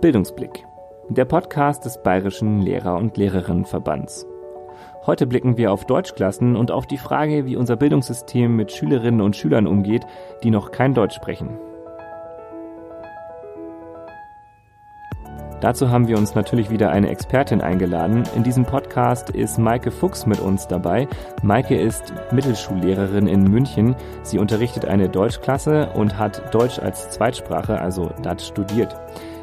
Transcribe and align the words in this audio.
Bildungsblick, 0.00 0.64
der 1.08 1.24
Podcast 1.24 1.84
des 1.84 2.00
Bayerischen 2.00 2.62
Lehrer- 2.62 2.96
und 2.96 3.16
Lehrerinnenverbands. 3.16 4.26
Heute 5.06 5.26
blicken 5.26 5.56
wir 5.56 5.72
auf 5.72 5.86
Deutschklassen 5.86 6.54
und 6.54 6.70
auf 6.70 6.86
die 6.86 6.98
Frage, 6.98 7.46
wie 7.46 7.56
unser 7.56 7.74
Bildungssystem 7.74 8.54
mit 8.54 8.70
Schülerinnen 8.70 9.20
und 9.20 9.34
Schülern 9.34 9.66
umgeht, 9.66 10.06
die 10.44 10.50
noch 10.50 10.70
kein 10.70 10.94
Deutsch 10.94 11.16
sprechen. 11.16 11.58
Dazu 15.60 15.90
haben 15.90 16.06
wir 16.06 16.16
uns 16.16 16.36
natürlich 16.36 16.70
wieder 16.70 16.90
eine 16.90 17.08
Expertin 17.08 17.60
eingeladen. 17.60 18.22
In 18.36 18.44
diesem 18.44 18.64
Podcast 18.64 19.30
ist 19.30 19.58
Maike 19.58 19.90
Fuchs 19.90 20.24
mit 20.24 20.38
uns 20.38 20.68
dabei. 20.68 21.08
Maike 21.42 21.76
ist 21.76 22.12
Mittelschullehrerin 22.30 23.26
in 23.26 23.42
München. 23.42 23.96
Sie 24.22 24.38
unterrichtet 24.38 24.84
eine 24.84 25.08
Deutschklasse 25.08 25.90
und 25.96 26.16
hat 26.16 26.54
Deutsch 26.54 26.78
als 26.78 27.10
Zweitsprache, 27.10 27.80
also 27.80 28.12
Dutch, 28.22 28.44
studiert. 28.46 28.94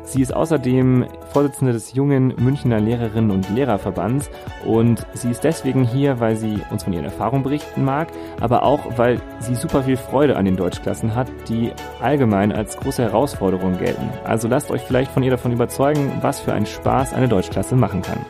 Sie 0.06 0.22
ist 0.22 0.34
außerdem 0.34 1.06
Vorsitzende 1.34 1.74
des 1.74 1.94
jungen 1.94 2.34
Münchner 2.38 2.80
Lehrerinnen 2.80 3.32
und 3.32 3.50
Lehrerverbands 3.50 4.30
und 4.66 5.06
sie 5.14 5.32
ist 5.32 5.44
deswegen 5.44 5.84
hier, 5.84 6.20
weil 6.20 6.36
sie 6.36 6.60
uns 6.72 6.84
von 6.84 6.94
ihren 6.94 7.06
Erfahrungen 7.06 7.44
berichten 7.44 7.84
mag, 7.84 8.08
aber 8.40 8.64
auch, 8.64 8.98
weil 8.98 9.20
sie 9.40 9.56
super 9.56 9.84
viel 9.84 9.98
Freude 9.98 10.38
an 10.38 10.46
den 10.46 10.58
Deutschklassen 10.58 11.16
hat, 11.16 11.28
die 11.50 11.72
allgemein 12.02 12.52
als 12.52 12.78
große 12.78 13.04
Herausforderung 13.04 13.78
gelten. 13.78 14.10
Also 14.24 14.48
lasst 14.48 14.72
euch 14.72 14.82
vielleicht 14.82 15.12
von 15.12 15.24
ihr 15.24 15.32
davon 15.32 15.52
überzeugen, 15.52 16.12
was 16.22 16.40
für 16.40 16.54
einen 16.54 16.66
Spaß 16.66 17.14
eine 17.14 17.28
Deutschklasse 17.28 17.76
machen 17.76 18.02
kann. 18.02 18.26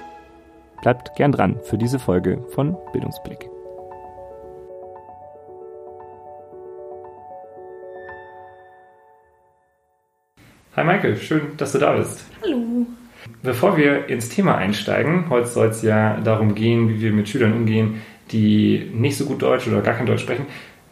Bleibt 0.82 1.16
gern 1.16 1.32
dran 1.32 1.60
für 1.64 1.78
diese 1.78 2.00
Folge 2.00 2.44
von 2.50 2.78
Bildungsblick. 2.94 3.55
Hi 10.76 10.84
Michael, 10.84 11.16
schön, 11.16 11.42
dass 11.56 11.72
du 11.72 11.78
da 11.78 11.94
bist. 11.94 12.26
Hallo. 12.44 12.86
Bevor 13.42 13.78
wir 13.78 14.10
ins 14.10 14.28
Thema 14.28 14.58
einsteigen, 14.58 15.30
heute 15.30 15.48
soll 15.48 15.68
es 15.68 15.82
ja 15.84 16.20
darum 16.20 16.54
gehen, 16.54 16.90
wie 16.90 17.00
wir 17.00 17.14
mit 17.14 17.30
Schülern 17.30 17.54
umgehen, 17.54 18.02
die 18.34 18.92
nicht 18.94 19.16
so 19.16 19.24
gut 19.24 19.42
Deutsch 19.42 19.70
oder 19.70 19.80
gar 19.80 19.94
kein 19.94 20.06
Deutsch 20.06 20.24
sprechen, 20.24 20.48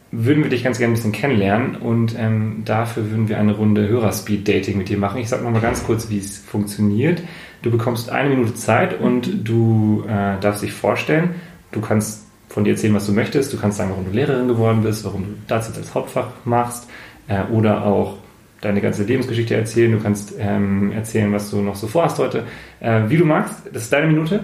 würden 0.09 0.41
wir 0.41 0.49
dich 0.49 0.63
ganz 0.63 0.77
gerne 0.77 0.94
ein 0.94 0.95
bisschen 0.95 1.11
kennenlernen 1.11 1.75
und 1.75 2.16
ähm, 2.17 2.61
dafür 2.63 3.11
würden 3.11 3.27
wir 3.27 3.38
eine 3.38 3.57
Runde 3.57 3.89
Hörerspeed-Dating 3.89 4.77
mit 4.77 4.88
dir 4.88 4.97
machen. 4.97 5.19
Ich 5.19 5.27
sage 5.27 5.44
nochmal 5.44 5.59
ganz 5.59 5.83
kurz, 5.83 6.09
wie 6.09 6.19
es 6.19 6.38
funktioniert. 6.38 7.22
Du 7.61 7.69
bekommst 7.69 8.09
eine 8.09 8.29
Minute 8.29 8.53
Zeit 8.55 9.02
und 9.02 9.45
du 9.45 10.05
äh, 10.07 10.39
darfst 10.39 10.63
dich 10.63 10.72
vorstellen. 10.72 11.35
Du 11.73 11.81
kannst 11.81 12.25
von 12.47 12.63
dir 12.63 12.72
erzählen, 12.72 12.94
was 12.94 13.05
du 13.07 13.11
möchtest. 13.11 13.52
Du 13.52 13.57
kannst 13.57 13.79
sagen, 13.79 13.89
warum 13.89 14.05
du 14.05 14.11
Lehrerin 14.11 14.47
geworden 14.47 14.81
bist, 14.81 15.03
warum 15.03 15.23
du 15.23 15.29
das 15.50 15.67
jetzt 15.67 15.77
als 15.77 15.94
Hauptfach 15.94 16.27
machst 16.45 16.89
äh, 17.27 17.44
oder 17.52 17.85
auch 17.85 18.22
deine 18.64 18.81
ganze 18.81 19.03
Lebensgeschichte 19.03 19.56
erzählen, 19.56 19.92
du 19.92 20.00
kannst 20.00 20.33
ähm, 20.39 20.92
erzählen, 20.92 21.31
was 21.33 21.50
du 21.50 21.61
noch 21.61 21.75
so 21.75 21.88
vorhast 21.88 22.17
heute. 22.19 22.44
Äh, 22.80 23.02
wie 23.08 23.17
du 23.17 23.25
magst, 23.25 23.56
das 23.72 23.83
ist 23.83 23.94
deine 23.94 24.08
Minute. 24.08 24.44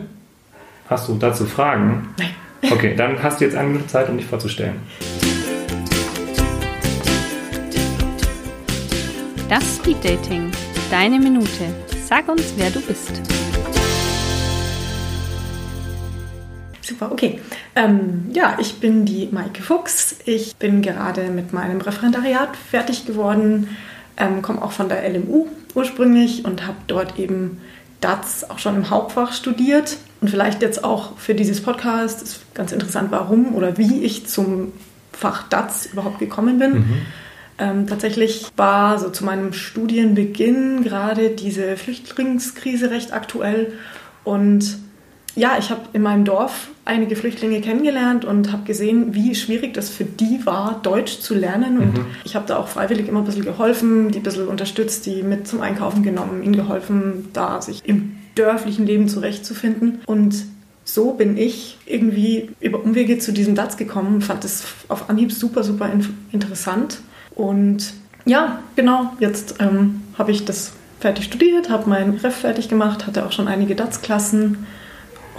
Hast 0.89 1.07
du 1.07 1.15
dazu 1.15 1.45
Fragen? 1.45 2.09
Nein. 2.17 2.29
Okay, 2.71 2.95
dann 2.95 3.21
hast 3.23 3.39
du 3.39 3.45
jetzt 3.45 3.55
eine 3.55 3.69
Minute 3.69 3.87
Zeit, 3.87 4.09
um 4.09 4.17
dich 4.17 4.25
vorzustellen. 4.25 4.75
Das 9.47 9.77
Speed 9.77 10.03
Dating. 10.03 10.51
Deine 10.91 11.19
Minute. 11.19 11.47
Sag 12.05 12.27
uns, 12.27 12.53
wer 12.57 12.69
du 12.69 12.81
bist. 12.81 13.21
Super, 16.81 17.11
okay. 17.11 17.39
Ähm, 17.75 18.25
ja, 18.33 18.57
ich 18.59 18.79
bin 18.79 19.05
die 19.05 19.29
Maike 19.31 19.61
Fuchs. 19.61 20.17
Ich 20.25 20.57
bin 20.57 20.81
gerade 20.81 21.29
mit 21.29 21.53
meinem 21.53 21.79
Referendariat 21.79 22.57
fertig 22.57 23.05
geworden 23.05 23.69
ähm, 24.19 24.41
komme 24.41 24.61
auch 24.61 24.71
von 24.71 24.89
der 24.89 25.07
LMU 25.09 25.47
ursprünglich 25.73 26.45
und 26.45 26.67
habe 26.67 26.77
dort 26.87 27.17
eben 27.17 27.61
DATS 28.01 28.49
auch 28.49 28.59
schon 28.59 28.75
im 28.75 28.89
Hauptfach 28.89 29.33
studiert. 29.33 29.97
Und 30.21 30.29
vielleicht 30.29 30.61
jetzt 30.61 30.83
auch 30.83 31.17
für 31.17 31.33
dieses 31.33 31.61
Podcast 31.61 32.21
ist 32.21 32.53
ganz 32.53 32.71
interessant, 32.71 33.11
warum 33.11 33.55
oder 33.55 33.77
wie 33.77 34.03
ich 34.03 34.27
zum 34.27 34.73
Fach 35.13 35.47
DATS 35.49 35.87
überhaupt 35.87 36.19
gekommen 36.19 36.59
bin. 36.59 36.71
Mhm. 36.73 37.01
Ähm, 37.57 37.87
tatsächlich 37.87 38.47
war 38.55 38.99
so 38.99 39.09
zu 39.09 39.25
meinem 39.25 39.51
Studienbeginn 39.51 40.83
gerade 40.83 41.29
diese 41.29 41.75
Flüchtlingskrise 41.75 42.89
recht 42.89 43.11
aktuell 43.11 43.73
und 44.23 44.77
ja, 45.35 45.57
ich 45.57 45.69
habe 45.69 45.81
in 45.93 46.01
meinem 46.01 46.25
Dorf 46.25 46.69
einige 46.85 47.15
Flüchtlinge 47.15 47.61
kennengelernt 47.61 48.25
und 48.25 48.51
habe 48.51 48.63
gesehen, 48.63 49.13
wie 49.13 49.35
schwierig 49.35 49.73
das 49.73 49.89
für 49.89 50.03
die 50.03 50.45
war, 50.45 50.79
Deutsch 50.81 51.19
zu 51.19 51.35
lernen. 51.35 51.77
Und 51.79 51.97
mhm. 51.97 52.05
ich 52.23 52.35
habe 52.35 52.45
da 52.47 52.57
auch 52.57 52.67
freiwillig 52.67 53.07
immer 53.07 53.19
ein 53.19 53.25
bisschen 53.25 53.45
geholfen, 53.45 54.11
die 54.11 54.19
ein 54.19 54.23
bisschen 54.23 54.47
unterstützt, 54.47 55.05
die 55.05 55.23
mit 55.23 55.47
zum 55.47 55.61
Einkaufen 55.61 56.03
genommen, 56.03 56.43
ihnen 56.43 56.55
geholfen, 56.55 57.29
da 57.33 57.61
sich 57.61 57.81
im 57.85 58.15
dörflichen 58.35 58.85
Leben 58.85 59.07
zurechtzufinden. 59.07 59.99
Und 60.05 60.45
so 60.83 61.13
bin 61.13 61.37
ich 61.37 61.77
irgendwie 61.85 62.49
über 62.59 62.83
Umwege 62.83 63.19
zu 63.19 63.31
diesem 63.31 63.55
Satz 63.55 63.77
gekommen, 63.77 64.21
fand 64.21 64.43
es 64.43 64.63
auf 64.87 65.09
Anhieb 65.09 65.31
super, 65.31 65.63
super 65.63 65.89
interessant. 66.31 66.99
Und 67.35 67.93
ja, 68.25 68.59
genau, 68.75 69.13
jetzt 69.19 69.55
ähm, 69.59 70.01
habe 70.17 70.31
ich 70.31 70.45
das 70.45 70.73
fertig 70.99 71.25
studiert, 71.25 71.69
habe 71.69 71.89
mein 71.89 72.15
Ref 72.15 72.35
fertig 72.35 72.67
gemacht, 72.67 73.07
hatte 73.07 73.25
auch 73.25 73.31
schon 73.31 73.47
einige 73.47 73.75
DATS-Klassen 73.75 74.65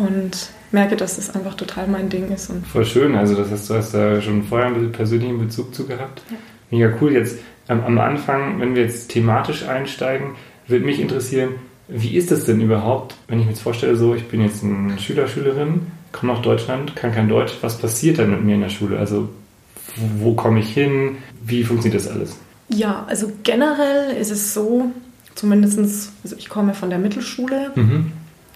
und 0.01 0.51
merke, 0.73 0.97
dass 0.97 1.17
das 1.17 1.35
einfach 1.35 1.55
total 1.55 1.87
mein 1.89 2.09
Ding 2.09 2.31
ist. 2.31 2.51
Und 2.51 2.67
Voll 2.67 2.85
schön, 2.85 3.15
also 3.15 3.35
das 3.35 3.51
heißt, 3.51 3.71
du 3.71 3.75
hast 3.75 3.95
da 3.95 4.21
schon 4.21 4.43
vorher 4.45 4.69
einen 4.69 4.93
persönlichen 4.93 5.39
Bezug 5.39 5.75
zu 5.75 5.87
gehabt. 5.87 6.23
Ja. 6.31 6.37
Mega 6.71 6.93
cool. 7.01 7.13
Jetzt 7.13 7.39
ähm, 7.69 7.83
am 7.85 7.99
Anfang, 7.99 8.61
wenn 8.61 8.75
wir 8.75 8.83
jetzt 8.83 9.11
thematisch 9.11 9.67
einsteigen, 9.67 10.33
würde 10.67 10.85
mich 10.85 11.01
interessieren, 11.01 11.51
wie 11.89 12.17
ist 12.17 12.31
das 12.31 12.45
denn 12.45 12.61
überhaupt, 12.61 13.17
wenn 13.27 13.41
ich 13.41 13.47
mir 13.47 13.53
jetzt 13.53 13.63
vorstelle, 13.63 13.97
so, 13.97 14.15
ich 14.15 14.29
bin 14.29 14.43
jetzt 14.43 14.63
ein 14.63 14.97
Schüler, 14.99 15.27
Schülerin, 15.27 15.89
komme 16.13 16.33
nach 16.33 16.43
Deutschland, 16.43 16.95
kann 16.95 17.13
kein 17.13 17.29
Deutsch, 17.29 17.55
was 17.61 17.79
passiert 17.79 18.19
dann 18.19 18.31
mit 18.31 18.45
mir 18.45 18.55
in 18.55 18.61
der 18.61 18.69
Schule? 18.69 18.99
Also 18.99 19.29
wo 20.19 20.35
komme 20.35 20.61
ich 20.61 20.73
hin? 20.73 21.17
Wie 21.45 21.65
funktioniert 21.65 22.01
das 22.01 22.11
alles? 22.11 22.37
Ja, 22.69 23.05
also 23.09 23.33
generell 23.43 24.17
ist 24.17 24.31
es 24.31 24.55
so, 24.55 24.93
zumindest, 25.35 26.13
also 26.23 26.37
ich 26.37 26.49
komme 26.49 26.75
von 26.75 26.91
der 26.91 27.01
Mittelschule. 27.01 27.73
Mhm. 27.75 28.13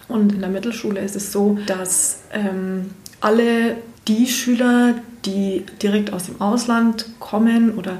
Und 0.07 0.33
in 0.33 0.39
der 0.39 0.49
Mittelschule 0.49 0.99
ist 0.99 1.15
es 1.15 1.31
so, 1.31 1.57
dass 1.65 2.21
ähm, 2.31 2.91
alle 3.21 3.77
die 4.07 4.27
Schüler, 4.27 4.95
die 5.25 5.65
direkt 5.81 6.13
aus 6.13 6.25
dem 6.25 6.39
Ausland 6.39 7.07
kommen 7.19 7.75
oder 7.75 7.97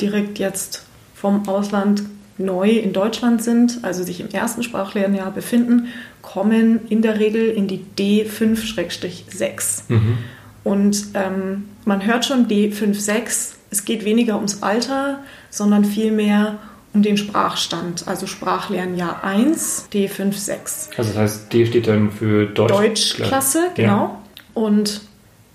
direkt 0.00 0.38
jetzt 0.38 0.84
vom 1.14 1.48
Ausland 1.48 2.02
neu 2.36 2.70
in 2.70 2.92
Deutschland 2.92 3.42
sind, 3.42 3.78
also 3.82 4.02
sich 4.02 4.20
im 4.20 4.28
ersten 4.30 4.62
Sprachlernjahr 4.62 5.30
befinden, 5.30 5.88
kommen 6.22 6.80
in 6.88 7.02
der 7.02 7.20
Regel 7.20 7.48
in 7.50 7.68
die 7.68 7.84
D5-6. 7.96 9.82
Mhm. 9.88 10.18
Und 10.64 11.06
ähm, 11.14 11.68
man 11.84 12.04
hört 12.04 12.24
schon 12.24 12.48
D5-6, 12.48 13.52
es 13.70 13.84
geht 13.84 14.04
weniger 14.04 14.36
ums 14.36 14.62
Alter, 14.62 15.20
sondern 15.50 15.84
vielmehr 15.84 16.46
um 16.48 16.73
um 16.94 17.02
den 17.02 17.16
Sprachstand, 17.16 18.06
also 18.06 18.26
Sprachlernjahr 18.26 19.24
1, 19.24 19.88
D5-6. 19.92 20.96
Also 20.96 21.10
das 21.10 21.16
heißt, 21.16 21.52
D 21.52 21.66
steht 21.66 21.88
dann 21.88 22.10
für 22.10 22.46
Deutsch 22.46 22.72
Deutschklasse, 22.72 23.70
genau. 23.74 23.88
Ja. 23.88 24.18
Und 24.54 25.02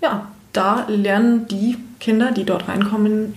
ja, 0.02 0.28
da 0.52 0.86
lernen 0.88 1.48
die 1.48 1.78
Kinder, 1.98 2.32
die 2.32 2.44
dort 2.44 2.68
reinkommen, 2.68 3.34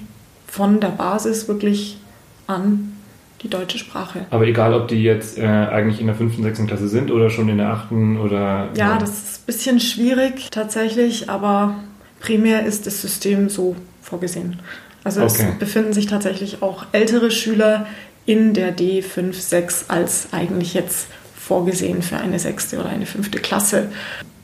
von 0.47 0.79
der 0.79 0.89
Basis 0.89 1.47
wirklich 1.47 1.97
an 2.45 2.93
die 3.41 3.49
deutsche 3.49 3.77
Sprache. 3.77 4.25
Aber 4.29 4.45
egal, 4.45 4.73
ob 4.73 4.87
die 4.87 5.01
jetzt 5.01 5.37
äh, 5.37 5.45
eigentlich 5.45 5.99
in 5.99 6.07
der 6.07 6.15
5. 6.15 6.37
und 6.37 6.43
6. 6.43 6.65
Klasse 6.67 6.87
sind 6.87 7.11
oder 7.11 7.29
schon 7.29 7.49
in 7.49 7.57
der 7.57 7.69
8. 7.69 7.91
oder... 7.91 8.69
Ja, 8.75 8.97
das 8.97 9.09
ist 9.09 9.41
ein 9.41 9.45
bisschen 9.45 9.79
schwierig 9.79 10.49
tatsächlich, 10.51 11.29
aber 11.29 11.75
primär 12.19 12.65
ist 12.65 12.85
das 12.85 13.01
System 13.01 13.49
so 13.49 13.75
vorgesehen. 14.01 14.59
Also 15.03 15.21
okay. 15.21 15.47
es 15.51 15.59
befinden 15.59 15.93
sich 15.93 16.07
tatsächlich 16.07 16.61
auch 16.61 16.85
ältere 16.91 17.31
Schüler 17.31 17.87
in 18.25 18.53
der 18.53 18.75
D5-6 18.75 19.89
als 19.89 20.29
eigentlich 20.31 20.73
jetzt 20.73 21.07
vorgesehen 21.35 22.01
für 22.01 22.17
eine 22.17 22.39
sechste 22.39 22.79
oder 22.79 22.89
eine 22.89 23.05
fünfte 23.05 23.39
Klasse. 23.39 23.89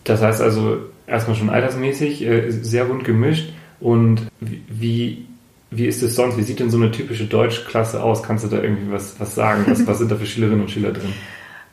Das 0.04 0.22
heißt 0.22 0.42
also 0.42 0.80
erstmal 1.08 1.38
schon 1.38 1.50
altersmäßig 1.50 2.22
äh, 2.24 2.52
sehr 2.52 2.86
bunt 2.86 3.06
gemischt. 3.06 3.54
Und 3.80 4.28
wie, 4.42 5.26
wie 5.72 5.86
ist 5.86 6.04
es 6.04 6.16
sonst? 6.16 6.38
Wie 6.38 6.44
sieht 6.44 6.60
denn 6.60 6.70
so 6.70 6.78
eine 6.78 6.92
typische 6.92 7.26
Deutschklasse 7.26 8.04
aus? 8.04 8.24
Kannst 8.24 8.44
du 8.44 8.50
da 8.50 8.62
irgendwie 8.62 8.92
was, 8.92 9.20
was 9.20 9.36
sagen? 9.36 9.64
Was, 9.68 9.88
was 9.88 10.00
sind 10.00 10.12
da 10.12 10.16
für 10.16 10.26
Schülerinnen 10.26 10.62
und 10.62 10.72
Schüler 10.72 10.92
drin? 10.92 11.14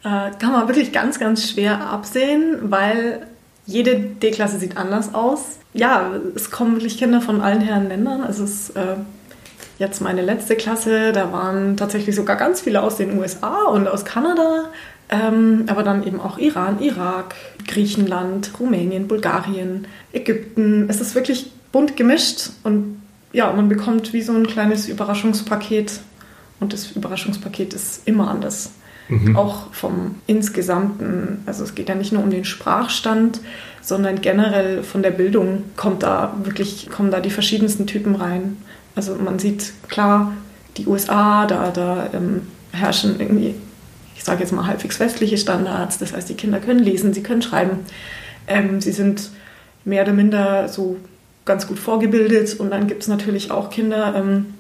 Äh, 0.05 0.31
kann 0.39 0.53
man 0.53 0.69
wirklich 0.69 0.93
ganz, 0.93 1.19
ganz 1.19 1.51
schwer 1.51 1.81
absehen, 1.81 2.59
weil 2.71 3.27
jede 3.67 3.99
D-Klasse 3.99 4.59
sieht 4.59 4.77
anders 4.77 5.15
aus. 5.15 5.59
Ja, 5.75 6.13
es 6.35 6.51
kommen 6.51 6.75
wirklich 6.75 6.99
Kinder 6.99 7.21
von 7.21 7.41
allen 7.41 7.61
Herren 7.61 7.89
Ländern. 7.89 8.25
Es 8.29 8.39
ist 8.39 8.71
äh, 8.71 8.97
jetzt 9.79 10.01
meine 10.01 10.23
letzte 10.23 10.57
Klasse, 10.57 11.13
da 11.13 11.33
waren 11.33 11.77
tatsächlich 11.77 12.15
sogar 12.15 12.37
ganz 12.37 12.61
viele 12.61 12.83
aus 12.83 12.97
den 12.97 13.19
USA 13.19 13.65
und 13.65 13.89
aus 13.89 14.05
Kanada. 14.05 14.71
Ähm, 15.09 15.65
aber 15.69 15.83
dann 15.83 16.05
eben 16.05 16.21
auch 16.21 16.39
Iran, 16.39 16.81
Irak, 16.81 17.35
Griechenland, 17.67 18.51
Rumänien, 18.59 19.07
Bulgarien, 19.07 19.87
Ägypten. 20.13 20.87
Es 20.89 21.01
ist 21.01 21.15
wirklich 21.15 21.53
bunt 21.71 21.97
gemischt 21.97 22.51
und 22.65 23.01
ja, 23.33 23.53
man 23.53 23.69
bekommt 23.69 24.13
wie 24.13 24.23
so 24.23 24.33
ein 24.33 24.47
kleines 24.47 24.89
Überraschungspaket 24.89 26.01
und 26.59 26.73
das 26.73 26.91
Überraschungspaket 26.93 27.75
ist 27.75 28.09
immer 28.09 28.31
anders. 28.31 28.73
Mhm. 29.09 29.37
Auch 29.37 29.73
vom 29.73 30.17
insgesamten, 30.27 31.43
also 31.47 31.63
es 31.63 31.75
geht 31.75 31.89
ja 31.89 31.95
nicht 31.95 32.13
nur 32.13 32.23
um 32.23 32.31
den 32.31 32.45
Sprachstand, 32.45 33.41
sondern 33.81 34.21
generell 34.21 34.83
von 34.83 35.03
der 35.03 35.13
Bildung 35.13 35.63
kommt 35.77 36.03
da 36.03 36.35
wirklich, 36.43 36.91
kommen 36.91 37.13
da 37.13 37.21
die 37.21 37.31
verschiedensten 37.31 37.87
Typen 37.87 38.17
rein. 38.17 38.57
Also 38.97 39.15
man 39.15 39.39
sieht 39.39 39.73
klar, 39.89 40.33
die 40.77 40.87
USA, 40.87 41.47
da, 41.47 41.71
da 41.71 42.11
ähm, 42.13 42.43
herrschen 42.73 43.21
irgendwie, 43.21 43.55
ich 44.17 44.25
sage 44.25 44.41
jetzt 44.41 44.53
mal 44.53 44.67
halbwegs 44.67 44.99
westliche 44.99 45.39
Standards. 45.39 45.99
Das 45.99 46.13
heißt, 46.13 46.29
die 46.29 46.35
Kinder 46.35 46.59
können 46.59 46.81
lesen, 46.81 47.15
sie 47.15 47.23
können 47.23 47.43
schreiben. 47.43 47.81
Ähm, 48.49 48.81
sie 48.81 48.93
sind 48.93 49.31
mehr 49.85 50.03
oder 50.03 50.13
minder 50.13 50.69
so 50.69 50.97
ganz 51.45 51.67
gut 51.67 51.79
vorgebildet. 51.79 52.59
Und 52.59 52.71
dann 52.71 52.89
gibt 52.89 53.03
es 53.03 53.09
natürlich 53.09 53.51
auch 53.51 53.71
Kinder 53.71 54.15
ähm, 54.17 54.55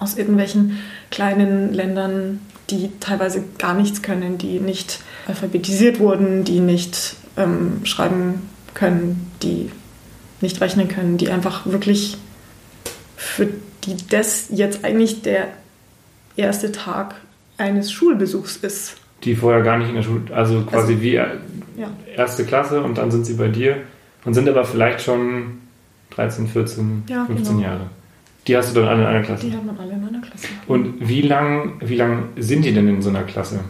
aus 0.00 0.16
irgendwelchen 0.16 0.78
kleinen 1.10 1.72
Ländern, 1.72 2.40
die 2.78 2.90
teilweise 3.00 3.44
gar 3.58 3.74
nichts 3.74 4.02
können, 4.02 4.38
die 4.38 4.60
nicht 4.60 5.00
alphabetisiert 5.26 5.98
wurden, 5.98 6.44
die 6.44 6.60
nicht 6.60 7.16
ähm, 7.36 7.84
schreiben 7.84 8.48
können, 8.74 9.30
die 9.42 9.70
nicht 10.40 10.60
rechnen 10.60 10.88
können, 10.88 11.16
die 11.16 11.30
einfach 11.30 11.66
wirklich 11.66 12.18
für 13.16 13.48
die 13.84 13.96
das 14.08 14.46
jetzt 14.50 14.84
eigentlich 14.84 15.22
der 15.22 15.48
erste 16.36 16.72
Tag 16.72 17.16
eines 17.58 17.92
Schulbesuchs 17.92 18.56
ist. 18.56 18.96
Die 19.22 19.34
vorher 19.34 19.62
gar 19.62 19.78
nicht 19.78 19.88
in 19.88 19.94
der 19.94 20.02
Schule, 20.02 20.22
also 20.34 20.62
quasi 20.62 20.92
also, 20.92 21.02
wie 21.02 21.14
ja. 21.14 21.28
erste 22.16 22.44
Klasse 22.44 22.82
und 22.82 22.98
dann 22.98 23.10
sind 23.10 23.24
sie 23.24 23.34
bei 23.34 23.48
dir 23.48 23.78
und 24.24 24.34
sind 24.34 24.48
aber 24.48 24.64
vielleicht 24.64 25.00
schon 25.00 25.60
13, 26.10 26.48
14, 26.48 27.04
ja, 27.08 27.24
15 27.24 27.56
genau. 27.56 27.68
Jahre. 27.68 27.90
Die 28.46 28.56
hast 28.56 28.70
du 28.70 28.80
dann 28.80 28.88
alle 28.88 29.02
in 29.02 29.06
einer 29.06 29.22
Klasse? 29.22 29.46
Die 29.46 29.56
hat 29.56 29.64
man 29.64 29.78
alle 29.78 29.92
in 29.92 30.06
einer 30.06 30.20
Klasse. 30.20 30.48
Und 30.66 31.08
wie 31.08 31.22
lang, 31.22 31.74
wie 31.80 31.96
lang 31.96 32.28
sind 32.36 32.64
die 32.64 32.74
denn 32.74 32.88
in 32.88 33.00
so 33.00 33.08
einer 33.08 33.22
Klasse? 33.22 33.60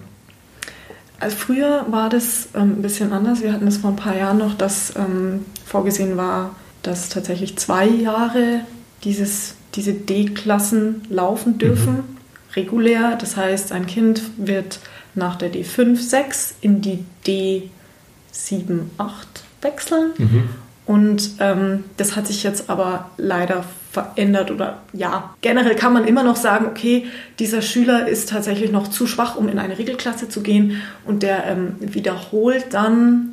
Also 1.20 1.36
früher 1.36 1.86
war 1.90 2.08
das 2.10 2.48
ähm, 2.54 2.78
ein 2.78 2.82
bisschen 2.82 3.12
anders. 3.12 3.42
Wir 3.42 3.52
hatten 3.52 3.66
das 3.66 3.78
vor 3.78 3.90
ein 3.90 3.96
paar 3.96 4.16
Jahren 4.16 4.38
noch, 4.38 4.54
dass 4.54 4.94
ähm, 4.96 5.44
vorgesehen 5.64 6.16
war, 6.16 6.56
dass 6.82 7.08
tatsächlich 7.08 7.56
zwei 7.56 7.86
Jahre 7.86 8.60
dieses, 9.04 9.54
diese 9.74 9.94
D-Klassen 9.94 11.02
laufen 11.08 11.58
dürfen, 11.58 11.94
mhm. 11.94 12.16
regulär. 12.56 13.16
Das 13.18 13.36
heißt, 13.36 13.72
ein 13.72 13.86
Kind 13.86 14.22
wird 14.36 14.80
nach 15.14 15.36
der 15.36 15.52
D5, 15.52 15.96
6 15.96 16.56
in 16.60 16.82
die 16.82 17.04
D7, 17.26 18.80
8 18.98 19.44
wechseln. 19.62 20.10
Mhm. 20.18 20.48
Und 20.86 21.30
ähm, 21.40 21.84
das 21.96 22.14
hat 22.14 22.26
sich 22.26 22.42
jetzt 22.42 22.68
aber 22.68 23.10
leider 23.16 23.64
verändert 23.90 24.50
oder 24.50 24.78
ja, 24.92 25.34
generell 25.40 25.76
kann 25.76 25.92
man 25.92 26.04
immer 26.04 26.24
noch 26.24 26.36
sagen, 26.36 26.66
okay, 26.66 27.06
dieser 27.38 27.62
Schüler 27.62 28.08
ist 28.08 28.28
tatsächlich 28.28 28.72
noch 28.72 28.88
zu 28.88 29.06
schwach, 29.06 29.36
um 29.36 29.48
in 29.48 29.58
eine 29.58 29.78
Regelklasse 29.78 30.28
zu 30.28 30.42
gehen 30.42 30.82
und 31.06 31.22
der 31.22 31.46
ähm, 31.46 31.76
wiederholt 31.78 32.66
dann 32.74 33.30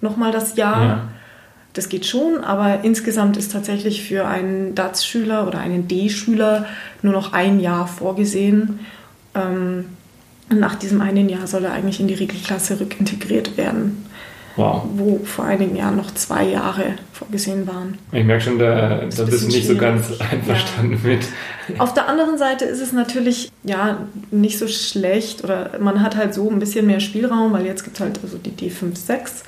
nochmal 0.00 0.32
das 0.32 0.56
Jahr. 0.56 0.82
Ja. 0.82 1.08
Das 1.74 1.88
geht 1.88 2.06
schon, 2.06 2.42
aber 2.42 2.80
insgesamt 2.82 3.36
ist 3.36 3.52
tatsächlich 3.52 4.02
für 4.02 4.26
einen 4.26 4.74
DATS-Schüler 4.74 5.46
oder 5.46 5.60
einen 5.60 5.86
D-Schüler 5.86 6.66
nur 7.02 7.12
noch 7.12 7.32
ein 7.32 7.60
Jahr 7.60 7.86
vorgesehen. 7.86 8.80
Ähm, 9.36 9.84
nach 10.50 10.74
diesem 10.74 11.00
einen 11.00 11.28
Jahr 11.28 11.46
soll 11.46 11.64
er 11.64 11.72
eigentlich 11.72 12.00
in 12.00 12.08
die 12.08 12.14
Regelklasse 12.14 12.80
rückintegriert 12.80 13.56
werden. 13.56 14.07
Wow. 14.58 14.82
Wo 14.96 15.20
vor 15.24 15.44
einigen 15.44 15.76
Jahren 15.76 15.96
noch 15.96 16.12
zwei 16.14 16.42
Jahre 16.42 16.94
vorgesehen 17.12 17.68
waren. 17.68 17.96
Ich 18.10 18.24
merke 18.24 18.42
schon, 18.42 18.58
da, 18.58 19.04
da 19.04 19.22
bist 19.22 19.44
du 19.44 19.46
nicht 19.46 19.68
so 19.68 19.76
ganz 19.76 20.10
einverstanden 20.20 20.98
ja. 21.04 21.10
mit. 21.10 21.28
Auf 21.78 21.94
der 21.94 22.08
anderen 22.08 22.38
Seite 22.38 22.64
ist 22.64 22.80
es 22.80 22.92
natürlich 22.92 23.52
ja 23.62 23.98
nicht 24.32 24.58
so 24.58 24.66
schlecht 24.66 25.44
oder 25.44 25.78
man 25.78 26.02
hat 26.02 26.16
halt 26.16 26.34
so 26.34 26.50
ein 26.50 26.58
bisschen 26.58 26.86
mehr 26.86 26.98
Spielraum, 26.98 27.52
weil 27.52 27.66
jetzt 27.66 27.84
gibt 27.84 27.96
es 27.98 28.00
halt 28.00 28.18
also 28.20 28.36
die 28.36 28.50
D5, 28.50 28.96
6 28.96 29.44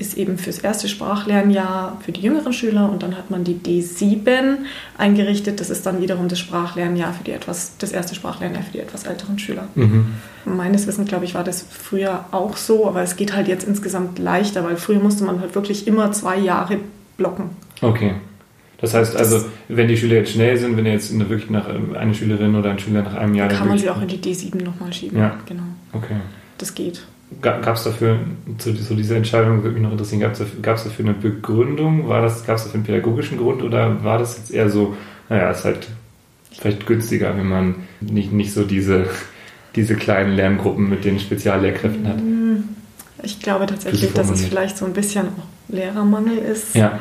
ist 0.00 0.16
eben 0.16 0.38
fürs 0.38 0.58
erste 0.58 0.88
Sprachlernjahr 0.88 1.98
für 2.04 2.10
die 2.10 2.22
jüngeren 2.22 2.52
Schüler 2.52 2.90
und 2.90 3.02
dann 3.02 3.16
hat 3.16 3.30
man 3.30 3.44
die 3.44 3.54
D7 3.54 4.56
eingerichtet. 4.96 5.60
Das 5.60 5.68
ist 5.68 5.84
dann 5.84 6.00
wiederum 6.00 6.28
das 6.28 6.38
Sprachlernjahr 6.38 7.12
für 7.12 7.24
die 7.24 7.32
etwas, 7.32 7.76
das 7.78 7.92
erste 7.92 8.14
Sprachlernjahr 8.14 8.62
für 8.62 8.72
die 8.72 8.80
etwas 8.80 9.04
älteren 9.04 9.38
Schüler. 9.38 9.68
Mhm. 9.74 10.14
Meines 10.46 10.86
Wissens, 10.86 11.08
glaube 11.08 11.26
ich, 11.26 11.34
war 11.34 11.44
das 11.44 11.64
früher 11.68 12.24
auch 12.30 12.56
so, 12.56 12.88
aber 12.88 13.02
es 13.02 13.16
geht 13.16 13.36
halt 13.36 13.46
jetzt 13.46 13.68
insgesamt 13.68 14.18
leichter, 14.18 14.64
weil 14.64 14.76
früher 14.76 15.00
musste 15.00 15.24
man 15.24 15.40
halt 15.40 15.54
wirklich 15.54 15.86
immer 15.86 16.10
zwei 16.12 16.38
Jahre 16.38 16.78
blocken. 17.16 17.50
Okay. 17.82 18.14
Das 18.80 18.94
heißt 18.94 19.14
also, 19.16 19.44
wenn 19.68 19.88
die 19.88 19.96
Schüler 19.98 20.16
jetzt 20.16 20.32
schnell 20.32 20.56
sind, 20.56 20.76
wenn 20.78 20.86
jetzt 20.86 21.12
eine, 21.12 21.28
wirklich 21.28 21.50
nach 21.50 21.68
eine 21.68 22.14
Schülerin 22.14 22.54
oder 22.54 22.70
ein 22.70 22.78
Schüler 22.78 23.02
nach 23.02 23.14
einem 23.14 23.34
Jahr. 23.34 23.48
Dann 23.48 23.58
kann 23.58 23.68
man 23.68 23.78
sie 23.78 23.90
auch 23.90 24.00
in 24.00 24.08
die 24.08 24.16
D7 24.16 24.64
nochmal 24.64 24.92
schieben. 24.92 25.18
Ja. 25.18 25.38
Genau. 25.44 25.64
Okay. 25.92 26.16
Das 26.56 26.74
geht. 26.74 27.02
Gab 27.40 27.66
es 27.68 27.84
dafür, 27.84 28.18
zu 28.58 28.74
so 28.74 28.94
dieser 28.94 29.16
Entscheidung 29.16 29.62
würde 29.62 29.74
mich 29.74 29.82
noch 29.82 29.92
interessieren, 29.92 30.20
gab 30.20 30.32
es 30.32 30.38
dafür, 30.40 30.60
dafür 30.62 31.04
eine 31.04 31.14
Begründung? 31.14 32.08
Gab 32.08 32.24
es 32.24 32.44
dafür 32.44 32.74
einen 32.74 32.82
pädagogischen 32.82 33.38
Grund 33.38 33.62
oder 33.62 34.02
war 34.02 34.18
das 34.18 34.36
jetzt 34.36 34.50
eher 34.50 34.68
so, 34.68 34.96
naja, 35.28 35.50
ist 35.50 35.64
halt 35.64 35.88
vielleicht 36.50 36.86
günstiger, 36.86 37.36
wenn 37.36 37.48
man 37.48 37.74
nicht, 38.00 38.32
nicht 38.32 38.52
so 38.52 38.64
diese, 38.64 39.06
diese 39.76 39.94
kleinen 39.94 40.34
Lerngruppen 40.34 40.88
mit 40.88 41.04
den 41.04 41.20
Speziallehrkräften 41.20 42.08
hat? 42.08 42.18
Ich 43.22 43.40
glaube 43.40 43.66
tatsächlich, 43.66 44.12
dass 44.12 44.30
es 44.30 44.44
vielleicht 44.44 44.76
so 44.76 44.84
ein 44.84 44.92
bisschen 44.92 45.28
auch 45.28 45.72
Lehrermangel 45.72 46.38
ist. 46.38 46.74
Ja. 46.74 46.98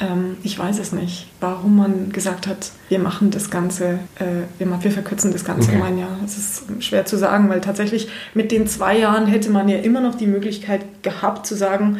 Ähm, 0.00 0.36
ich 0.42 0.58
weiß 0.58 0.78
es 0.78 0.92
nicht, 0.92 1.26
warum 1.40 1.76
man 1.76 2.12
gesagt 2.12 2.46
hat, 2.46 2.72
wir 2.88 2.98
machen 2.98 3.30
das 3.30 3.50
Ganze, 3.50 3.98
äh, 4.18 4.44
wir, 4.58 4.82
wir, 4.82 4.90
verkürzen 4.90 5.32
das 5.32 5.44
Ganze 5.44 5.68
okay. 5.68 5.78
um 5.78 5.82
ein 5.82 5.98
Jahr. 5.98 6.16
Es 6.24 6.38
ist 6.38 6.64
schwer 6.82 7.04
zu 7.04 7.18
sagen, 7.18 7.48
weil 7.48 7.60
tatsächlich 7.60 8.08
mit 8.32 8.52
den 8.52 8.66
zwei 8.66 8.98
Jahren 8.98 9.26
hätte 9.26 9.50
man 9.50 9.68
ja 9.68 9.78
immer 9.78 10.00
noch 10.00 10.14
die 10.14 10.26
Möglichkeit 10.26 11.02
gehabt 11.02 11.46
zu 11.46 11.54
sagen, 11.54 11.98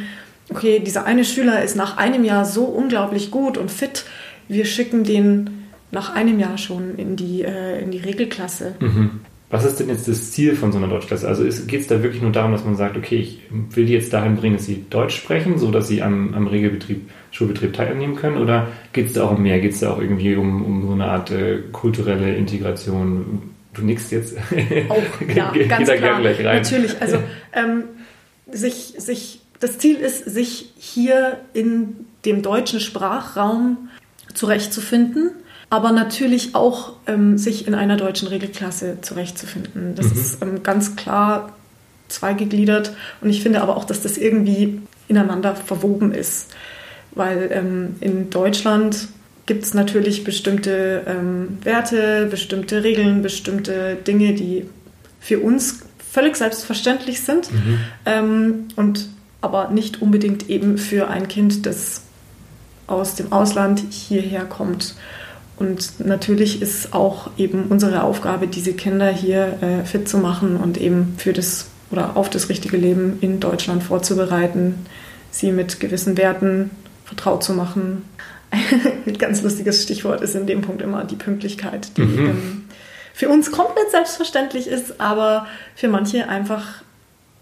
okay, 0.49 0.81
dieser 0.81 1.05
eine 1.05 1.25
Schüler 1.25 1.63
ist 1.63 1.77
nach 1.77 1.99
einem 1.99 2.25
Jahr 2.25 2.45
so 2.45 2.65
unglaublich 2.65 3.31
gut 3.31 3.59
und 3.59 3.71
fit, 3.71 4.05
wir 4.49 4.65
schicken 4.65 5.05
den 5.05 5.69
nach 5.91 6.15
einem 6.15 6.41
Jahr 6.41 6.57
schon 6.57 6.97
in 6.97 7.17
die, 7.17 7.43
äh, 7.43 7.83
in 7.83 7.91
die 7.91 7.99
Regelklasse. 7.99 8.75
Mhm. 8.81 9.21
Was 9.53 9.67
ist 9.67 9.79
denn 9.79 9.91
jetzt 9.91 10.09
das 10.09 10.31
Ziel 10.31 10.57
von 10.57 10.73
so 10.73 10.79
einer 10.79 10.89
Deutschklasse? 10.89 11.29
Also 11.29 11.45
geht 11.67 11.83
es 11.83 11.87
da 11.87 12.03
wirklich 12.03 12.23
nur 12.23 12.33
darum, 12.33 12.53
dass 12.53 12.65
man 12.65 12.75
sagt, 12.75 12.97
okay, 12.97 13.17
ich 13.17 13.43
will 13.51 13.85
die 13.85 13.93
jetzt 13.93 14.11
dahin 14.11 14.37
bringen, 14.37 14.57
dass 14.57 14.65
sie 14.65 14.87
Deutsch 14.89 15.15
sprechen, 15.15 15.59
so 15.59 15.71
dass 15.71 15.89
sie 15.89 16.01
am, 16.01 16.33
am 16.33 16.47
Regelbetrieb, 16.47 17.11
Schulbetrieb 17.33 17.75
teilnehmen 17.75 18.17
können? 18.17 18.39
Oder 18.39 18.69
geht 18.95 19.09
es 19.09 19.13
da 19.13 19.25
auch 19.25 19.33
um 19.33 19.43
mehr? 19.43 19.61
Geht 19.61 19.73
es 19.73 19.81
da 19.81 19.91
auch 19.91 20.01
irgendwie 20.01 20.37
um, 20.37 20.65
um 20.65 20.87
so 20.87 20.93
eine 20.95 21.05
Art 21.05 21.31
äh, 21.33 21.59
kulturelle 21.71 22.35
Integration? 22.35 23.43
Du 23.75 23.83
nickst 23.83 24.11
jetzt. 24.11 24.39
Auch, 24.89 25.03
ja, 25.35 25.53
ganz 25.69 25.91
klar. 25.91 26.21
Gleich 26.21 26.39
rein. 26.39 26.63
Natürlich, 26.63 27.03
also 27.03 27.19
ähm, 27.53 27.85
sich, 28.51 28.95
sich, 28.97 29.41
das 29.61 29.77
Ziel 29.77 29.97
ist, 29.97 30.25
sich 30.25 30.73
hier 30.79 31.41
in 31.53 32.07
dem 32.25 32.41
deutschen 32.41 32.81
Sprachraum 32.81 33.91
zurechtzufinden 34.33 35.33
aber 35.73 35.91
natürlich 35.91 36.55
auch 36.55 36.93
ähm, 37.07 37.39
sich 37.39 37.67
in 37.67 37.75
einer 37.75 37.97
deutschen 37.97 38.29
Regelklasse 38.29 38.99
zurechtzufinden. 39.01 39.95
Das 39.95 40.13
mhm. 40.13 40.21
ist 40.21 40.43
ähm, 40.43 40.63
ganz 40.63 40.97
klar 40.97 41.55
zweigegliedert 42.09 42.93
und 43.23 43.31
ich 43.31 43.43
finde 43.43 43.63
aber 43.63 43.79
auch, 43.79 43.87
dass 43.87 44.03
das 44.03 44.19
irgendwie 44.19 44.83
ineinander 45.09 45.55
verwoben 45.55 46.13
ist, 46.13 46.53
weil 47.13 47.49
ähm, 47.51 47.97
in 48.01 48.29
Deutschland 48.29 49.09
gibt 49.47 49.65
es 49.65 49.73
natürlich 49.73 50.25
bestimmte 50.25 51.05
ähm, 51.07 51.57
Werte, 51.63 52.27
bestimmte 52.31 52.85
Regeln, 52.85 53.23
bestimmte 53.23 53.97
Dinge, 53.97 54.35
die 54.35 54.69
für 55.21 55.39
uns 55.39 55.85
völlig 56.11 56.37
selbstverständlich 56.37 57.23
sind 57.23 57.51
mhm. 57.51 57.79
Ähm, 58.05 58.69
und 58.77 59.09
aber 59.41 59.71
nicht 59.71 60.03
unbedingt 60.03 60.51
eben 60.51 60.77
für 60.77 61.09
ein 61.09 61.29
Kind, 61.29 61.65
das 61.65 62.03
aus 62.87 63.15
dem 63.15 63.33
Ausland 63.33 63.83
hierher 63.91 64.45
kommt. 64.45 64.97
Und 65.63 66.05
natürlich 66.05 66.61
ist 66.61 66.93
auch 66.93 67.31
eben 67.37 67.67
unsere 67.69 68.03
Aufgabe, 68.03 68.49
diese 68.49 68.73
Kinder 68.73 69.09
hier 69.11 69.59
äh, 69.63 69.85
fit 69.85 70.09
zu 70.09 70.19
machen 70.19 70.57
und 70.57 70.77
eben 70.77 71.15
für 71.19 71.33
das 71.33 71.69
oder 71.93 72.17
auf 72.17 72.29
das 72.29 72.49
richtige 72.49 72.77
Leben 72.77 73.19
in 73.21 73.39
Deutschland 73.39 73.85
vorzubereiten, 73.85 74.87
sie 75.31 75.53
mit 75.53 75.79
gewissen 75.79 76.17
Werten 76.17 76.71
vertraut 77.05 77.45
zu 77.45 77.53
machen. 77.53 78.03
Ein 79.07 79.19
ganz 79.19 79.43
lustiges 79.43 79.85
Stichwort 79.85 80.21
ist 80.21 80.35
in 80.35 80.49
dem 80.49 80.63
Punkt 80.63 80.83
immer 80.83 81.05
die 81.05 81.15
Pünktlichkeit, 81.15 81.97
die 81.97 82.03
mhm. 82.03 82.27
ähm, 82.27 82.65
für 83.15 83.29
uns 83.29 83.53
komplett 83.53 83.89
selbstverständlich 83.93 84.67
ist, 84.67 85.01
aber 85.01 85.47
für 85.77 85.87
manche 85.87 86.29
einfach 86.29 86.83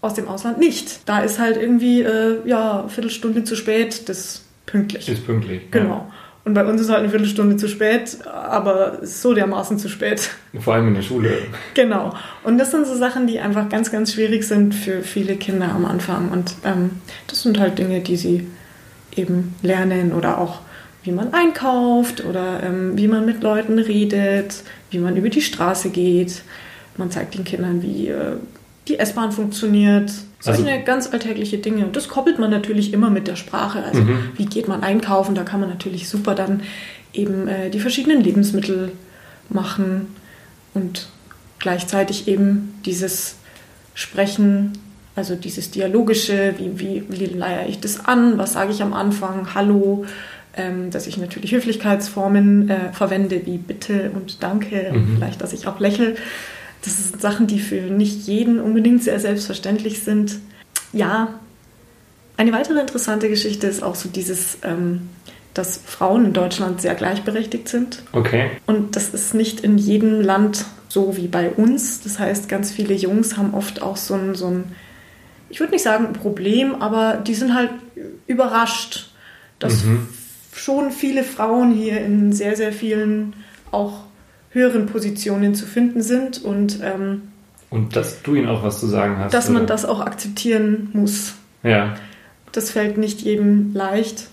aus 0.01 0.13
dem 0.13 0.27
Ausland 0.27 0.59
nicht. 0.59 1.09
Da 1.09 1.21
ist 1.21 1.39
halt 1.39 1.57
irgendwie, 1.57 2.03
äh, 2.03 2.37
ja, 2.45 2.87
Viertelstunde 2.87 3.45
zu 3.45 3.55
spät, 3.55 4.07
das 4.09 4.43
pünktlich. 4.67 5.09
Ist 5.09 5.25
pünktlich. 5.25 5.71
Genau. 5.71 6.05
Ja. 6.07 6.13
Und 6.43 6.55
bei 6.55 6.65
uns 6.65 6.81
ist 6.81 6.89
halt 6.89 6.99
eine 6.99 7.09
Viertelstunde 7.09 7.55
zu 7.57 7.67
spät, 7.67 8.17
aber 8.25 8.99
so 9.03 9.33
dermaßen 9.33 9.77
zu 9.77 9.89
spät. 9.89 10.31
Vor 10.59 10.73
allem 10.73 10.87
in 10.87 10.95
der 10.95 11.03
Schule. 11.03 11.37
Genau. 11.75 12.15
Und 12.43 12.57
das 12.57 12.71
sind 12.71 12.87
so 12.87 12.95
Sachen, 12.95 13.27
die 13.27 13.39
einfach 13.39 13.69
ganz, 13.69 13.91
ganz 13.91 14.13
schwierig 14.13 14.43
sind 14.47 14.73
für 14.73 15.03
viele 15.03 15.35
Kinder 15.35 15.69
am 15.69 15.85
Anfang. 15.85 16.31
Und 16.31 16.55
ähm, 16.65 16.91
das 17.27 17.43
sind 17.43 17.59
halt 17.59 17.77
Dinge, 17.77 17.99
die 17.99 18.15
sie 18.15 18.47
eben 19.15 19.55
lernen 19.61 20.13
oder 20.13 20.39
auch 20.39 20.61
wie 21.03 21.11
man 21.11 21.33
einkauft 21.33 22.23
oder 22.25 22.61
ähm, 22.63 22.97
wie 22.97 23.07
man 23.07 23.25
mit 23.25 23.41
Leuten 23.43 23.79
redet, 23.79 24.63
wie 24.89 24.99
man 24.99 25.15
über 25.17 25.29
die 25.29 25.41
Straße 25.41 25.89
geht. 25.89 26.43
Man 26.97 27.11
zeigt 27.11 27.35
den 27.35 27.43
Kindern, 27.43 27.81
wie 27.81 28.09
äh, 28.09 28.35
die 28.91 28.99
S-Bahn 28.99 29.31
funktioniert. 29.31 30.11
Solche 30.39 30.65
Also- 30.69 30.85
ganz 30.85 31.07
alltägliche 31.13 31.57
Dinge. 31.57 31.85
Und 31.85 31.95
das 31.95 32.07
koppelt 32.07 32.39
man 32.39 32.49
natürlich 32.51 32.93
immer 32.93 33.09
mit 33.09 33.27
der 33.27 33.35
Sprache. 33.35 33.83
Also 33.83 34.01
Mhm. 34.01 34.17
wie 34.37 34.45
geht 34.45 34.67
man 34.67 34.83
einkaufen? 34.83 35.35
Da 35.35 35.43
kann 35.43 35.59
man 35.59 35.69
natürlich 35.69 36.07
super 36.09 36.35
dann 36.35 36.61
eben 37.13 37.47
äh, 37.47 37.69
die 37.69 37.79
verschiedenen 37.79 38.21
Lebensmittel 38.23 38.91
machen 39.49 40.07
und 40.73 41.07
gleichzeitig 41.59 42.27
eben 42.27 42.73
dieses 42.85 43.35
Sprechen, 43.93 44.71
also 45.15 45.35
dieses 45.35 45.71
Dialogische, 45.71 46.53
wie, 46.57 46.79
wie, 46.79 47.03
wie 47.09 47.25
leier 47.25 47.67
ich 47.67 47.79
das 47.81 48.05
an, 48.05 48.37
was 48.37 48.53
sage 48.53 48.71
ich 48.71 48.81
am 48.81 48.93
Anfang, 48.93 49.53
hallo, 49.53 50.05
ähm, 50.55 50.89
dass 50.89 51.05
ich 51.07 51.17
natürlich 51.17 51.51
Höflichkeitsformen 51.51 52.69
äh, 52.69 52.93
verwende, 52.93 53.45
wie 53.45 53.57
bitte 53.57 54.11
und 54.13 54.41
danke 54.41 54.89
und 54.93 55.11
Mhm. 55.11 55.15
vielleicht, 55.15 55.41
dass 55.41 55.53
ich 55.53 55.67
auch 55.67 55.79
lächle. 55.79 56.15
Das 56.83 56.97
sind 56.97 57.21
Sachen, 57.21 57.47
die 57.47 57.59
für 57.59 57.81
nicht 57.81 58.27
jeden 58.27 58.59
unbedingt 58.59 59.03
sehr 59.03 59.19
selbstverständlich 59.19 60.01
sind. 60.03 60.39
Ja, 60.93 61.39
eine 62.37 62.53
weitere 62.53 62.79
interessante 62.79 63.29
Geschichte 63.29 63.67
ist 63.67 63.83
auch 63.83 63.95
so 63.95 64.09
dieses, 64.09 64.57
ähm, 64.63 65.09
dass 65.53 65.77
Frauen 65.85 66.25
in 66.25 66.33
Deutschland 66.33 66.81
sehr 66.81 66.95
gleichberechtigt 66.95 67.67
sind. 67.67 68.03
Okay. 68.13 68.49
Und 68.65 68.95
das 68.95 69.09
ist 69.09 69.33
nicht 69.33 69.59
in 69.59 69.77
jedem 69.77 70.21
Land 70.21 70.65
so 70.89 71.15
wie 71.17 71.27
bei 71.27 71.49
uns. 71.51 72.01
Das 72.01 72.19
heißt, 72.19 72.49
ganz 72.49 72.71
viele 72.71 72.93
Jungs 72.93 73.37
haben 73.37 73.53
oft 73.53 73.81
auch 73.81 73.97
so 73.97 74.15
ein, 74.15 74.35
so 74.35 74.47
ein 74.47 74.63
ich 75.49 75.59
würde 75.59 75.73
nicht 75.73 75.83
sagen 75.83 76.07
ein 76.07 76.13
Problem, 76.13 76.81
aber 76.81 77.15
die 77.15 77.35
sind 77.35 77.53
halt 77.53 77.69
überrascht, 78.27 79.11
dass 79.59 79.83
Mhm. 79.83 80.07
schon 80.53 80.91
viele 80.91 81.23
Frauen 81.23 81.73
hier 81.73 81.99
in 82.01 82.31
sehr, 82.33 82.55
sehr 82.55 82.71
vielen 82.71 83.33
auch 83.71 84.05
höheren 84.51 84.85
Positionen 84.85 85.55
zu 85.55 85.65
finden 85.65 86.01
sind 86.01 86.43
und 86.43 86.79
ähm, 86.83 87.23
Und 87.69 87.95
dass 87.95 88.21
du 88.21 88.35
ihnen 88.35 88.47
auch 88.47 88.63
was 88.63 88.79
zu 88.79 88.87
sagen 88.87 89.17
hast. 89.17 89.33
dass 89.33 89.47
man 89.49 89.63
oder? 89.63 89.67
das 89.67 89.85
auch 89.85 90.01
akzeptieren 90.01 90.89
muss. 90.93 91.33
Ja. 91.63 91.95
Das 92.51 92.71
fällt 92.71 92.97
nicht 92.97 93.21
jedem 93.21 93.73
leicht. 93.73 94.27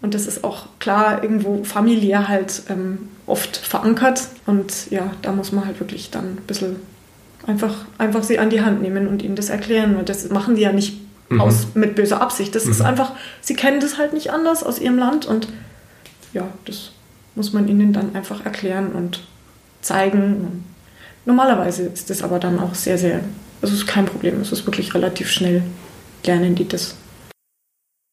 Und 0.00 0.14
das 0.14 0.26
ist 0.26 0.44
auch 0.44 0.66
klar 0.78 1.22
irgendwo 1.24 1.64
familiär 1.64 2.28
halt 2.28 2.62
ähm, 2.70 3.08
oft 3.26 3.56
verankert. 3.56 4.28
Und 4.46 4.90
ja, 4.90 5.10
da 5.22 5.32
muss 5.32 5.50
man 5.52 5.66
halt 5.66 5.80
wirklich 5.80 6.10
dann 6.10 6.24
ein 6.24 6.42
bisschen 6.46 6.76
einfach, 7.46 7.84
einfach 7.98 8.22
sie 8.22 8.38
an 8.38 8.48
die 8.48 8.60
Hand 8.62 8.80
nehmen 8.80 9.08
und 9.08 9.22
ihnen 9.22 9.34
das 9.34 9.50
erklären. 9.50 9.96
Und 9.96 10.08
das 10.08 10.28
machen 10.30 10.54
die 10.54 10.62
ja 10.62 10.72
nicht 10.72 11.00
Mhm. 11.30 11.42
aus, 11.42 11.66
mit 11.74 11.94
böser 11.94 12.22
Absicht. 12.22 12.54
Das 12.54 12.64
ist 12.64 12.78
Mhm. 12.78 12.86
einfach, 12.86 13.12
sie 13.42 13.52
kennen 13.54 13.80
das 13.80 13.98
halt 13.98 14.14
nicht 14.14 14.30
anders 14.32 14.62
aus 14.64 14.78
ihrem 14.78 14.96
Land. 14.96 15.26
Und 15.26 15.48
ja, 16.32 16.48
das 16.64 16.92
muss 17.34 17.52
man 17.52 17.68
ihnen 17.68 17.92
dann 17.92 18.14
einfach 18.14 18.46
erklären 18.46 18.92
und 18.92 19.20
zeigen. 19.88 20.64
Normalerweise 21.24 21.84
ist 21.84 22.10
das 22.10 22.22
aber 22.22 22.38
dann 22.38 22.58
auch 22.60 22.74
sehr, 22.74 22.98
sehr, 22.98 23.20
also 23.60 23.74
es 23.74 23.80
ist 23.80 23.86
kein 23.86 24.06
Problem. 24.06 24.40
Es 24.40 24.52
ist 24.52 24.66
wirklich 24.66 24.94
relativ 24.94 25.30
schnell 25.30 25.62
lernen 26.24 26.54
die 26.54 26.68
das. 26.68 26.96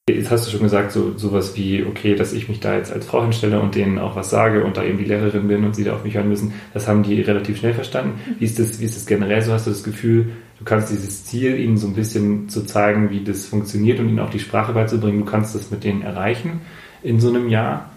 Jetzt 0.07 0.29
hast 0.29 0.45
du 0.45 0.51
schon 0.51 0.61
gesagt, 0.61 0.91
so 0.91 1.17
sowas 1.17 1.55
wie, 1.55 1.83
okay, 1.83 2.13
dass 2.15 2.31
ich 2.31 2.47
mich 2.47 2.59
da 2.59 2.75
jetzt 2.75 2.93
als 2.93 3.07
Frau 3.07 3.23
hinstelle 3.23 3.59
und 3.59 3.73
denen 3.73 3.97
auch 3.97 4.15
was 4.15 4.29
sage 4.29 4.63
und 4.63 4.77
da 4.77 4.83
eben 4.83 4.99
die 4.99 5.05
Lehrerin 5.05 5.47
bin 5.47 5.65
und 5.65 5.75
sie 5.75 5.83
da 5.83 5.95
auf 5.95 6.03
mich 6.03 6.13
hören 6.13 6.29
müssen, 6.29 6.53
das 6.75 6.87
haben 6.87 7.01
die 7.01 7.21
relativ 7.21 7.57
schnell 7.57 7.73
verstanden. 7.73 8.19
Wie 8.37 8.45
ist 8.45 8.59
das, 8.59 8.79
wie 8.79 8.85
ist 8.85 8.95
das 8.95 9.07
generell 9.07 9.41
so? 9.41 9.51
Hast 9.51 9.65
du 9.65 9.71
das 9.71 9.83
Gefühl, 9.83 10.31
du 10.59 10.63
kannst 10.63 10.91
dieses 10.91 11.25
Ziel, 11.25 11.59
ihnen 11.59 11.77
so 11.77 11.87
ein 11.87 11.95
bisschen 11.95 12.49
zu 12.49 12.65
zeigen, 12.65 13.09
wie 13.09 13.23
das 13.23 13.47
funktioniert 13.47 13.99
und 13.99 14.09
ihnen 14.09 14.19
auch 14.19 14.29
die 14.29 14.39
Sprache 14.39 14.73
beizubringen, 14.73 15.19
du 15.19 15.25
kannst 15.25 15.55
das 15.55 15.71
mit 15.71 15.83
denen 15.83 16.03
erreichen 16.03 16.61
in 17.01 17.19
so 17.19 17.29
einem 17.29 17.49
Jahr? 17.49 17.89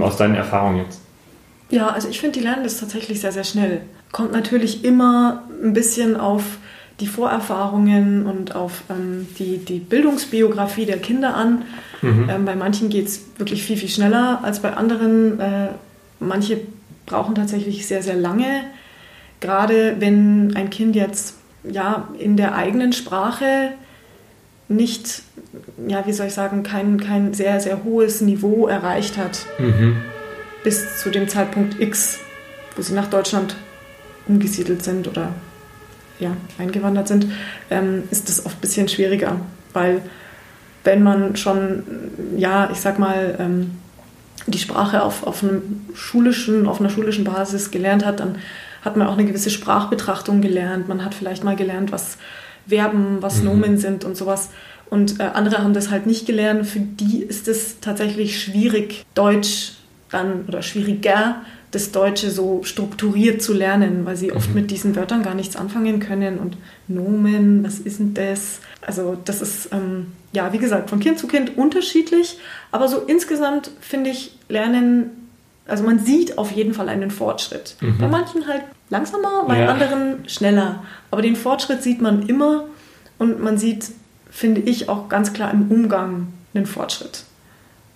Aus 0.00 0.16
deinen 0.16 0.34
Erfahrungen 0.34 0.78
jetzt. 0.78 1.00
Ja, 1.70 1.88
also 1.88 2.08
ich 2.08 2.20
finde, 2.20 2.38
die 2.38 2.44
lernen 2.44 2.64
das 2.64 2.78
tatsächlich 2.78 3.20
sehr, 3.20 3.32
sehr 3.32 3.44
schnell. 3.44 3.80
Kommt 4.12 4.32
natürlich 4.32 4.84
immer 4.84 5.42
ein 5.62 5.72
bisschen 5.72 6.16
auf 6.16 6.42
die 7.00 7.06
Vorerfahrungen 7.06 8.26
und 8.26 8.54
auf 8.54 8.82
ähm, 8.88 9.26
die, 9.38 9.58
die 9.58 9.80
Bildungsbiografie 9.80 10.86
der 10.86 10.98
Kinder 10.98 11.34
an. 11.34 11.62
Mhm. 12.02 12.30
Ähm, 12.30 12.44
bei 12.44 12.56
manchen 12.56 12.88
geht 12.88 13.06
es 13.08 13.20
wirklich 13.36 13.64
viel, 13.64 13.76
viel 13.76 13.88
schneller 13.88 14.40
als 14.42 14.60
bei 14.60 14.74
anderen. 14.74 15.38
Äh, 15.40 15.68
manche 16.20 16.60
brauchen 17.04 17.34
tatsächlich 17.34 17.86
sehr, 17.86 18.02
sehr 18.02 18.16
lange. 18.16 18.62
Gerade 19.40 19.96
wenn 19.98 20.56
ein 20.56 20.70
Kind 20.70 20.96
jetzt 20.96 21.34
ja, 21.64 22.08
in 22.18 22.36
der 22.36 22.54
eigenen 22.54 22.92
Sprache 22.92 23.72
nicht, 24.68 25.22
ja, 25.86 26.06
wie 26.06 26.12
soll 26.12 26.28
ich 26.28 26.34
sagen, 26.34 26.62
kein, 26.62 26.98
kein 26.98 27.34
sehr, 27.34 27.60
sehr 27.60 27.84
hohes 27.84 28.20
Niveau 28.20 28.66
erreicht 28.66 29.16
hat 29.16 29.46
Mhm. 29.58 29.96
Bis 30.66 30.98
zu 30.98 31.10
dem 31.10 31.28
Zeitpunkt 31.28 31.80
X, 31.80 32.18
wo 32.74 32.82
sie 32.82 32.92
nach 32.92 33.06
Deutschland 33.06 33.54
umgesiedelt 34.26 34.82
sind 34.82 35.06
oder 35.06 35.28
ja, 36.18 36.36
eingewandert 36.58 37.06
sind, 37.06 37.28
ähm, 37.70 38.02
ist 38.10 38.28
das 38.28 38.44
oft 38.44 38.58
ein 38.58 38.60
bisschen 38.62 38.88
schwieriger, 38.88 39.40
weil 39.72 40.02
wenn 40.82 41.04
man 41.04 41.36
schon, 41.36 41.84
ja, 42.36 42.68
ich 42.72 42.80
sag 42.80 42.98
mal, 42.98 43.36
ähm, 43.38 43.78
die 44.48 44.58
Sprache 44.58 45.04
auf, 45.04 45.24
auf, 45.24 45.44
einem 45.44 45.86
schulischen, 45.94 46.66
auf 46.66 46.80
einer 46.80 46.90
schulischen 46.90 47.22
Basis 47.22 47.70
gelernt 47.70 48.04
hat, 48.04 48.18
dann 48.18 48.38
hat 48.82 48.96
man 48.96 49.06
auch 49.06 49.12
eine 49.12 49.24
gewisse 49.24 49.50
Sprachbetrachtung 49.50 50.40
gelernt. 50.40 50.88
Man 50.88 51.04
hat 51.04 51.14
vielleicht 51.14 51.44
mal 51.44 51.54
gelernt, 51.54 51.92
was 51.92 52.18
Verben, 52.66 53.18
was 53.20 53.38
Mhm. 53.38 53.44
Nomen 53.44 53.78
sind 53.78 54.04
und 54.04 54.16
sowas. 54.16 54.50
Und 54.90 55.20
äh, 55.20 55.30
andere 55.32 55.62
haben 55.62 55.74
das 55.74 55.90
halt 55.92 56.06
nicht 56.06 56.26
gelernt. 56.26 56.66
Für 56.66 56.80
die 56.80 57.22
ist 57.22 57.46
es 57.46 57.78
tatsächlich 57.78 58.40
schwierig, 58.42 59.04
Deutsch 59.14 59.75
dann 60.10 60.44
oder 60.46 60.62
schwieriger, 60.62 61.42
das 61.72 61.90
Deutsche 61.92 62.30
so 62.30 62.62
strukturiert 62.62 63.42
zu 63.42 63.52
lernen, 63.52 64.04
weil 64.06 64.16
sie 64.16 64.32
oft 64.32 64.48
Mhm. 64.50 64.54
mit 64.54 64.70
diesen 64.70 64.94
Wörtern 64.96 65.22
gar 65.22 65.34
nichts 65.34 65.56
anfangen 65.56 66.00
können. 66.00 66.38
Und 66.38 66.56
Nomen, 66.88 67.64
was 67.64 67.78
ist 67.80 67.98
denn 67.98 68.14
das? 68.14 68.60
Also 68.80 69.16
das 69.24 69.42
ist, 69.42 69.68
ähm, 69.72 70.06
ja, 70.32 70.52
wie 70.52 70.58
gesagt, 70.58 70.88
von 70.90 71.00
Kind 71.00 71.18
zu 71.18 71.26
Kind 71.26 71.56
unterschiedlich. 71.58 72.38
Aber 72.70 72.88
so 72.88 72.98
insgesamt 72.98 73.70
finde 73.80 74.10
ich, 74.10 74.36
lernen, 74.48 75.10
also 75.66 75.82
man 75.84 75.98
sieht 75.98 76.38
auf 76.38 76.52
jeden 76.52 76.72
Fall 76.72 76.88
einen 76.88 77.10
Fortschritt. 77.10 77.76
Mhm. 77.80 77.98
Bei 77.98 78.08
manchen 78.08 78.46
halt 78.46 78.62
langsamer, 78.88 79.44
bei 79.48 79.60
Ja. 79.60 79.68
anderen 79.68 80.28
schneller. 80.28 80.84
Aber 81.10 81.20
den 81.20 81.34
Fortschritt 81.36 81.82
sieht 81.82 82.00
man 82.00 82.26
immer 82.28 82.64
und 83.18 83.42
man 83.42 83.58
sieht, 83.58 83.86
finde 84.30 84.60
ich, 84.60 84.88
auch 84.88 85.08
ganz 85.08 85.32
klar 85.32 85.52
im 85.52 85.70
Umgang 85.70 86.28
einen 86.54 86.66
Fortschritt. 86.66 87.24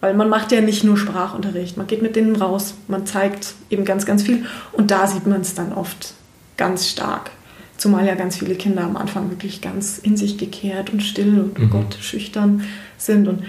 Weil 0.01 0.15
man 0.15 0.29
macht 0.31 0.51
ja 0.51 0.61
nicht 0.63 0.83
nur 0.83 0.97
Sprachunterricht, 0.97 1.77
man 1.77 1.87
geht 1.87 2.01
mit 2.01 2.17
denen 2.17 2.37
raus, 2.37 2.75
man 2.89 3.05
zeigt 3.05 3.55
eben 3.69 3.85
ganz, 3.85 4.07
ganz 4.07 4.23
viel 4.23 4.47
und 4.73 4.91
da 4.91 5.07
sieht 5.07 5.27
man 5.27 5.43
es 5.43 5.55
dann 5.55 5.73
oft 5.75 6.15
ganz 6.57 6.89
stark. 6.89 7.31
Zumal 7.77 8.07
ja 8.07 8.15
ganz 8.15 8.37
viele 8.39 8.55
Kinder 8.55 8.83
am 8.83 8.97
Anfang 8.97 9.31
wirklich 9.31 9.61
ganz 9.61 9.99
in 9.99 10.17
sich 10.17 10.39
gekehrt 10.39 10.91
und 10.91 11.03
still 11.03 11.39
und 11.41 11.59
oh 11.59 11.63
Mhm. 11.63 11.71
Gott, 11.71 11.97
schüchtern 12.01 12.65
sind 12.97 13.29
und 13.29 13.43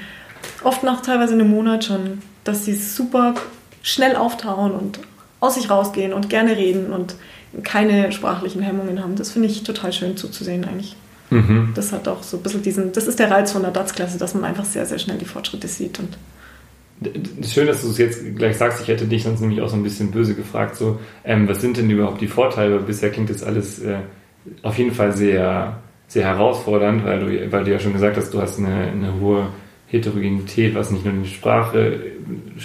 oft 0.64 0.84
nach 0.84 1.02
teilweise 1.02 1.34
einem 1.34 1.50
Monat 1.50 1.86
schon, 1.86 2.20
dass 2.44 2.66
sie 2.66 2.76
super 2.76 3.36
schnell 3.82 4.16
auftauen 4.16 4.72
und 4.72 5.00
aus 5.40 5.56
sich 5.56 5.70
rausgehen 5.70 6.14
und 6.14 6.30
gerne 6.30 6.56
reden 6.56 6.92
und 6.94 7.16
keine 7.64 8.12
sprachlichen 8.12 8.62
Hemmungen 8.62 9.02
haben. 9.02 9.16
Das 9.16 9.32
finde 9.32 9.48
ich 9.48 9.64
total 9.64 9.92
schön 9.92 10.16
zuzusehen 10.18 10.66
eigentlich. 10.66 10.96
Mhm. 11.30 11.72
Das 11.76 11.92
hat 11.92 12.08
auch 12.08 12.24
so 12.24 12.38
ein 12.38 12.44
bisschen 12.44 12.62
diesen, 12.62 12.92
das 12.94 13.08
ist 13.08 13.20
der 13.20 13.32
Reiz 13.32 13.52
von 13.52 13.62
der 13.62 13.72
DATS-Klasse, 13.72 14.18
dass 14.18 14.34
man 14.34 14.46
einfach 14.46 14.66
sehr, 14.66 14.86
sehr 14.86 15.00
schnell 15.00 15.18
die 15.18 15.26
Fortschritte 15.26 15.68
sieht 15.68 15.98
und 16.00 16.18
Schön, 17.44 17.66
dass 17.66 17.82
du 17.82 17.90
es 17.90 17.98
jetzt 17.98 18.36
gleich 18.36 18.58
sagst. 18.58 18.82
Ich 18.82 18.88
hätte 18.88 19.06
dich 19.06 19.24
sonst 19.24 19.42
nämlich 19.42 19.62
auch 19.62 19.70
so 19.70 19.76
ein 19.76 19.82
bisschen 19.82 20.12
böse 20.12 20.36
gefragt. 20.36 20.76
So, 20.76 21.00
ähm, 21.26 21.48
was 21.48 21.60
sind 21.60 21.78
denn 21.78 21.90
überhaupt 21.90 22.22
die 22.22 22.28
Vorteile? 22.28 22.80
Bisher 22.80 23.10
klingt 23.10 23.32
das 23.32 23.42
alles 23.44 23.80
äh, 23.80 23.98
auf 24.62 24.78
jeden 24.78 24.92
Fall 24.92 25.16
sehr, 25.16 25.82
sehr 26.08 26.26
herausfordernd, 26.26 27.04
weil 27.04 27.20
du, 27.20 27.52
weil 27.52 27.64
du 27.64 27.72
ja 27.72 27.80
schon 27.80 27.94
gesagt 27.94 28.18
hast, 28.18 28.34
du 28.34 28.42
hast 28.42 28.60
eine, 28.60 28.92
eine 28.92 29.20
hohe 29.20 29.48
Heterogenität, 29.88 30.76
was 30.76 30.92
nicht 30.92 31.04
nur 31.04 31.14
die 31.16 31.28
Sprache, 31.28 32.00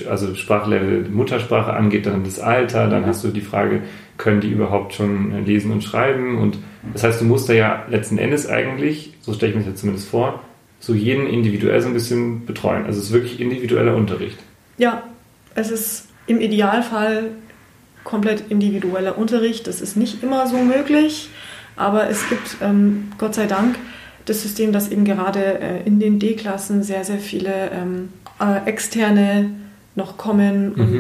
also 0.09 0.35
Sprachlevel 0.35 1.09
Muttersprache 1.09 1.73
angeht, 1.73 2.07
dann 2.07 2.23
das 2.23 2.39
Alter, 2.39 2.89
dann 2.89 3.05
hast 3.07 3.25
du 3.25 3.29
die 3.29 3.41
Frage, 3.41 3.81
können 4.17 4.41
die 4.41 4.51
überhaupt 4.51 4.95
schon 4.95 5.45
lesen 5.45 5.73
und 5.73 5.83
schreiben? 5.83 6.39
Und 6.39 6.59
das 6.93 7.03
heißt, 7.03 7.21
du 7.21 7.25
musst 7.25 7.49
da 7.49 7.53
ja 7.53 7.85
letzten 7.89 8.19
Endes 8.19 8.49
eigentlich, 8.49 9.15
so 9.23 9.33
stelle 9.33 9.51
ich 9.51 9.57
mir 9.57 9.63
das 9.63 9.73
jetzt 9.73 9.81
zumindest 9.81 10.09
vor, 10.09 10.41
so 10.81 10.95
jeden 10.95 11.27
individuell 11.27 11.81
so 11.81 11.89
ein 11.89 11.95
bisschen 11.95 12.47
betreuen. 12.47 12.87
Also 12.87 13.01
es 13.01 13.07
ist 13.07 13.13
wirklich 13.13 13.41
individueller 13.41 13.97
Unterricht. 13.97 14.39
Ja, 14.79 15.03
es 15.55 15.71
ist 15.71 16.09
im 16.27 16.41
Idealfall 16.41 17.31
komplett 18.05 18.45
individueller 18.51 19.19
Unterricht. 19.19 19.67
Das 19.67 19.81
ist 19.81 19.97
nicht 19.97 20.23
immer 20.23 20.47
so 20.47 20.59
möglich, 20.59 21.29
aber 21.77 22.09
es 22.09 22.29
gibt 22.29 22.59
ähm, 22.63 23.13
Gott 23.19 23.35
sei 23.35 23.47
Dank 23.47 23.77
das 24.27 24.43
System, 24.43 24.73
dass 24.73 24.91
eben 24.91 25.05
gerade 25.05 25.61
äh, 25.61 25.83
in 25.87 26.01
den 26.01 26.19
D-Klassen 26.19 26.83
sehr, 26.83 27.05
sehr 27.05 27.19
viele 27.19 27.71
ähm, 27.73 28.09
äh, 28.41 28.69
Externe 28.69 29.51
noch 29.95 30.17
kommen 30.17 30.75
Mhm. 30.77 30.99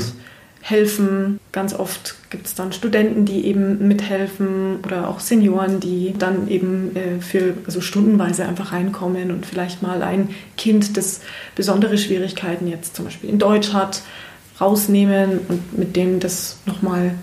Helfen. 0.68 1.38
Ganz 1.52 1.74
oft 1.74 2.16
gibt 2.30 2.48
es 2.48 2.56
dann 2.56 2.72
Studenten, 2.72 3.24
die 3.24 3.46
eben 3.46 3.86
mithelfen 3.86 4.80
oder 4.84 5.08
auch 5.08 5.20
Senioren, 5.20 5.78
die 5.78 6.12
dann 6.18 6.48
eben 6.48 6.96
äh, 6.96 7.20
für 7.20 7.54
also 7.66 7.80
stundenweise 7.80 8.44
einfach 8.44 8.72
reinkommen 8.72 9.30
und 9.30 9.46
vielleicht 9.46 9.80
mal 9.82 10.02
ein 10.02 10.30
Kind, 10.56 10.96
das 10.96 11.20
besondere 11.54 11.98
Schwierigkeiten 11.98 12.66
jetzt 12.66 12.96
zum 12.96 13.04
Beispiel 13.04 13.30
in 13.30 13.38
Deutsch 13.38 13.72
hat, 13.72 14.02
rausnehmen 14.60 15.38
und 15.48 15.78
mit 15.78 15.94
dem 15.94 16.18
das 16.18 16.58
nochmal 16.66 17.14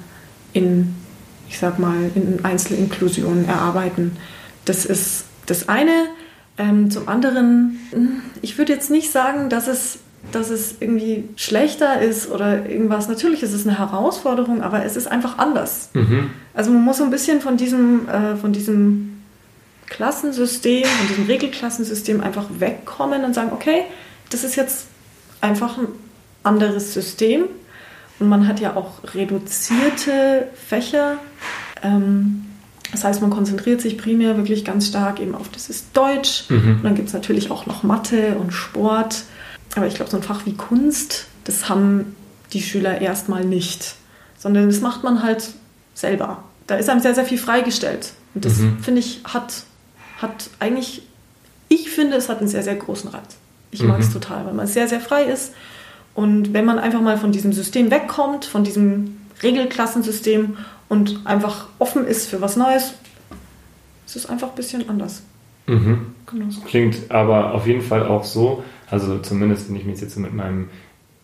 in, 0.53 0.95
ich 1.50 1.59
sag 1.59 1.79
mal, 1.79 2.12
in 2.15 2.45
Einzelinklusion 2.45 3.43
erarbeiten. 3.45 4.15
Das 4.63 4.85
ist 4.85 5.25
das 5.47 5.67
eine. 5.67 6.05
Ähm, 6.57 6.89
zum 6.91 7.09
anderen, 7.09 7.77
hm, 7.91 8.21
ich 8.41 8.57
würde 8.57 8.71
jetzt 8.71 8.89
nicht 8.89 9.12
sagen, 9.12 9.50
dass 9.50 9.67
es, 9.67 9.97
dass 10.32 10.50
es 10.50 10.75
irgendwie 10.80 11.30
schlechter 11.36 12.01
ist 12.01 12.32
oder 12.32 12.68
irgendwas. 12.68 13.08
Natürlich 13.08 13.44
ist 13.44 13.53
es 13.53 13.68
eine 13.68 13.77
Herausforderung, 13.77 14.62
aber 14.62 14.84
es 14.86 14.96
ist 14.96 15.08
einfach 15.08 15.38
anders. 15.38 15.89
Mhm. 15.94 16.32
Also 16.53 16.72
man 16.72 16.84
muss 16.84 16.98
so 16.98 17.03
ein 17.03 17.12
bisschen 17.12 17.42
von 17.42 17.58
diesem, 17.58 18.08
äh, 18.08 18.36
von 18.36 18.53
diesem 18.53 19.22
Klassensystem, 19.88 20.86
von 20.86 21.08
diesem 21.08 21.25
Regelklassensystem 21.25 22.22
einfach 22.22 22.46
wegkommen 22.58 23.25
und 23.25 23.36
sagen, 23.36 23.51
okay, 23.53 23.84
das 24.30 24.44
ist 24.44 24.56
jetzt 24.56 24.88
einfach 25.42 25.77
ein 25.77 25.88
anderes 26.44 26.94
System. 26.94 27.44
Und 28.20 28.30
man 28.30 28.48
hat 28.48 28.60
ja 28.60 28.75
auch 28.75 29.01
reduzierte 29.13 30.48
Fächer. 30.56 31.18
Ähm, 31.84 32.46
das 32.92 33.03
heißt, 33.03 33.22
man 33.22 33.32
konzentriert 33.32 33.82
sich 33.82 33.98
primär 33.98 34.38
wirklich 34.38 34.63
ganz 34.63 34.88
stark 34.88 35.20
eben 35.20 35.36
auf 35.36 35.50
das 35.50 35.70
ist 35.70 35.88
Deutsch. 35.94 36.46
Mhm. 36.50 36.77
Und 36.77 36.84
dann 36.84 36.96
gibt 36.96 37.08
es 37.08 37.13
natürlich 37.13 37.51
auch 37.51 37.65
noch 37.65 37.84
Mathe 37.84 38.38
und 38.39 38.51
Sport. 38.51 39.24
Aber 39.75 39.88
ich 39.88 39.96
glaube, 39.96 40.12
so 40.12 40.18
ein 40.18 40.24
Fach 40.24 40.46
wie 40.46 40.53
Kunst, 40.53 41.27
das 41.46 41.70
haben 41.70 42.15
die 42.53 42.62
Schüler 42.62 43.01
erstmal 43.01 43.44
nicht. 43.44 43.96
Sondern 44.38 44.68
das 44.68 44.82
macht 44.82 45.03
man 45.03 45.24
halt 45.24 45.51
selber. 45.94 46.44
Da 46.68 46.75
ist 46.75 46.89
einem 46.89 47.01
sehr, 47.01 47.15
sehr 47.15 47.25
viel 47.25 47.38
freigestellt. 47.38 48.13
Und 48.36 48.46
das, 48.46 48.58
mhm. 48.58 48.80
finde 48.80 49.00
ich, 49.00 49.22
hat, 49.24 49.63
hat 50.22 50.50
eigentlich, 50.60 51.03
ich 51.70 51.89
finde, 51.89 52.18
es 52.18 52.30
hat 52.30 52.39
einen 52.39 52.48
sehr, 52.48 52.63
sehr 52.63 52.75
großen 52.75 53.10
Reiz. 53.10 53.38
Ich 53.72 53.82
mag 53.82 54.00
es 54.00 54.10
mhm. 54.10 54.13
total, 54.13 54.46
weil 54.46 54.53
man 54.53 54.68
sehr, 54.68 54.88
sehr 54.88 55.00
frei 55.00 55.24
ist. 55.24 55.53
Und 56.13 56.53
wenn 56.53 56.65
man 56.65 56.77
einfach 56.77 57.01
mal 57.01 57.18
von 57.18 57.32
diesem 57.32 57.53
System 57.53 57.89
wegkommt, 57.89 58.46
von 58.46 58.63
diesem 58.63 59.18
Regelklassensystem 59.42 60.58
und 60.89 61.22
einfach 61.25 61.68
offen 61.80 62.06
ist 62.06 62.30
für 62.30 62.39
was 62.39 62.56
Neues, 62.56 62.94
ist 64.06 64.15
es 64.15 64.25
einfach 64.27 64.50
ein 64.50 64.56
bisschen 64.56 64.88
anders. 64.89 65.24
Mhm. 65.65 66.13
Genau. 66.27 66.46
Klingt 66.65 67.10
aber 67.10 67.53
auf 67.53 67.65
jeden 67.65 67.82
Fall 67.82 68.06
auch 68.06 68.24
so, 68.24 68.63
also 68.93 69.17
zumindest 69.17 69.69
wenn 69.69 69.75
ich 69.75 69.85
mich 69.85 70.00
jetzt 70.00 70.17
mit 70.19 70.35
meinem 70.35 70.69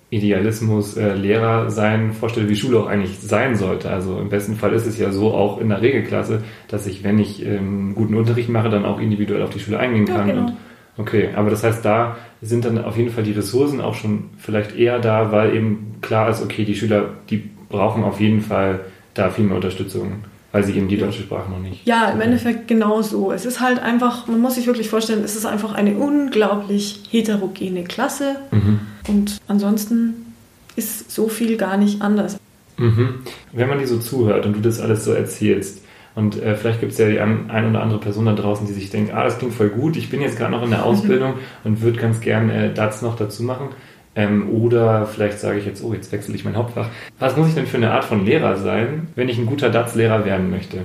Idealismus 0.09 0.97
äh, 0.97 1.13
Lehrer 1.13 1.69
sein 1.69 2.13
vorstelle, 2.13 2.49
wie 2.49 2.55
Schule 2.55 2.79
auch 2.79 2.87
eigentlich 2.87 3.19
sein 3.19 3.55
sollte. 3.55 3.91
Also 3.91 4.17
im 4.17 4.29
besten 4.29 4.55
Fall 4.55 4.73
ist 4.73 4.87
es 4.87 4.97
ja 4.97 5.11
so 5.11 5.35
auch 5.35 5.61
in 5.61 5.69
der 5.69 5.83
Regelklasse, 5.83 6.41
dass 6.67 6.87
ich, 6.87 7.03
wenn 7.03 7.19
ich 7.19 7.45
ähm, 7.45 7.93
guten 7.93 8.15
Unterricht 8.15 8.49
mache, 8.49 8.69
dann 8.69 8.85
auch 8.85 8.99
individuell 8.99 9.43
auf 9.43 9.51
die 9.51 9.59
Schule 9.59 9.77
eingehen 9.77 10.05
kann. 10.05 10.27
Ja, 10.27 10.33
genau. 10.33 10.47
und, 10.47 10.53
okay, 10.97 11.29
aber 11.35 11.51
das 11.51 11.63
heißt, 11.63 11.85
da 11.85 12.17
sind 12.41 12.65
dann 12.65 12.83
auf 12.83 12.97
jeden 12.97 13.11
Fall 13.11 13.23
die 13.23 13.33
Ressourcen 13.33 13.81
auch 13.81 13.93
schon 13.93 14.31
vielleicht 14.39 14.75
eher 14.75 14.97
da, 14.97 15.31
weil 15.31 15.55
eben 15.55 15.97
klar 16.01 16.27
ist, 16.31 16.43
okay, 16.43 16.65
die 16.65 16.75
Schüler, 16.75 17.11
die 17.29 17.47
brauchen 17.69 18.03
auf 18.03 18.19
jeden 18.19 18.41
Fall 18.41 18.79
da 19.13 19.29
viel 19.29 19.45
mehr 19.45 19.57
Unterstützung, 19.57 20.23
weil 20.51 20.63
sie 20.63 20.73
eben 20.73 20.87
die 20.87 20.97
deutsche 20.97 21.21
Sprache 21.21 21.49
noch 21.49 21.59
nicht. 21.59 21.85
Ja, 21.85 22.09
im 22.09 22.21
Endeffekt 22.21 22.67
genau 22.67 23.01
so. 23.01 23.31
Es 23.31 23.45
ist 23.45 23.59
halt 23.59 23.79
einfach, 23.79 24.27
man 24.27 24.41
muss 24.41 24.55
sich 24.55 24.67
wirklich 24.67 24.89
vorstellen, 24.89 25.23
es 25.23 25.35
ist 25.35 25.45
einfach 25.45 25.73
eine 25.73 25.95
unglaublich 25.95 27.03
heterogene 27.09 27.83
Klasse 27.83 28.37
mhm. 28.51 28.79
und 29.07 29.37
ansonsten 29.47 30.33
ist 30.75 31.11
so 31.11 31.27
viel 31.27 31.57
gar 31.57 31.77
nicht 31.77 32.01
anders. 32.01 32.37
Mhm. 32.77 33.19
Wenn 33.51 33.67
man 33.67 33.79
dir 33.79 33.87
so 33.87 33.99
zuhört 33.99 34.45
und 34.45 34.55
du 34.55 34.61
das 34.61 34.79
alles 34.79 35.03
so 35.03 35.11
erzählst, 35.11 35.83
und 36.15 36.41
äh, 36.41 36.55
vielleicht 36.55 36.81
gibt 36.81 36.91
es 36.91 36.97
ja 36.97 37.07
die 37.07 37.19
ein, 37.19 37.49
ein, 37.49 37.69
oder 37.69 37.81
andere 37.81 37.99
Person 37.99 38.25
da 38.25 38.33
draußen, 38.33 38.67
die 38.67 38.73
sich 38.73 38.89
denkt, 38.89 39.13
ah, 39.13 39.23
das 39.23 39.37
klingt 39.37 39.53
voll 39.53 39.69
gut, 39.69 39.95
ich 39.95 40.09
bin 40.09 40.21
jetzt 40.21 40.37
gerade 40.37 40.51
noch 40.51 40.63
in 40.63 40.71
der 40.71 40.85
Ausbildung 40.85 41.35
und 41.63 41.81
würde 41.81 41.99
ganz 41.99 42.19
gern 42.19 42.49
äh, 42.49 42.73
das 42.73 43.01
noch 43.01 43.15
dazu 43.15 43.43
machen. 43.43 43.69
Ähm, 44.19 44.49
oder 44.49 45.05
vielleicht 45.05 45.39
sage 45.39 45.59
ich 45.59 45.65
jetzt, 45.65 45.81
oh, 45.81 45.93
jetzt 45.93 46.11
wechsle 46.11 46.35
ich 46.35 46.43
mein 46.43 46.57
Hauptfach. 46.57 46.89
Was 47.19 47.37
muss 47.37 47.47
ich 47.47 47.55
denn 47.55 47.67
für 47.67 47.77
eine 47.77 47.91
Art 47.91 48.03
von 48.03 48.25
Lehrer 48.25 48.57
sein, 48.57 49.07
wenn 49.15 49.29
ich 49.29 49.37
ein 49.37 49.45
guter 49.45 49.69
DATS-Lehrer 49.69 50.25
werden 50.25 50.49
möchte? 50.49 50.79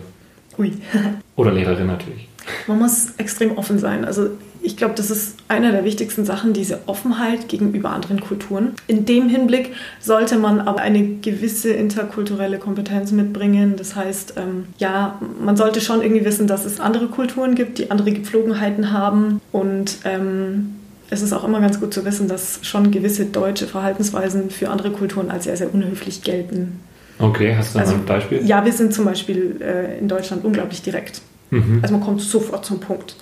Ui. 0.56 0.72
oder 1.36 1.50
Lehrerin 1.50 1.88
natürlich. 1.88 2.28
Man 2.68 2.78
muss 2.78 3.14
extrem 3.16 3.58
offen 3.58 3.80
sein. 3.80 4.04
Also 4.04 4.28
ich 4.62 4.76
glaube, 4.76 4.94
das 4.94 5.10
ist 5.10 5.38
eine 5.48 5.72
der 5.72 5.84
wichtigsten 5.84 6.24
Sachen, 6.24 6.52
diese 6.52 6.86
Offenheit 6.86 7.48
gegenüber 7.48 7.90
anderen 7.90 8.20
Kulturen. 8.20 8.74
In 8.86 9.04
dem 9.04 9.28
Hinblick 9.28 9.72
sollte 9.98 10.38
man 10.38 10.60
aber 10.60 10.80
eine 10.80 11.16
gewisse 11.16 11.72
interkulturelle 11.72 12.58
Kompetenz 12.58 13.10
mitbringen. 13.10 13.74
Das 13.76 13.96
heißt, 13.96 14.34
ähm, 14.36 14.66
ja, 14.78 15.20
man 15.42 15.56
sollte 15.56 15.80
schon 15.80 16.02
irgendwie 16.02 16.24
wissen, 16.24 16.46
dass 16.46 16.64
es 16.64 16.78
andere 16.78 17.08
Kulturen 17.08 17.56
gibt, 17.56 17.78
die 17.78 17.90
andere 17.90 18.12
Gepflogenheiten 18.12 18.92
haben 18.92 19.40
und 19.50 19.98
ähm, 20.04 20.76
es 21.10 21.22
ist 21.22 21.32
auch 21.32 21.44
immer 21.44 21.60
ganz 21.60 21.80
gut 21.80 21.92
zu 21.92 22.04
wissen, 22.04 22.28
dass 22.28 22.60
schon 22.62 22.90
gewisse 22.90 23.26
deutsche 23.26 23.66
Verhaltensweisen 23.66 24.50
für 24.50 24.70
andere 24.70 24.90
Kulturen 24.90 25.30
als 25.30 25.44
sehr, 25.44 25.56
sehr 25.56 25.72
unhöflich 25.72 26.22
gelten. 26.22 26.80
Okay, 27.18 27.54
hast 27.56 27.74
du 27.74 27.78
also, 27.78 27.94
ein 27.94 28.04
Beispiel? 28.04 28.44
Ja, 28.44 28.64
wir 28.64 28.72
sind 28.72 28.92
zum 28.92 29.04
Beispiel 29.04 29.60
äh, 29.60 29.98
in 29.98 30.08
Deutschland 30.08 30.44
unglaublich 30.44 30.82
direkt. 30.82 31.20
Mhm. 31.50 31.80
Also 31.82 31.94
man 31.94 32.02
kommt 32.02 32.20
sofort 32.20 32.64
zum 32.64 32.80
Punkt. 32.80 33.16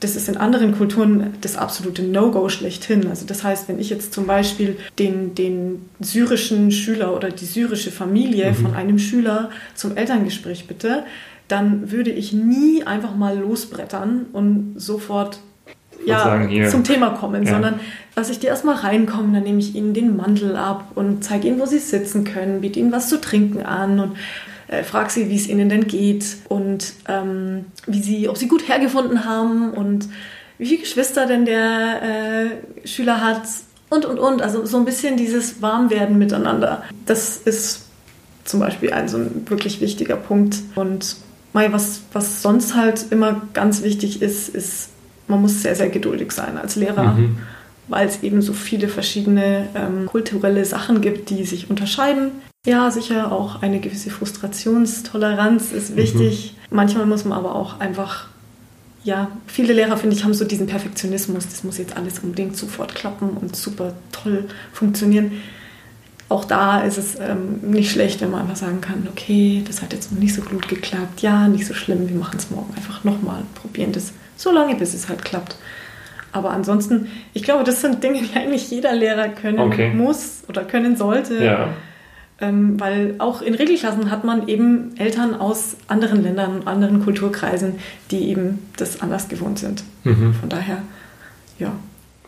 Das 0.00 0.16
ist 0.16 0.28
in 0.28 0.36
anderen 0.36 0.76
Kulturen 0.76 1.34
das 1.40 1.56
absolute 1.56 2.02
No-Go 2.02 2.48
schlechthin. 2.48 3.06
Also 3.08 3.26
das 3.26 3.44
heißt, 3.44 3.68
wenn 3.68 3.78
ich 3.78 3.90
jetzt 3.90 4.12
zum 4.12 4.26
Beispiel 4.26 4.76
den, 4.98 5.34
den 5.34 5.88
syrischen 6.00 6.70
Schüler 6.70 7.14
oder 7.14 7.30
die 7.30 7.44
syrische 7.44 7.90
Familie 7.90 8.50
mhm. 8.50 8.54
von 8.56 8.74
einem 8.74 8.98
Schüler 8.98 9.50
zum 9.74 9.96
Elterngespräch 9.96 10.66
bitte, 10.66 11.04
dann 11.48 11.90
würde 11.90 12.10
ich 12.10 12.32
nie 12.32 12.84
einfach 12.84 13.14
mal 13.14 13.38
losbrettern 13.38 14.26
und 14.32 14.74
sofort 14.76 15.38
ja, 16.06 16.68
zum 16.68 16.84
Thema 16.84 17.10
kommen, 17.10 17.44
ja. 17.44 17.52
sondern 17.52 17.80
lasse 18.16 18.32
ich 18.32 18.38
die 18.38 18.46
erstmal 18.46 18.76
reinkommen, 18.76 19.32
dann 19.34 19.42
nehme 19.42 19.58
ich 19.58 19.74
ihnen 19.74 19.94
den 19.94 20.16
Mantel 20.16 20.56
ab 20.56 20.92
und 20.94 21.24
zeige 21.24 21.48
ihnen, 21.48 21.60
wo 21.60 21.66
sie 21.66 21.78
sitzen 21.78 22.24
können, 22.24 22.60
biete 22.60 22.78
ihnen 22.78 22.92
was 22.92 23.08
zu 23.08 23.20
trinken 23.20 23.62
an 23.62 24.00
und 24.00 24.16
äh, 24.68 24.82
frage 24.82 25.10
sie, 25.10 25.28
wie 25.28 25.36
es 25.36 25.48
ihnen 25.48 25.68
denn 25.68 25.86
geht 25.86 26.36
und 26.48 26.94
ähm, 27.08 27.66
wie 27.86 28.02
sie, 28.02 28.28
ob 28.28 28.36
sie 28.36 28.48
gut 28.48 28.68
hergefunden 28.68 29.24
haben 29.24 29.70
und 29.70 30.08
wie 30.58 30.66
viele 30.66 30.80
Geschwister 30.80 31.26
denn 31.26 31.44
der 31.44 32.02
äh, 32.02 32.86
Schüler 32.86 33.20
hat 33.20 33.42
und 33.90 34.04
und 34.04 34.18
und. 34.18 34.42
Also 34.42 34.64
so 34.64 34.76
ein 34.78 34.84
bisschen 34.84 35.16
dieses 35.16 35.60
Warmwerden 35.60 36.16
miteinander. 36.18 36.84
Das 37.06 37.38
ist 37.38 37.86
zum 38.44 38.60
Beispiel 38.60 38.92
ein 38.92 39.08
so 39.08 39.18
ein 39.18 39.48
wirklich 39.48 39.80
wichtiger 39.80 40.16
Punkt. 40.16 40.58
Und 40.74 41.16
was, 41.52 42.02
was 42.12 42.42
sonst 42.42 42.74
halt 42.74 43.06
immer 43.10 43.42
ganz 43.52 43.82
wichtig 43.82 44.22
ist, 44.22 44.48
ist 44.48 44.90
man 45.28 45.40
muss 45.40 45.62
sehr, 45.62 45.74
sehr 45.74 45.88
geduldig 45.88 46.32
sein 46.32 46.58
als 46.58 46.76
Lehrer, 46.76 47.14
mhm. 47.14 47.38
weil 47.88 48.06
es 48.06 48.22
eben 48.22 48.42
so 48.42 48.52
viele 48.52 48.88
verschiedene 48.88 49.68
ähm, 49.74 50.06
kulturelle 50.06 50.64
Sachen 50.64 51.00
gibt, 51.00 51.30
die 51.30 51.44
sich 51.44 51.70
unterscheiden. 51.70 52.32
Ja, 52.66 52.90
sicher 52.90 53.30
auch 53.30 53.62
eine 53.62 53.78
gewisse 53.80 54.10
Frustrationstoleranz 54.10 55.72
ist 55.72 55.92
mhm. 55.92 55.96
wichtig. 55.96 56.54
Mhm. 56.70 56.76
Manchmal 56.76 57.06
muss 57.06 57.24
man 57.24 57.38
aber 57.38 57.54
auch 57.54 57.80
einfach, 57.80 58.28
ja, 59.02 59.30
viele 59.46 59.74
Lehrer, 59.74 59.96
finde 59.96 60.16
ich, 60.16 60.24
haben 60.24 60.34
so 60.34 60.44
diesen 60.44 60.66
Perfektionismus, 60.66 61.46
das 61.46 61.62
muss 61.62 61.78
jetzt 61.78 61.96
alles 61.96 62.20
unbedingt 62.20 62.56
sofort 62.56 62.94
klappen 62.94 63.30
und 63.30 63.54
super 63.54 63.94
toll 64.12 64.46
funktionieren. 64.72 65.32
Auch 66.30 66.46
da 66.46 66.80
ist 66.80 66.96
es 66.96 67.16
ähm, 67.20 67.60
nicht 67.62 67.90
schlecht, 67.92 68.22
wenn 68.22 68.30
man 68.30 68.40
einfach 68.42 68.56
sagen 68.56 68.80
kann, 68.80 69.06
okay, 69.10 69.62
das 69.66 69.82
hat 69.82 69.92
jetzt 69.92 70.10
noch 70.10 70.18
nicht 70.18 70.34
so 70.34 70.40
gut 70.40 70.68
geklappt, 70.68 71.20
ja, 71.20 71.48
nicht 71.48 71.66
so 71.66 71.74
schlimm, 71.74 72.08
wir 72.08 72.16
machen 72.16 72.38
es 72.38 72.50
morgen 72.50 72.72
einfach 72.74 73.04
nochmal, 73.04 73.42
probieren 73.54 73.92
das 73.92 74.12
so 74.36 74.52
lange, 74.52 74.74
bis 74.74 74.94
es 74.94 75.08
halt 75.08 75.24
klappt. 75.24 75.56
Aber 76.32 76.50
ansonsten, 76.50 77.08
ich 77.32 77.44
glaube, 77.44 77.62
das 77.62 77.80
sind 77.80 78.02
Dinge, 78.02 78.20
die 78.22 78.36
eigentlich 78.36 78.68
jeder 78.70 78.92
Lehrer 78.92 79.28
können 79.28 79.60
okay. 79.60 79.90
muss 79.94 80.42
oder 80.48 80.64
können 80.64 80.96
sollte. 80.96 81.42
Ja. 81.42 81.68
Ähm, 82.40 82.80
weil 82.80 83.14
auch 83.18 83.40
in 83.40 83.54
Regelklassen 83.54 84.10
hat 84.10 84.24
man 84.24 84.48
eben 84.48 84.96
Eltern 84.98 85.34
aus 85.34 85.76
anderen 85.86 86.24
Ländern, 86.24 86.62
anderen 86.64 87.04
Kulturkreisen, 87.04 87.76
die 88.10 88.28
eben 88.28 88.66
das 88.76 89.00
anders 89.00 89.28
gewohnt 89.28 89.60
sind. 89.60 89.84
Mhm. 90.02 90.34
Von 90.34 90.48
daher, 90.48 90.82
ja. 91.60 91.72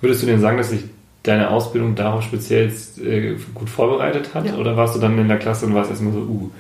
Würdest 0.00 0.22
du 0.22 0.26
denn 0.26 0.40
sagen, 0.40 0.58
dass 0.58 0.70
sich 0.70 0.84
deine 1.24 1.50
Ausbildung 1.50 1.96
darauf 1.96 2.22
speziell 2.22 2.72
äh, 3.02 3.34
gut 3.54 3.68
vorbereitet 3.68 4.34
hat? 4.34 4.46
Ja. 4.46 4.56
Oder 4.56 4.76
warst 4.76 4.94
du 4.94 5.00
dann 5.00 5.18
in 5.18 5.26
der 5.26 5.38
Klasse 5.38 5.66
und 5.66 5.74
warst 5.74 5.90
erstmal 5.90 6.12
so, 6.12 6.20
uh, 6.20 6.50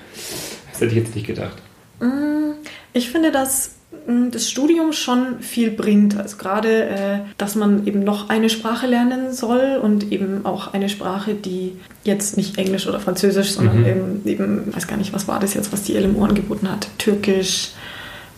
das 0.72 0.80
hätte 0.80 0.90
ich 0.90 0.98
jetzt 0.98 1.14
nicht 1.14 1.28
gedacht? 1.28 1.62
Mm, 2.00 2.54
ich 2.92 3.08
finde, 3.08 3.30
dass 3.30 3.75
das 4.06 4.48
Studium 4.50 4.92
schon 4.92 5.40
viel 5.40 5.70
bringt. 5.70 6.16
Also 6.16 6.36
gerade, 6.36 6.84
äh, 6.84 7.18
dass 7.38 7.54
man 7.54 7.86
eben 7.86 8.04
noch 8.04 8.28
eine 8.28 8.48
Sprache 8.50 8.86
lernen 8.86 9.32
soll 9.32 9.80
und 9.82 10.12
eben 10.12 10.46
auch 10.46 10.72
eine 10.72 10.88
Sprache, 10.88 11.34
die 11.34 11.76
jetzt 12.04 12.36
nicht 12.36 12.56
Englisch 12.58 12.86
oder 12.86 13.00
Französisch, 13.00 13.52
sondern 13.52 13.80
mhm. 13.80 13.86
eben, 13.86 14.22
eben, 14.26 14.76
weiß 14.76 14.86
gar 14.86 14.96
nicht, 14.96 15.12
was 15.12 15.26
war 15.26 15.40
das 15.40 15.54
jetzt, 15.54 15.72
was 15.72 15.82
die 15.82 15.94
LMU 15.94 16.24
angeboten 16.24 16.70
hat, 16.70 16.88
Türkisch, 16.98 17.72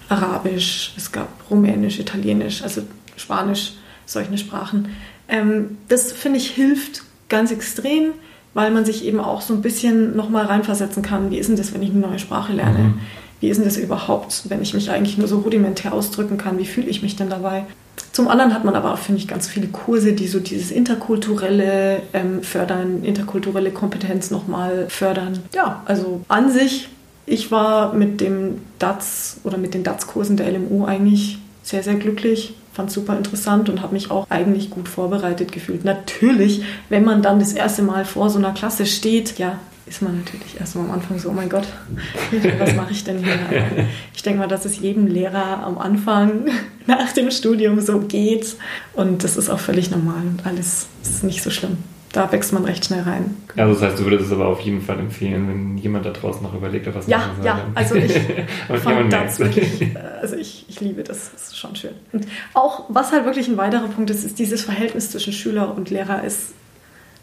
Arabisch, 0.08 0.94
es 0.96 1.12
gab 1.12 1.28
Rumänisch, 1.50 1.98
Italienisch, 1.98 2.62
also 2.62 2.82
Spanisch, 3.16 3.74
solche 4.06 4.38
Sprachen. 4.38 4.88
Ähm, 5.28 5.76
das 5.88 6.12
finde 6.12 6.38
ich 6.38 6.50
hilft 6.50 7.02
ganz 7.28 7.52
extrem, 7.52 8.12
weil 8.54 8.70
man 8.70 8.86
sich 8.86 9.04
eben 9.04 9.20
auch 9.20 9.42
so 9.42 9.52
ein 9.52 9.60
bisschen 9.60 10.16
nochmal 10.16 10.46
reinversetzen 10.46 11.02
kann, 11.02 11.30
wie 11.30 11.36
ist 11.36 11.50
denn 11.50 11.56
das, 11.56 11.74
wenn 11.74 11.82
ich 11.82 11.90
eine 11.90 12.00
neue 12.00 12.18
Sprache 12.18 12.54
lerne? 12.54 12.78
Mhm 12.78 13.00
wie 13.40 13.48
ist 13.48 13.58
denn 13.58 13.64
das 13.64 13.76
überhaupt, 13.76 14.44
wenn 14.48 14.62
ich 14.62 14.74
mich 14.74 14.90
eigentlich 14.90 15.18
nur 15.18 15.28
so 15.28 15.38
rudimentär 15.40 15.92
ausdrücken 15.92 16.38
kann, 16.38 16.58
wie 16.58 16.66
fühle 16.66 16.88
ich 16.88 17.02
mich 17.02 17.16
denn 17.16 17.30
dabei? 17.30 17.64
Zum 18.12 18.28
anderen 18.28 18.54
hat 18.54 18.64
man 18.64 18.74
aber 18.74 18.94
auch, 18.94 18.98
finde 18.98 19.20
ich, 19.20 19.28
ganz 19.28 19.48
viele 19.48 19.68
Kurse, 19.68 20.12
die 20.12 20.26
so 20.26 20.40
dieses 20.40 20.70
interkulturelle 20.70 22.02
ähm, 22.12 22.42
fördern, 22.42 23.04
interkulturelle 23.04 23.70
Kompetenz 23.70 24.30
nochmal 24.30 24.86
fördern. 24.88 25.38
Ja, 25.54 25.82
also 25.84 26.22
an 26.28 26.50
sich, 26.50 26.88
ich 27.26 27.50
war 27.50 27.92
mit 27.94 28.20
dem 28.20 28.60
DATS 28.78 29.40
oder 29.44 29.58
mit 29.58 29.74
den 29.74 29.84
DATS-Kursen 29.84 30.36
der 30.36 30.50
LMU 30.50 30.84
eigentlich 30.84 31.38
sehr, 31.62 31.82
sehr 31.82 31.94
glücklich, 31.94 32.54
fand 32.72 32.90
super 32.90 33.16
interessant 33.16 33.68
und 33.68 33.82
habe 33.82 33.92
mich 33.92 34.10
auch 34.10 34.26
eigentlich 34.30 34.70
gut 34.70 34.88
vorbereitet 34.88 35.52
gefühlt. 35.52 35.84
Natürlich, 35.84 36.62
wenn 36.88 37.04
man 37.04 37.22
dann 37.22 37.38
das 37.38 37.52
erste 37.52 37.82
Mal 37.82 38.04
vor 38.04 38.30
so 38.30 38.38
einer 38.38 38.52
Klasse 38.52 38.86
steht, 38.86 39.38
ja, 39.38 39.58
ist 39.88 40.02
man 40.02 40.18
natürlich 40.18 40.60
erstmal 40.60 40.86
am 40.86 40.92
Anfang 40.92 41.18
so, 41.18 41.30
oh 41.30 41.32
mein 41.32 41.48
Gott, 41.48 41.66
was 42.58 42.74
mache 42.74 42.92
ich 42.92 43.04
denn 43.04 43.18
hier? 43.18 43.34
Aber 43.34 43.86
ich 44.14 44.22
denke 44.22 44.40
mal, 44.40 44.48
dass 44.48 44.64
es 44.64 44.78
jedem 44.78 45.06
Lehrer 45.06 45.62
am 45.64 45.78
Anfang 45.78 46.46
nach 46.86 47.12
dem 47.12 47.30
Studium 47.30 47.80
so 47.80 48.00
geht. 48.00 48.56
Und 48.94 49.24
das 49.24 49.36
ist 49.36 49.48
auch 49.48 49.60
völlig 49.60 49.90
normal 49.90 50.22
und 50.22 50.46
alles 50.46 50.86
ist 51.02 51.24
nicht 51.24 51.42
so 51.42 51.50
schlimm. 51.50 51.78
Da 52.12 52.32
wächst 52.32 52.54
man 52.54 52.64
recht 52.64 52.86
schnell 52.86 53.02
rein. 53.02 53.36
Also 53.54 53.74
das 53.74 53.82
heißt, 53.82 54.00
du 54.00 54.04
würdest 54.04 54.26
es 54.26 54.32
aber 54.32 54.46
auf 54.46 54.60
jeden 54.60 54.80
Fall 54.80 54.98
empfehlen, 54.98 55.46
wenn 55.46 55.78
jemand 55.78 56.06
da 56.06 56.10
draußen 56.10 56.42
noch 56.42 56.54
überlegt, 56.54 56.92
was 56.94 57.06
ja, 57.06 57.18
machen 57.18 57.30
soll. 57.36 57.46
Ja, 57.46 57.66
also 57.74 57.94
ich 57.96 58.12
fand 58.82 59.12
das 59.12 59.38
wirklich, 59.38 59.94
also 60.20 60.36
ich, 60.36 60.64
ich 60.68 60.80
liebe 60.80 61.02
das, 61.02 61.32
das 61.32 61.48
ist 61.48 61.58
schon 61.58 61.76
schön. 61.76 61.92
Und 62.12 62.26
auch, 62.54 62.84
was 62.88 63.12
halt 63.12 63.26
wirklich 63.26 63.48
ein 63.48 63.58
weiterer 63.58 63.88
Punkt 63.88 64.08
ist, 64.08 64.24
ist 64.24 64.38
dieses 64.38 64.64
Verhältnis 64.64 65.10
zwischen 65.10 65.34
Schüler 65.34 65.74
und 65.76 65.90
Lehrer 65.90 66.24
ist 66.24 66.54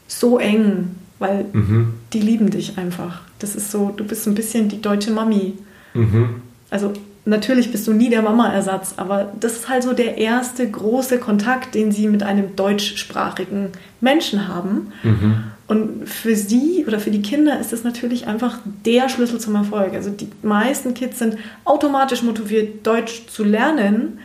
so 0.08 0.38
eng 0.38 0.96
weil 1.20 1.46
mhm. 1.54 1.94
die 2.14 2.20
lieben 2.20 2.50
dich 2.50 2.78
einfach. 2.78 3.22
Das 3.40 3.56
ist 3.56 3.72
so, 3.72 3.94
du 3.96 4.04
bist 4.04 4.28
ein 4.28 4.36
bisschen 4.36 4.70
die 4.70 4.82
deutsche 4.82 5.12
Mami. 5.12 5.54
Mhm. 5.94 6.42
Also 6.70 6.94
natürlich 7.26 7.72
bist 7.72 7.88
du 7.88 7.94
nie 7.94 8.10
der 8.10 8.22
Mama-Ersatz, 8.22 8.96
aber 8.98 9.34
das 9.40 9.54
ist 9.54 9.70
halt 9.70 9.84
so 9.84 9.94
der 9.94 10.18
erste 10.18 10.70
große 10.70 11.20
Kontakt, 11.20 11.76
den 11.76 11.92
sie 11.92 12.08
mit 12.08 12.24
einem 12.24 12.56
deutschsprachigen 12.56 13.70
Menschen 14.02 14.48
haben. 14.48 14.92
Mhm. 15.04 15.44
Und 15.68 16.08
für 16.08 16.36
sie 16.36 16.86
oder 16.88 17.00
für 17.00 17.10
die 17.10 17.24
Kinder 17.24 17.60
ist 17.60 17.74
das 17.74 17.84
natürlich 17.84 18.28
einfach 18.28 18.60
der 18.86 19.10
Schlüssel 19.10 19.40
zum 19.40 19.56
Erfolg. 19.56 19.94
Also 19.94 20.12
die 20.12 20.28
meisten 20.44 20.94
Kids 20.94 21.18
sind 21.18 21.38
automatisch 21.64 22.22
motiviert, 22.22 22.86
Deutsch 22.86 23.26
zu 23.28 23.44
lernen. 23.44 24.20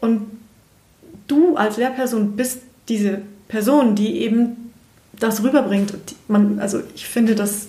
Und 0.00 0.26
du 1.26 1.56
als 1.56 1.78
Lehrperson 1.78 2.36
bist 2.36 2.60
diese 2.88 3.22
Person, 3.48 3.94
die 3.94 4.18
eben 4.18 4.67
das 5.20 5.42
rüberbringt. 5.42 5.94
Man, 6.28 6.58
also 6.58 6.80
ich 6.94 7.06
finde, 7.06 7.34
dass 7.34 7.68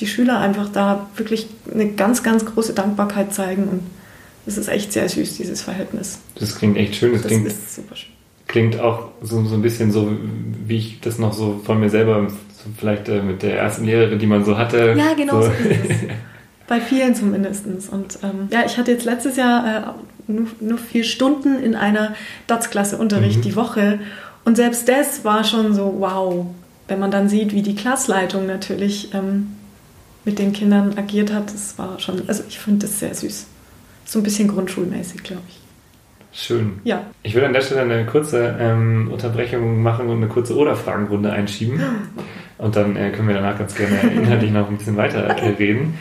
die 0.00 0.06
Schüler 0.06 0.40
einfach 0.40 0.68
da 0.70 1.08
wirklich 1.16 1.48
eine 1.72 1.92
ganz, 1.92 2.22
ganz 2.22 2.44
große 2.44 2.74
Dankbarkeit 2.74 3.34
zeigen 3.34 3.64
und 3.64 3.82
es 4.46 4.58
ist 4.58 4.68
echt 4.68 4.92
sehr 4.92 5.08
süß, 5.08 5.36
dieses 5.36 5.62
Verhältnis. 5.62 6.18
Das 6.34 6.56
klingt 6.56 6.76
echt 6.76 6.96
schön. 6.96 7.12
Das, 7.12 7.22
das 7.22 7.30
klingt, 7.30 7.46
ist 7.46 7.74
super 7.74 7.96
schön. 7.96 8.12
Klingt 8.48 8.80
auch 8.80 9.10
so, 9.22 9.44
so 9.44 9.54
ein 9.54 9.62
bisschen 9.62 9.92
so, 9.92 10.10
wie 10.66 10.78
ich 10.78 11.00
das 11.00 11.18
noch 11.18 11.32
so 11.32 11.60
von 11.64 11.78
mir 11.78 11.90
selber, 11.90 12.28
so 12.28 12.70
vielleicht 12.76 13.08
äh, 13.08 13.22
mit 13.22 13.42
der 13.42 13.56
ersten 13.56 13.84
Lehrerin, 13.84 14.18
die 14.18 14.26
man 14.26 14.44
so 14.44 14.58
hatte. 14.58 14.94
Ja, 14.96 15.14
genau 15.14 15.42
so, 15.42 15.48
so 15.48 15.68
ist 15.68 15.90
es. 15.90 15.96
Bei 16.68 16.80
vielen 16.80 17.14
zumindest. 17.14 17.66
Und 17.66 18.18
ähm, 18.22 18.48
ja, 18.50 18.64
ich 18.64 18.78
hatte 18.78 18.92
jetzt 18.92 19.04
letztes 19.04 19.36
Jahr 19.36 19.96
äh, 20.28 20.32
nur, 20.32 20.46
nur 20.60 20.78
vier 20.78 21.04
Stunden 21.04 21.62
in 21.62 21.74
einer 21.74 22.14
DATS-Klasse 22.46 22.96
Unterricht 22.96 23.38
mhm. 23.38 23.42
die 23.42 23.56
Woche 23.56 24.00
und 24.44 24.56
selbst 24.56 24.88
das 24.88 25.24
war 25.24 25.44
schon 25.44 25.74
so, 25.74 25.96
wow, 25.98 26.46
wenn 26.88 26.98
man 26.98 27.10
dann 27.10 27.28
sieht, 27.28 27.52
wie 27.52 27.62
die 27.62 27.74
Klassleitung 27.74 28.46
natürlich 28.46 29.14
ähm, 29.14 29.56
mit 30.24 30.38
den 30.38 30.52
Kindern 30.52 30.96
agiert 30.98 31.32
hat, 31.32 31.52
das 31.52 31.78
war 31.78 31.98
schon, 31.98 32.28
also 32.28 32.42
ich 32.48 32.58
finde 32.58 32.86
das 32.86 32.98
sehr 32.98 33.14
süß. 33.14 33.46
So 34.04 34.18
ein 34.18 34.22
bisschen 34.22 34.48
grundschulmäßig, 34.48 35.22
glaube 35.22 35.42
ich. 35.48 35.60
Schön. 36.32 36.80
Ja. 36.84 37.04
Ich 37.22 37.34
würde 37.34 37.46
an 37.46 37.52
der 37.52 37.60
Stelle 37.60 37.82
eine 37.82 38.06
kurze 38.06 38.56
ähm, 38.58 39.10
Unterbrechung 39.12 39.82
machen 39.82 40.08
und 40.08 40.16
eine 40.16 40.28
kurze 40.28 40.56
Oder-Fragenrunde 40.56 41.30
einschieben. 41.30 41.80
Und 42.58 42.76
dann 42.76 42.94
äh, 42.94 43.10
können 43.10 43.26
wir 43.26 43.34
danach 43.34 43.58
ganz 43.58 43.74
gerne 43.74 43.98
inhaltlich 44.14 44.52
noch 44.52 44.68
ein 44.68 44.76
bisschen 44.76 44.96
weiter 44.96 45.24
äh, 45.24 45.48
reden. 45.48 45.98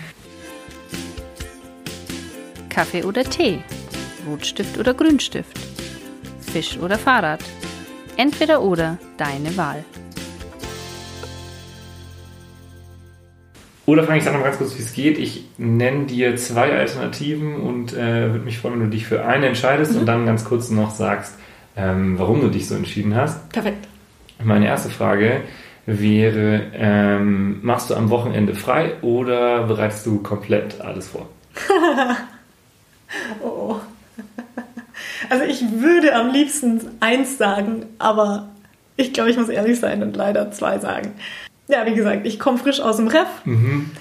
Kaffee 2.70 3.04
oder 3.04 3.24
Tee? 3.24 3.64
Rotstift 4.30 4.78
oder 4.78 4.94
Grünstift? 4.94 5.58
Fisch 6.40 6.78
oder 6.78 7.00
Fahrrad? 7.00 7.40
Entweder 8.18 8.62
oder, 8.62 8.98
deine 9.18 9.56
Wahl. 9.58 9.84
Oder 13.86 14.04
frage 14.04 14.20
ich 14.20 14.24
sag 14.24 14.34
noch 14.34 14.44
ganz 14.44 14.58
kurz, 14.58 14.78
wie 14.78 14.84
es 14.84 14.94
geht. 14.94 15.18
Ich 15.18 15.46
nenne 15.58 16.06
dir 16.06 16.36
zwei 16.38 16.72
Alternativen 16.78 17.56
und 17.56 17.94
äh, 17.94 18.32
würde 18.32 18.46
mich 18.46 18.60
freuen, 18.60 18.76
wenn 18.76 18.90
du 18.90 18.96
dich 18.96 19.06
für 19.06 19.26
eine 19.26 19.48
entscheidest 19.48 19.94
mhm. 19.94 20.00
und 20.00 20.06
dann 20.06 20.26
ganz 20.26 20.46
kurz 20.46 20.70
noch 20.70 20.92
sagst, 20.92 21.36
ähm, 21.76 22.18
warum 22.18 22.42
du 22.42 22.50
dich 22.50 22.68
so 22.68 22.76
entschieden 22.76 23.16
hast. 23.16 23.50
Perfekt. 23.50 23.88
Meine 24.44 24.68
erste 24.68 24.90
Frage 24.90 25.42
wäre, 25.86 26.72
ähm, 26.74 27.60
machst 27.64 27.90
du 27.90 27.96
am 27.96 28.10
Wochenende 28.10 28.54
frei 28.56 28.94
oder 29.02 29.64
bereitest 29.64 30.06
du 30.06 30.22
komplett 30.22 30.80
alles 30.80 31.10
vor? 31.10 31.28
oh. 33.44 33.76
Also 35.32 35.46
ich 35.46 35.64
würde 35.80 36.14
am 36.14 36.34
liebsten 36.34 36.82
eins 37.00 37.38
sagen, 37.38 37.86
aber 38.00 38.50
ich 38.98 39.14
glaube, 39.14 39.30
ich 39.30 39.38
muss 39.38 39.48
ehrlich 39.48 39.80
sein 39.80 40.04
und 40.04 40.14
leider 40.18 40.52
zwei 40.52 40.78
sagen. 40.78 41.14
Ja, 41.70 41.86
wie 41.86 41.94
gesagt, 41.94 42.28
ich 42.28 42.38
komme 42.38 42.58
frisch 42.58 42.82
aus 42.82 42.98
dem 42.98 43.08
Ref 43.08 43.30
mhm. 43.46 43.92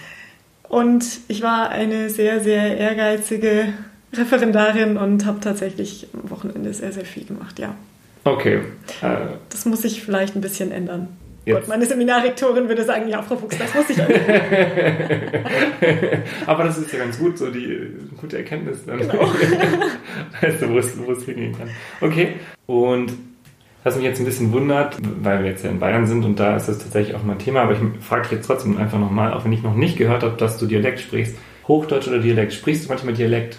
und 0.69 1.05
ich 1.29 1.41
war 1.43 1.69
eine 1.69 2.11
sehr, 2.11 2.41
sehr 2.41 2.77
ehrgeizige 2.77 3.73
Referendarin 4.13 4.97
und 4.97 5.25
habe 5.25 5.39
tatsächlich 5.39 6.09
am 6.15 6.31
Wochenende 6.31 6.75
sehr, 6.75 6.91
sehr 6.91 7.05
viel 7.05 7.25
gemacht, 7.25 7.61
ja. 7.61 7.77
Okay. 8.25 8.63
Äh, 9.01 9.17
das 9.51 9.67
muss 9.67 9.83
sich 9.83 10.03
vielleicht 10.03 10.35
ein 10.35 10.41
bisschen 10.41 10.73
ändern. 10.73 11.07
Gott, 11.47 11.69
meine 11.69 11.87
Seminarrektorin 11.87 12.69
würde 12.69 12.85
sagen, 12.85 13.09
ja, 13.09 13.23
Frau 13.23 13.37
Fuchs, 13.37 13.57
das 13.59 13.75
muss 13.75 13.91
ich 13.91 14.01
auch. 14.01 14.09
Aber 16.47 16.65
das 16.65 16.79
ist 16.79 16.93
ja 16.93 16.99
ganz 16.99 17.19
gut, 17.19 17.39
so 17.39 17.51
die 17.51 17.89
gute 18.21 18.39
Erkenntnis 18.39 18.85
dann. 18.85 18.99
Genau. 18.99 19.33
weißt 20.41 20.63
du, 20.63 20.69
wo 20.71 20.79
es, 20.79 20.99
wo 20.99 21.13
es 21.13 21.25
hingehen 21.25 21.57
kann. 21.57 21.71
Okay. 22.01 22.35
Und 22.67 23.13
was 23.83 23.97
mich 23.97 24.05
jetzt 24.05 24.19
ein 24.19 24.27
bisschen 24.27 24.53
wundert, 24.53 24.97
weil 25.23 25.43
wir 25.43 25.51
jetzt 25.51 25.65
ja 25.65 25.71
in 25.71 25.81
Bayern 25.81 26.07
sind 26.07 26.25
und 26.25 26.39
da 26.39 26.57
ist 26.57 26.69
das 26.69 26.79
tatsächlich 26.79 27.17
auch 27.17 27.23
mein 27.23 27.39
Thema, 27.39 27.63
aber 27.63 27.73
ich 27.73 28.05
frage 28.05 28.23
dich 28.23 28.33
jetzt 28.33 28.47
trotzdem 28.47 28.77
einfach 28.77 28.99
nochmal, 28.99 29.33
auch 29.33 29.45
wenn 29.45 29.53
ich 29.53 29.63
noch 29.63 29.75
nicht 29.75 29.97
gehört 29.97 30.23
habe, 30.23 30.37
dass 30.37 30.59
du 30.59 30.67
Dialekt 30.67 31.01
sprichst. 31.01 31.37
Hochdeutsch 31.67 32.09
oder 32.09 32.19
Dialekt? 32.19 32.53
Sprichst 32.53 32.85
du 32.85 32.89
manchmal 32.89 33.15
Dialekt? 33.15 33.59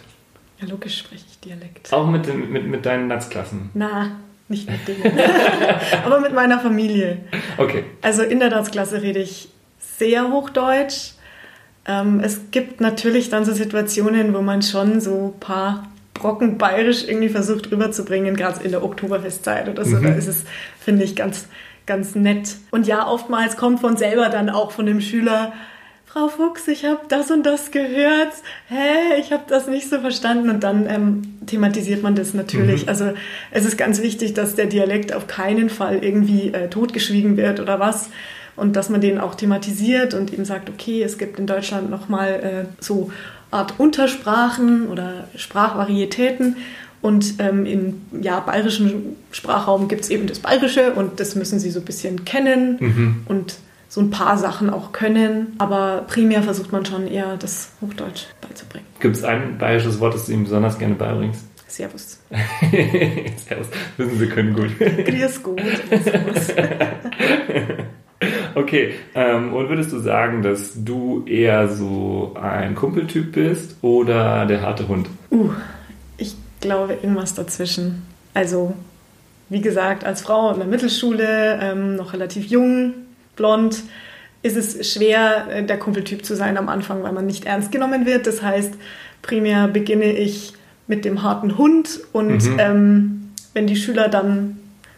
Ja, 0.60 0.67
logisch 0.67 1.00
spreche 1.00 1.26
ich 1.28 1.39
Dialekt. 1.39 1.91
Auch 1.91 2.08
mit, 2.08 2.28
mit, 2.52 2.67
mit 2.67 2.86
deinen 2.86 3.08
Natzklassen? 3.08 3.72
Na, 3.74 4.12
nicht 4.52 4.70
mit 4.70 4.88
denen. 4.88 5.20
Aber 6.06 6.20
mit 6.20 6.34
meiner 6.34 6.60
Familie. 6.60 7.18
Okay. 7.58 7.86
Also 8.02 8.22
in 8.22 8.40
der 8.40 8.50
Dartsklasse 8.50 9.02
rede 9.02 9.20
ich 9.20 9.50
sehr 9.80 10.30
Hochdeutsch. 10.30 11.14
Ähm, 11.88 12.22
es 12.24 12.52
gibt 12.52 12.80
natürlich 12.80 13.30
dann 13.30 13.46
so 13.46 13.54
Situationen, 13.54 14.36
wo 14.36 14.42
man 14.42 14.62
schon 14.62 15.02
so 15.02 15.34
ein 15.34 15.40
paar 15.40 15.88
Brocken 16.14 16.58
bayerisch 16.58 17.06
irgendwie 17.08 17.30
versucht 17.30 17.72
rüberzubringen, 17.72 18.36
gerade 18.36 18.64
in 18.64 18.72
der 18.72 18.84
Oktoberfestzeit 18.84 19.68
oder 19.68 19.84
so. 19.84 19.98
Mhm. 19.98 20.04
Da 20.04 20.10
ist 20.14 20.28
es, 20.28 20.44
finde 20.80 21.04
ich, 21.04 21.16
ganz, 21.16 21.48
ganz 21.88 22.14
nett. 22.14 22.58
Und 22.70 22.86
ja, 22.86 23.08
oftmals 23.08 23.58
kommt 23.58 23.80
von 23.80 23.98
selber 23.98 24.30
dann 24.30 24.50
auch 24.50 24.72
von 24.72 24.86
dem 24.86 25.02
Schüler, 25.02 25.54
Frau 26.12 26.28
Fuchs, 26.28 26.67
ich 26.67 26.84
habe 26.84 27.00
das 27.08 27.32
und 27.32 27.45
das 27.45 27.71
gehört. 27.71 28.34
Hä, 28.67 29.17
ich 29.17 29.32
habe 29.32 29.43
das 29.47 29.67
nicht 29.67 29.89
so 29.89 30.00
verstanden. 30.00 30.50
Und 30.50 30.62
dann 30.62 30.86
ähm, 30.89 31.21
thematisiert 31.45 32.04
man 32.04 32.15
das 32.15 32.34
natürlich. 32.34 32.84
Mhm. 32.84 32.89
Also 32.89 33.13
es 33.52 33.63
ist 33.63 33.78
ganz 33.78 34.02
wichtig, 34.02 34.34
dass 34.34 34.56
der 34.56 34.65
Dialekt 34.65 35.13
auf 35.13 35.28
keinen 35.28 35.69
Fall 35.69 36.04
irgendwie 36.04 36.50
äh, 36.50 36.67
totgeschwiegen 36.69 37.38
wird 37.38 37.62
oder 37.62 37.80
was. 37.80 38.10
Und 38.58 38.76
dass 38.76 38.89
man 38.89 39.00
den 39.00 39.19
auch 39.19 39.36
thematisiert 39.36 40.13
und 40.13 40.34
eben 40.34 40.43
sagt, 40.43 40.69
okay, 40.69 41.02
es 41.02 41.17
gibt 41.17 41.39
in 41.39 41.47
Deutschland 41.47 41.89
nochmal 41.89 42.67
äh, 42.67 42.84
so 42.84 43.10
Art 43.50 43.80
Untersprachen 43.80 44.89
oder 44.89 45.30
Sprachvarietäten. 45.38 46.58
Und 47.02 47.36
ähm, 47.39 47.65
im 47.65 48.02
ja, 48.21 48.41
bayerischen 48.41 49.15
Sprachraum 49.32 49.88
gibt 49.88 50.02
es 50.02 50.10
eben 50.10 50.28
das 50.28 50.39
Bayerische 50.39 50.91
und 50.91 51.21
das 51.21 51.36
müssen 51.36 51.58
sie 51.60 51.71
so 51.71 51.80
ein 51.80 51.86
bisschen 51.86 52.26
kennen. 52.26 52.78
Mhm. 52.82 53.15
Und 53.30 53.56
so 53.91 53.99
ein 53.99 54.10
paar 54.10 54.38
Sachen 54.38 54.69
auch 54.69 54.93
können, 54.93 55.54
aber 55.58 56.06
primär 56.08 56.41
versucht 56.43 56.71
man 56.71 56.86
schon 56.86 57.08
eher 57.08 57.36
das 57.36 57.73
Hochdeutsch 57.82 58.27
beizubringen. 58.39 58.86
Gibt 59.01 59.17
es 59.17 59.25
ein 59.25 59.58
bayerisches 59.58 59.99
Wort, 59.99 60.13
das 60.13 60.27
du 60.27 60.32
ihm 60.32 60.45
besonders 60.45 60.80
gerne 60.80 60.95
beibringst? 60.95 61.43
Servus. 61.67 62.21
Servus. 63.45 63.67
Wissen 63.97 64.17
Sie 64.17 64.27
können 64.27 64.56
gut. 64.56 64.80
Grüß 64.80 65.43
gut. 65.43 65.62
okay, 68.56 68.93
ähm, 69.13 69.54
und 69.54 69.67
würdest 69.67 69.91
du 69.91 69.99
sagen, 69.99 70.41
dass 70.41 70.71
du 70.73 71.25
eher 71.25 71.67
so 71.67 72.34
ein 72.41 72.75
Kumpeltyp 72.75 73.34
bist 73.34 73.75
oder 73.82 74.45
der 74.45 74.62
harte 74.62 74.88
Hund? 74.88 75.10
Uh, 75.32 75.49
ich 76.15 76.38
glaube 76.62 76.93
irgendwas 76.93 77.34
dazwischen. 77.34 78.04
Also, 78.34 78.73
wie 79.49 79.60
gesagt, 79.60 80.06
als 80.06 80.21
Frau 80.21 80.54
in 80.54 80.60
der 80.60 80.67
Mittelschule, 80.67 81.60
ähm, 81.62 81.97
noch 81.97 82.13
relativ 82.13 82.45
jung, 82.45 82.93
blond, 83.36 83.84
ist 84.44 84.58
es 84.58 84.91
schwer, 84.91 85.48
äh, 85.52 85.63
der 85.63 85.78
Kumpeltyp 85.78 86.26
zu 86.26 86.36
sein 86.36 86.58
am 86.58 86.70
Anfang, 86.70 87.04
weil 87.04 87.13
man 87.13 87.26
nicht 87.26 87.46
ernst 87.46 87.72
genommen 87.72 88.06
wird. 88.06 88.28
Das 88.28 88.41
heißt, 88.41 88.74
primär 89.22 89.67
beginne 89.67 90.12
ich 90.13 90.54
mit 90.88 91.06
dem 91.06 91.24
harten 91.24 91.58
Hund 91.58 92.02
und 92.12 92.44
mhm. 92.44 92.60
ähm, 92.60 93.32
wenn 93.54 93.67
die 93.67 93.76
Schüler 93.76 94.10
dann 94.10 94.58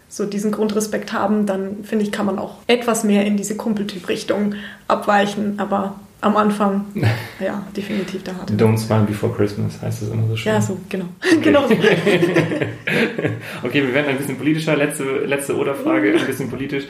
so 0.10 0.26
diesen 0.26 0.52
Grundrespekt 0.52 1.12
haben, 1.12 1.46
dann 1.46 1.84
finde 1.84 2.06
ich, 2.06 2.12
kann 2.12 2.26
man 2.26 2.38
auch 2.38 2.58
etwas 2.68 3.04
mehr 3.04 3.26
in 3.26 3.36
diese 3.36 3.58
Kumpeltyp-Richtung 3.58 4.56
abweichen. 4.88 5.56
Aber 5.58 5.96
am 6.22 6.38
Anfang, 6.38 6.86
ja, 7.40 7.66
definitiv 7.76 8.24
der 8.24 8.38
harte. 8.38 8.54
Don't 8.54 8.78
smile 8.78 9.04
before 9.04 9.34
Christmas 9.34 9.82
heißt 9.82 10.04
das 10.04 10.10
immer 10.10 10.28
so 10.28 10.36
schön. 10.36 10.54
Ja, 10.54 10.62
so, 10.62 10.78
genau. 10.88 11.06
genau 11.42 11.68
so. 11.68 11.74
okay, 13.64 13.82
wir 13.82 13.94
werden 13.94 14.10
ein 14.10 14.18
bisschen 14.18 14.38
politischer. 14.38 14.78
Letzte, 14.78 15.04
letzte 15.26 15.58
Oder-Frage, 15.58 16.14
ein 16.14 16.26
bisschen 16.26 16.50
politisch. 16.50 16.86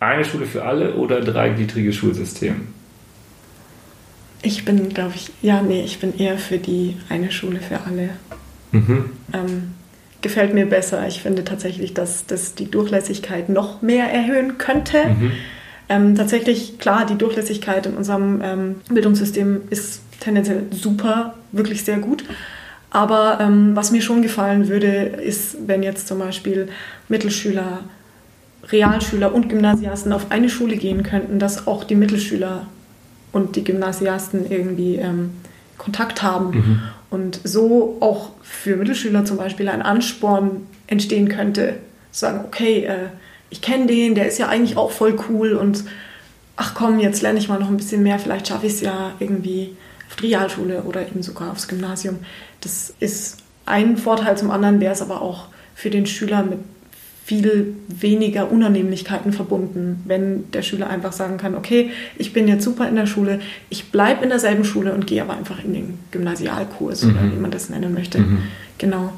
Eine 0.00 0.24
Schule 0.24 0.46
für 0.46 0.64
alle 0.64 0.94
oder 0.94 1.20
dreigliedriges 1.20 1.96
Schulsystem? 1.96 2.68
Ich 4.42 4.64
bin, 4.64 4.90
glaube 4.90 5.12
ich, 5.14 5.30
ja, 5.42 5.62
nee, 5.62 5.82
ich 5.82 5.98
bin 5.98 6.16
eher 6.16 6.38
für 6.38 6.58
die 6.58 6.96
eine 7.08 7.30
Schule 7.30 7.60
für 7.60 7.80
alle. 7.80 8.10
Mhm. 8.72 9.10
Ähm, 9.32 9.74
gefällt 10.20 10.54
mir 10.54 10.66
besser. 10.66 11.06
Ich 11.08 11.22
finde 11.22 11.44
tatsächlich, 11.44 11.94
dass 11.94 12.26
das 12.26 12.54
die 12.54 12.70
Durchlässigkeit 12.70 13.48
noch 13.48 13.82
mehr 13.82 14.12
erhöhen 14.12 14.58
könnte. 14.58 14.98
Mhm. 15.08 15.32
Ähm, 15.88 16.14
tatsächlich, 16.16 16.78
klar, 16.78 17.06
die 17.06 17.16
Durchlässigkeit 17.16 17.86
in 17.86 17.94
unserem 17.94 18.40
ähm, 18.42 18.74
Bildungssystem 18.90 19.62
ist 19.70 20.02
tendenziell 20.20 20.64
super, 20.70 21.34
wirklich 21.52 21.84
sehr 21.84 21.98
gut. 21.98 22.24
Aber 22.90 23.38
ähm, 23.40 23.74
was 23.74 23.90
mir 23.90 24.02
schon 24.02 24.22
gefallen 24.22 24.68
würde, 24.68 24.86
ist, 24.86 25.56
wenn 25.66 25.82
jetzt 25.82 26.08
zum 26.08 26.18
Beispiel 26.18 26.68
Mittelschüler, 27.08 27.80
Realschüler 28.70 29.34
und 29.34 29.48
Gymnasiasten 29.48 30.12
auf 30.12 30.30
eine 30.30 30.48
Schule 30.48 30.76
gehen 30.76 31.02
könnten, 31.02 31.38
dass 31.38 31.66
auch 31.66 31.84
die 31.84 31.94
Mittelschüler 31.94 32.66
und 33.32 33.56
die 33.56 33.64
Gymnasiasten 33.64 34.50
irgendwie 34.50 34.96
ähm, 34.96 35.30
Kontakt 35.78 36.22
haben. 36.22 36.50
Mhm. 36.50 36.82
Und 37.10 37.40
so 37.44 37.98
auch 38.00 38.30
für 38.42 38.76
Mittelschüler 38.76 39.24
zum 39.24 39.36
Beispiel 39.36 39.68
ein 39.68 39.82
Ansporn 39.82 40.66
entstehen 40.86 41.28
könnte, 41.28 41.74
sagen, 42.10 42.40
okay, 42.44 42.84
äh, 42.84 43.08
ich 43.50 43.60
kenne 43.60 43.86
den, 43.86 44.14
der 44.14 44.26
ist 44.26 44.38
ja 44.38 44.48
eigentlich 44.48 44.76
auch 44.76 44.90
voll 44.90 45.16
cool 45.28 45.52
und 45.52 45.84
ach 46.56 46.74
komm, 46.74 46.98
jetzt 46.98 47.22
lerne 47.22 47.38
ich 47.38 47.48
mal 47.48 47.60
noch 47.60 47.68
ein 47.68 47.76
bisschen 47.76 48.02
mehr, 48.02 48.18
vielleicht 48.18 48.48
schaffe 48.48 48.66
ich 48.66 48.72
es 48.72 48.80
ja 48.80 49.12
irgendwie 49.20 49.76
auf 50.08 50.16
die 50.16 50.26
Realschule 50.26 50.82
oder 50.82 51.02
eben 51.02 51.22
sogar 51.22 51.52
aufs 51.52 51.68
Gymnasium. 51.68 52.18
Das 52.60 52.92
ist 52.98 53.38
ein 53.66 53.96
Vorteil 53.96 54.36
zum 54.36 54.50
anderen, 54.50 54.80
wäre 54.80 54.92
es 54.92 55.02
aber 55.02 55.20
auch 55.20 55.48
für 55.74 55.90
den 55.90 56.06
Schüler 56.06 56.42
mit 56.42 56.58
viel 57.26 57.74
weniger 57.88 58.52
Unannehmlichkeiten 58.52 59.32
verbunden, 59.32 60.00
wenn 60.04 60.48
der 60.52 60.62
Schüler 60.62 60.88
einfach 60.88 61.10
sagen 61.10 61.38
kann, 61.38 61.56
okay, 61.56 61.90
ich 62.16 62.32
bin 62.32 62.46
jetzt 62.46 62.62
super 62.62 62.88
in 62.88 62.94
der 62.94 63.06
Schule, 63.06 63.40
ich 63.68 63.90
bleibe 63.90 64.22
in 64.22 64.28
derselben 64.28 64.62
Schule 64.62 64.94
und 64.94 65.08
gehe 65.08 65.22
aber 65.22 65.36
einfach 65.36 65.64
in 65.64 65.74
den 65.74 65.98
Gymnasialkurs 66.12 67.02
mhm. 67.02 67.10
oder 67.10 67.22
wie 67.24 67.40
man 67.40 67.50
das 67.50 67.68
nennen 67.68 67.92
möchte. 67.94 68.20
Mhm. 68.20 68.42
Genau. 68.78 69.12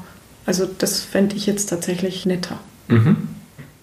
Also 0.47 0.65
das 0.65 1.01
fände 1.01 1.35
ich 1.35 1.45
jetzt 1.45 1.67
tatsächlich 1.67 2.25
netter. 2.25 2.59
Mhm. 2.87 3.15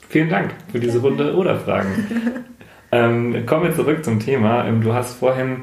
Vielen 0.09 0.29
Dank 0.29 0.55
für 0.73 0.81
diese 0.81 0.99
Runde 0.99 1.37
oder 1.37 1.61
Fragen. 1.61 2.45
ähm, 2.91 3.47
kommen 3.47 3.69
wir 3.69 3.77
zurück 3.77 4.05
zum 4.05 4.19
Thema. 4.19 4.67
Ähm, 4.67 4.81
du 4.81 4.93
hast 4.93 5.15
vorhin 5.15 5.59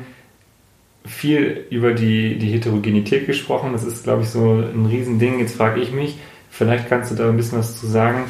viel 1.05 1.65
über 1.69 1.91
die, 1.91 2.39
die 2.39 2.47
Heterogenität 2.47 3.25
gesprochen. 3.25 3.73
Das 3.73 3.83
ist, 3.83 4.05
glaube 4.05 4.21
ich, 4.21 4.29
so 4.29 4.53
ein 4.53 4.85
Riesending. 4.85 5.39
Jetzt 5.39 5.57
frage 5.57 5.81
ich 5.81 5.91
mich, 5.91 6.17
vielleicht 6.49 6.87
kannst 6.87 7.11
du 7.11 7.15
da 7.15 7.27
ein 7.27 7.35
bisschen 7.35 7.59
was 7.59 7.77
zu 7.77 7.87
sagen 7.87 8.23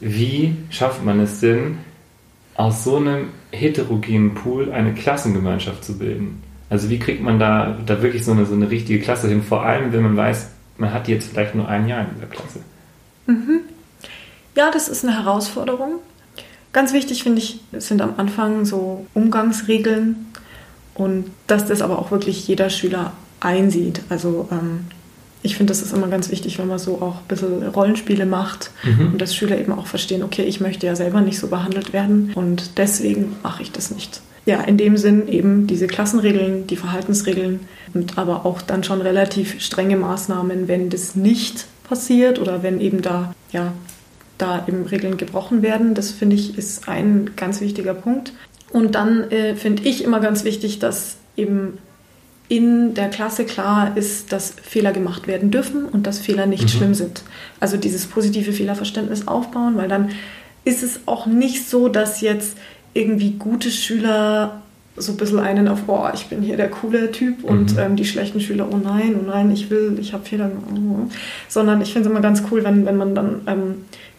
wie 0.00 0.54
schafft 0.70 1.04
man 1.04 1.20
es 1.20 1.40
denn, 1.40 1.78
aus 2.54 2.84
so 2.84 2.96
einem 2.96 3.28
heterogenen 3.52 4.34
Pool 4.34 4.72
eine 4.72 4.92
Klassengemeinschaft 4.94 5.84
zu 5.84 5.98
bilden? 5.98 6.42
Also 6.70 6.90
wie 6.90 6.98
kriegt 6.98 7.22
man 7.22 7.38
da, 7.38 7.78
da 7.86 8.02
wirklich 8.02 8.24
so 8.24 8.32
eine, 8.32 8.44
so 8.44 8.54
eine 8.54 8.70
richtige 8.70 9.00
Klasse 9.00 9.28
hin? 9.28 9.42
Vor 9.42 9.64
allem, 9.64 9.92
wenn 9.92 10.02
man 10.02 10.16
weiß, 10.16 10.50
man 10.76 10.92
hat 10.92 11.08
jetzt 11.08 11.30
vielleicht 11.30 11.54
nur 11.54 11.68
ein 11.68 11.88
Jahr 11.88 12.02
in 12.02 12.14
dieser 12.14 12.26
Klasse. 12.26 12.60
Mhm. 13.26 13.60
Ja, 14.54 14.70
das 14.70 14.88
ist 14.88 15.04
eine 15.04 15.16
Herausforderung. 15.16 16.00
Ganz 16.72 16.92
wichtig 16.92 17.22
finde 17.22 17.40
ich, 17.40 17.60
sind 17.72 18.02
am 18.02 18.14
Anfang 18.18 18.64
so 18.64 19.06
Umgangsregeln 19.14 20.26
und 20.94 21.30
dass 21.46 21.66
das 21.66 21.80
aber 21.80 21.98
auch 21.98 22.10
wirklich 22.10 22.46
jeder 22.46 22.68
Schüler 22.68 23.12
einsieht. 23.40 24.02
Also 24.08 24.48
ähm, 24.50 24.86
ich 25.42 25.56
finde, 25.56 25.70
das 25.70 25.82
ist 25.82 25.92
immer 25.92 26.08
ganz 26.08 26.30
wichtig, 26.30 26.58
wenn 26.58 26.66
man 26.66 26.78
so 26.78 27.00
auch 27.00 27.16
ein 27.16 27.28
bisschen 27.28 27.62
Rollenspiele 27.68 28.26
macht 28.26 28.70
mhm. 28.84 29.12
und 29.12 29.22
dass 29.22 29.34
Schüler 29.34 29.58
eben 29.58 29.72
auch 29.72 29.86
verstehen, 29.86 30.22
okay, 30.22 30.42
ich 30.42 30.60
möchte 30.60 30.86
ja 30.86 30.96
selber 30.96 31.20
nicht 31.20 31.38
so 31.38 31.48
behandelt 31.48 31.92
werden 31.92 32.32
und 32.34 32.78
deswegen 32.78 33.36
mache 33.42 33.62
ich 33.62 33.72
das 33.72 33.90
nicht. 33.90 34.20
Ja, 34.46 34.62
in 34.62 34.78
dem 34.78 34.96
Sinn 34.96 35.28
eben 35.28 35.66
diese 35.66 35.86
Klassenregeln, 35.86 36.66
die 36.66 36.76
Verhaltensregeln 36.76 37.60
und 37.92 38.16
aber 38.16 38.46
auch 38.46 38.62
dann 38.62 38.82
schon 38.82 39.02
relativ 39.02 39.60
strenge 39.60 39.96
Maßnahmen, 39.96 40.68
wenn 40.68 40.88
das 40.90 41.14
nicht 41.14 41.66
passiert 41.84 42.38
oder 42.38 42.62
wenn 42.62 42.80
eben 42.80 43.02
da, 43.02 43.34
ja, 43.52 43.72
da 44.38 44.64
eben 44.66 44.86
Regeln 44.86 45.18
gebrochen 45.18 45.62
werden. 45.62 45.94
Das 45.94 46.10
finde 46.10 46.36
ich 46.36 46.56
ist 46.56 46.88
ein 46.88 47.32
ganz 47.36 47.60
wichtiger 47.60 47.94
Punkt. 47.94 48.32
Und 48.70 48.94
dann 48.94 49.30
äh, 49.30 49.54
finde 49.54 49.82
ich 49.82 50.04
immer 50.04 50.20
ganz 50.20 50.44
wichtig, 50.44 50.78
dass 50.78 51.16
eben 51.36 51.78
in 52.48 52.94
der 52.94 53.10
Klasse 53.10 53.44
klar 53.44 53.96
ist, 53.96 54.32
dass 54.32 54.54
Fehler 54.62 54.92
gemacht 54.92 55.26
werden 55.26 55.50
dürfen 55.50 55.84
und 55.84 56.06
dass 56.06 56.18
Fehler 56.18 56.46
nicht 56.46 56.64
mhm. 56.64 56.68
schlimm 56.68 56.94
sind. 56.94 57.22
Also 57.60 57.76
dieses 57.76 58.06
positive 58.06 58.52
Fehlerverständnis 58.52 59.28
aufbauen, 59.28 59.76
weil 59.76 59.88
dann 59.88 60.10
ist 60.64 60.82
es 60.82 61.00
auch 61.06 61.26
nicht 61.26 61.68
so, 61.68 61.88
dass 61.88 62.20
jetzt 62.20 62.56
irgendwie 62.94 63.32
gute 63.32 63.70
Schüler 63.70 64.62
so 64.96 65.12
ein 65.12 65.16
bisschen 65.16 65.38
einen 65.38 65.68
auf, 65.68 65.80
oh, 65.86 66.08
ich 66.12 66.26
bin 66.26 66.42
hier 66.42 66.56
der 66.56 66.70
coole 66.70 67.12
Typ 67.12 67.44
und 67.44 67.74
mhm. 67.74 67.78
ähm, 67.78 67.96
die 67.96 68.04
schlechten 68.04 68.40
Schüler, 68.40 68.68
oh 68.70 68.76
nein, 68.76 69.14
oh 69.20 69.26
nein, 69.28 69.50
ich 69.52 69.70
will, 69.70 69.96
ich 70.00 70.12
habe 70.12 70.24
Fehler 70.24 70.48
gemacht. 70.48 71.12
Sondern 71.48 71.80
ich 71.80 71.92
finde 71.92 72.08
es 72.08 72.10
immer 72.12 72.22
ganz 72.22 72.42
cool, 72.50 72.64
wenn, 72.64 72.84
wenn 72.84 72.96
man 72.96 73.14
dann 73.14 73.40
ähm, 73.46 73.74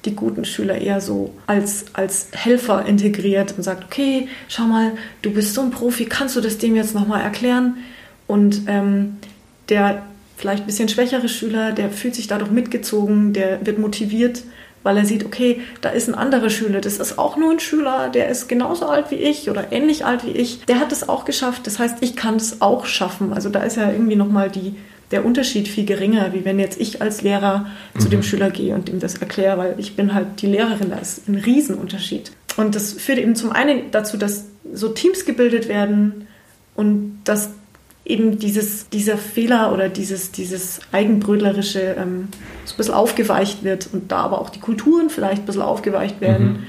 die 0.06 0.16
guten 0.16 0.46
Schüler 0.46 0.76
eher 0.78 1.02
so 1.02 1.34
als, 1.48 1.86
als 1.94 2.28
Helfer 2.32 2.86
integriert 2.86 3.56
und 3.58 3.64
sagt, 3.64 3.84
okay, 3.86 4.28
schau 4.48 4.64
mal, 4.64 4.94
du 5.22 5.32
bist 5.32 5.54
so 5.54 5.62
ein 5.62 5.72
Profi, 5.72 6.06
kannst 6.06 6.36
du 6.36 6.42
das 6.42 6.58
dem 6.58 6.76
jetzt 6.76 6.96
nochmal 6.96 7.22
erklären? 7.22 7.78
Und 8.30 8.62
ähm, 8.68 9.18
der 9.70 10.04
vielleicht 10.38 10.64
ein 10.64 10.68
bisschen 10.68 10.88
schwächere 10.88 11.28
Schüler, 11.28 11.72
der 11.72 11.90
fühlt 11.90 12.14
sich 12.14 12.28
dadurch 12.28 12.52
mitgezogen, 12.52 13.34
der 13.34 13.66
wird 13.66 13.80
motiviert, 13.80 14.44
weil 14.84 14.98
er 14.98 15.06
sieht, 15.06 15.26
okay, 15.26 15.62
da 15.82 15.90
ist 15.90 16.08
ein 16.08 16.14
anderer 16.14 16.52
Schüler, 16.52 16.80
das 16.80 17.00
ist 17.00 17.18
auch 17.18 17.38
nur 17.38 17.50
ein 17.50 17.60
Schüler, 17.60 18.10
der 18.10 18.30
ist 18.30 18.48
genauso 18.48 18.86
alt 18.86 19.10
wie 19.10 19.16
ich 19.16 19.50
oder 19.50 19.72
ähnlich 19.72 20.06
alt 20.06 20.28
wie 20.28 20.32
ich, 20.32 20.64
der 20.68 20.80
hat 20.80 20.92
es 20.92 21.10
auch 21.10 21.26
geschafft, 21.26 21.66
das 21.66 21.80
heißt, 21.80 21.98
ich 22.02 22.16
kann 22.16 22.36
es 22.36 22.62
auch 22.62 22.86
schaffen. 22.86 23.34
Also 23.34 23.50
da 23.50 23.64
ist 23.64 23.78
ja 23.78 23.92
irgendwie 23.92 24.16
nochmal 24.16 24.52
die, 24.52 24.76
der 25.10 25.26
Unterschied 25.26 25.68
viel 25.68 25.86
geringer, 25.86 26.32
wie 26.32 26.46
wenn 26.46 26.60
jetzt 26.60 26.80
ich 26.80 27.02
als 27.02 27.24
Lehrer 27.24 27.66
mhm. 27.96 28.00
zu 28.00 28.10
dem 28.10 28.20
mhm. 28.20 28.24
Schüler 28.24 28.52
gehe 28.52 28.76
und 28.76 28.90
ihm 28.90 29.00
das 29.00 29.16
erkläre, 29.16 29.58
weil 29.58 29.76
ich 29.80 29.96
bin 29.96 30.14
halt 30.14 30.44
die 30.44 30.48
Lehrerin, 30.48 30.92
da 30.92 30.98
ist 30.98 31.28
ein 31.28 31.36
Riesenunterschied. 31.36 32.32
Und 32.58 32.76
das 32.76 32.94
führt 32.94 33.18
eben 33.18 33.36
zum 33.36 33.52
einen 33.52 33.90
dazu, 33.90 34.18
dass 34.18 34.46
so 34.72 34.90
Teams 34.90 35.26
gebildet 35.26 35.68
werden 35.68 36.28
und 36.76 37.22
dass 37.24 37.50
eben 38.10 38.40
dieses, 38.40 38.90
dieser 38.90 39.18
Fehler 39.18 39.72
oder 39.72 39.88
dieses, 39.88 40.32
dieses 40.32 40.82
Eigenbrödlerische 40.92 41.96
ähm, 41.98 42.30
so 42.66 42.74
ein 42.74 42.78
bisschen 42.78 42.94
aufgeweicht 42.96 43.64
wird 43.64 43.88
und 43.94 44.12
da 44.12 44.18
aber 44.18 44.42
auch 44.42 44.50
die 44.50 44.60
Kulturen 44.60 45.12
vielleicht 45.12 45.44
ein 45.44 45.46
bisschen 45.46 45.62
aufgeweicht 45.62 46.20
werden. 46.20 46.48
Mhm. 46.48 46.64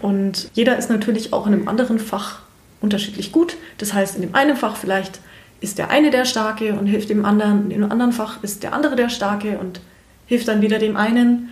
Und 0.00 0.50
jeder 0.54 0.78
ist 0.78 0.88
natürlich 0.88 1.32
auch 1.32 1.46
in 1.46 1.52
einem 1.52 1.68
anderen 1.68 1.98
Fach 1.98 2.40
unterschiedlich 2.80 3.32
gut. 3.32 3.56
Das 3.78 3.92
heißt, 3.92 4.16
in 4.16 4.22
dem 4.22 4.34
einen 4.34 4.56
Fach 4.56 4.76
vielleicht 4.76 5.20
ist 5.60 5.78
der 5.78 5.90
eine 5.90 6.10
der 6.10 6.24
Starke 6.24 6.72
und 6.72 6.86
hilft 6.86 7.10
dem 7.10 7.24
anderen, 7.24 7.70
in 7.70 7.82
dem 7.82 7.92
anderen 7.92 8.12
Fach 8.12 8.42
ist 8.42 8.62
der 8.62 8.72
andere 8.72 8.96
der 8.96 9.10
Starke 9.10 9.58
und 9.58 9.80
hilft 10.26 10.48
dann 10.48 10.62
wieder 10.62 10.78
dem 10.78 10.96
einen. 10.96 11.50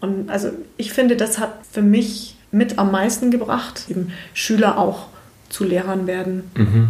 Und 0.00 0.30
also 0.30 0.50
ich 0.76 0.92
finde, 0.92 1.16
das 1.16 1.38
hat 1.38 1.54
für 1.72 1.82
mich 1.82 2.36
mit 2.52 2.78
am 2.78 2.92
meisten 2.92 3.30
gebracht, 3.30 3.86
eben 3.88 4.12
Schüler 4.34 4.78
auch 4.78 5.06
zu 5.48 5.64
Lehrern 5.64 6.06
werden. 6.06 6.50
Mhm 6.54 6.88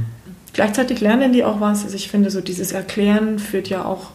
Gleichzeitig 0.55 1.01
lernen 1.01 1.33
die 1.33 1.45
auch 1.45 1.61
was. 1.61 1.85
Also 1.85 1.97
ich 1.97 2.09
finde, 2.09 2.31
so 2.31 2.41
dieses 2.41 2.73
Erklären 2.73 3.39
führt 3.39 3.69
ja 3.69 3.85
auch 3.85 4.11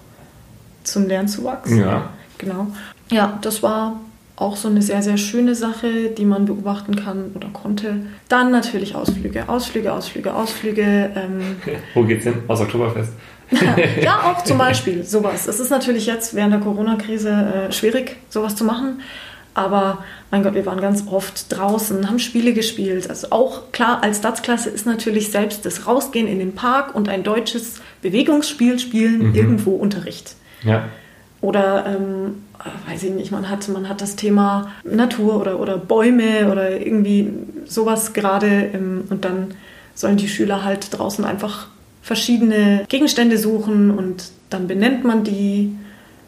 zum 0.84 1.08
Lernzuwachs. 1.08 1.72
Ja. 1.76 2.10
Genau. 2.38 2.68
Ja, 3.12 3.38
das 3.42 3.62
war 3.62 4.00
auch 4.38 4.56
so 4.56 4.70
eine 4.70 4.82
sehr, 4.82 5.02
sehr 5.02 5.18
schöne 5.18 5.54
Sache, 5.54 6.10
die 6.18 6.26
man 6.26 6.46
beobachten 6.46 6.96
kann 6.96 7.32
oder 7.36 7.50
konnte. 7.50 8.02
Dann 8.30 8.52
natürlich 8.52 8.96
Ausflüge, 8.96 9.50
Ausflüge, 9.50 9.92
Ausflüge, 9.92 10.34
Ausflüge. 10.34 11.12
Ähm. 11.16 11.58
Wo 11.94 12.04
geht's 12.04 12.24
hin? 12.24 12.36
Aus 12.48 12.62
Oktoberfest? 12.62 13.12
ja, 14.02 14.22
auch 14.24 14.44
zum 14.44 14.58
Beispiel 14.60 15.04
sowas. 15.04 15.48
Es 15.48 15.60
ist 15.60 15.70
natürlich 15.70 16.06
jetzt 16.06 16.36
während 16.36 16.54
der 16.54 16.62
Corona-Krise 16.62 17.68
äh, 17.70 17.72
schwierig, 17.72 18.16
sowas 18.30 18.56
zu 18.56 18.64
machen. 18.64 19.02
Aber 19.54 20.04
mein 20.32 20.44
Gott, 20.44 20.54
wir 20.54 20.66
waren 20.66 20.80
ganz 20.80 21.06
oft 21.08 21.52
draußen, 21.56 22.08
haben 22.08 22.20
Spiele 22.20 22.54
gespielt. 22.54 23.10
Also 23.10 23.28
auch 23.32 23.72
klar, 23.72 24.04
als 24.04 24.20
Staatsklasse 24.20 24.70
ist 24.70 24.86
natürlich 24.86 25.32
selbst 25.32 25.66
das 25.66 25.88
Rausgehen 25.88 26.28
in 26.28 26.40
den 26.40 26.56
Park 26.56 26.96
und 26.96 27.10
ein 27.10 27.24
deutsches 27.24 27.82
Bewegungsspiel 28.02 28.80
spielen 28.80 29.30
mhm. 29.30 29.36
irgendwo 29.36 29.72
Unterricht. 29.72 30.36
Ja. 30.64 30.86
Oder 31.42 31.86
ähm, 31.88 32.44
weiß 32.88 33.04
ich 33.04 33.12
nicht, 33.12 33.32
man 33.32 33.50
hat, 33.50 33.68
man 33.70 33.88
hat 33.88 34.02
das 34.02 34.16
Thema 34.16 34.72
Natur 34.84 35.40
oder, 35.40 35.60
oder 35.60 35.78
Bäume 35.78 36.52
oder 36.52 36.80
irgendwie 36.80 37.32
sowas 37.66 38.14
gerade 38.14 38.70
ähm, 38.74 39.06
und 39.10 39.24
dann 39.24 39.56
sollen 39.96 40.18
die 40.18 40.28
Schüler 40.28 40.64
halt 40.64 40.98
draußen 40.98 41.24
einfach 41.26 41.68
verschiedene 42.02 42.86
Gegenstände 42.90 43.38
suchen 43.38 43.92
und 43.92 44.32
dann 44.50 44.68
benennt 44.68 45.04
man 45.04 45.24
die 45.24 45.76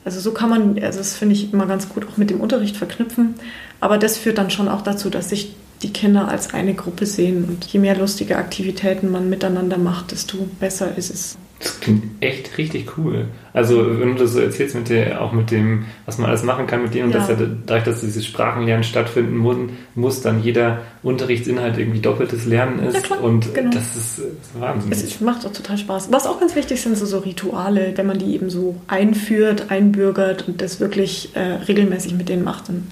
also 0.03 0.19
so 0.19 0.31
kann 0.31 0.49
man, 0.49 0.81
also 0.81 0.97
das 0.97 1.15
finde 1.15 1.35
ich 1.35 1.53
immer 1.53 1.67
ganz 1.67 1.89
gut 1.89 2.07
auch 2.07 2.17
mit 2.17 2.29
dem 2.29 2.41
Unterricht 2.41 2.77
verknüpfen. 2.77 3.35
Aber 3.79 3.97
das 3.97 4.17
führt 4.17 4.37
dann 4.37 4.49
schon 4.49 4.67
auch 4.67 4.81
dazu, 4.81 5.09
dass 5.09 5.29
sich 5.29 5.55
die 5.81 5.93
Kinder 5.93 6.27
als 6.27 6.53
eine 6.53 6.73
Gruppe 6.73 7.05
sehen. 7.05 7.45
Und 7.45 7.65
je 7.65 7.79
mehr 7.79 7.97
lustige 7.97 8.37
Aktivitäten 8.37 9.11
man 9.11 9.29
miteinander 9.29 9.77
macht, 9.77 10.11
desto 10.11 10.37
besser 10.59 10.97
ist 10.97 11.11
es. 11.11 11.37
Das 11.63 11.79
klingt 11.79 12.03
echt 12.21 12.57
richtig 12.57 12.97
cool. 12.97 13.25
Also, 13.53 13.99
wenn 13.99 14.15
du 14.15 14.23
das 14.23 14.33
so 14.33 14.39
erzählst, 14.39 14.73
mit 14.75 14.89
der, 14.89 15.21
auch 15.21 15.31
mit 15.31 15.51
dem, 15.51 15.85
was 16.05 16.17
man 16.17 16.29
alles 16.29 16.43
machen 16.43 16.65
kann 16.65 16.81
mit 16.81 16.93
denen, 16.93 17.05
und 17.07 17.11
Ja. 17.13 17.19
dass 17.19 17.29
ja 17.29 17.35
dadurch, 17.65 17.83
dass 17.83 18.01
dieses 18.01 18.25
Sprachenlernen 18.25 18.83
stattfinden 18.83 19.37
muss, 19.37 19.57
muss 19.93 20.21
dann 20.21 20.41
jeder 20.41 20.81
Unterrichtsinhalt 21.03 21.77
irgendwie 21.77 21.99
doppeltes 21.99 22.45
Lernen 22.45 22.79
ist. 22.79 22.95
Ja, 22.95 22.99
klar, 23.01 23.21
und 23.23 23.53
genau. 23.53 23.69
das 23.71 23.95
ist, 23.95 24.17
das 24.19 24.25
ist 24.25 24.59
Wahnsinn. 24.59 24.91
Es 24.91 25.03
ist- 25.03 25.21
macht 25.21 25.45
auch 25.45 25.53
total 25.53 25.77
Spaß. 25.77 26.11
Was 26.11 26.25
auch 26.25 26.39
ganz 26.39 26.55
wichtig 26.55 26.81
sind, 26.81 26.97
so, 26.97 27.05
so 27.05 27.19
Rituale, 27.19 27.93
wenn 27.95 28.07
man 28.07 28.17
die 28.17 28.33
eben 28.33 28.49
so 28.49 28.75
einführt, 28.87 29.65
einbürgert 29.69 30.47
und 30.47 30.61
das 30.61 30.79
wirklich 30.79 31.35
äh, 31.35 31.39
regelmäßig 31.67 32.13
mit 32.15 32.29
denen 32.29 32.43
macht, 32.43 32.69
dann 32.69 32.87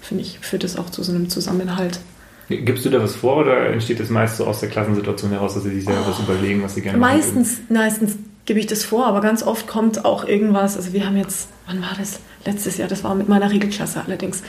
finde 0.00 0.24
ich, 0.24 0.38
führt 0.40 0.64
es 0.64 0.76
auch 0.76 0.90
zu 0.90 1.02
so 1.02 1.12
einem 1.12 1.28
Zusammenhalt. 1.30 2.00
Gibst 2.50 2.84
du 2.84 2.90
da 2.90 3.02
was 3.02 3.14
vor 3.16 3.38
oder 3.38 3.68
entsteht 3.70 4.00
das 4.00 4.10
meist 4.10 4.36
so 4.36 4.44
aus 4.46 4.60
der 4.60 4.68
Klassensituation 4.68 5.30
heraus, 5.30 5.54
dass 5.54 5.62
sie 5.62 5.70
sich 5.70 5.84
selber 5.84 6.04
was 6.06 6.18
überlegen, 6.18 6.62
was 6.62 6.74
sie 6.74 6.82
gerne 6.82 6.98
machen 6.98 7.12
würden? 7.18 7.34
Meistens, 7.36 7.60
meistens 7.68 8.16
gebe 8.44 8.58
ich 8.60 8.66
das 8.66 8.84
vor, 8.84 9.06
aber 9.06 9.20
ganz 9.20 9.42
oft 9.42 9.66
kommt 9.68 10.04
auch 10.04 10.26
irgendwas. 10.26 10.76
Also 10.76 10.92
wir 10.92 11.06
haben 11.06 11.16
jetzt, 11.16 11.48
wann 11.66 11.80
war 11.80 11.92
das? 11.98 12.20
Letztes 12.44 12.78
Jahr, 12.78 12.88
das 12.88 13.04
war 13.04 13.14
mit 13.14 13.28
meiner 13.28 13.50
Regelklasse 13.50 14.02
allerdings. 14.04 14.42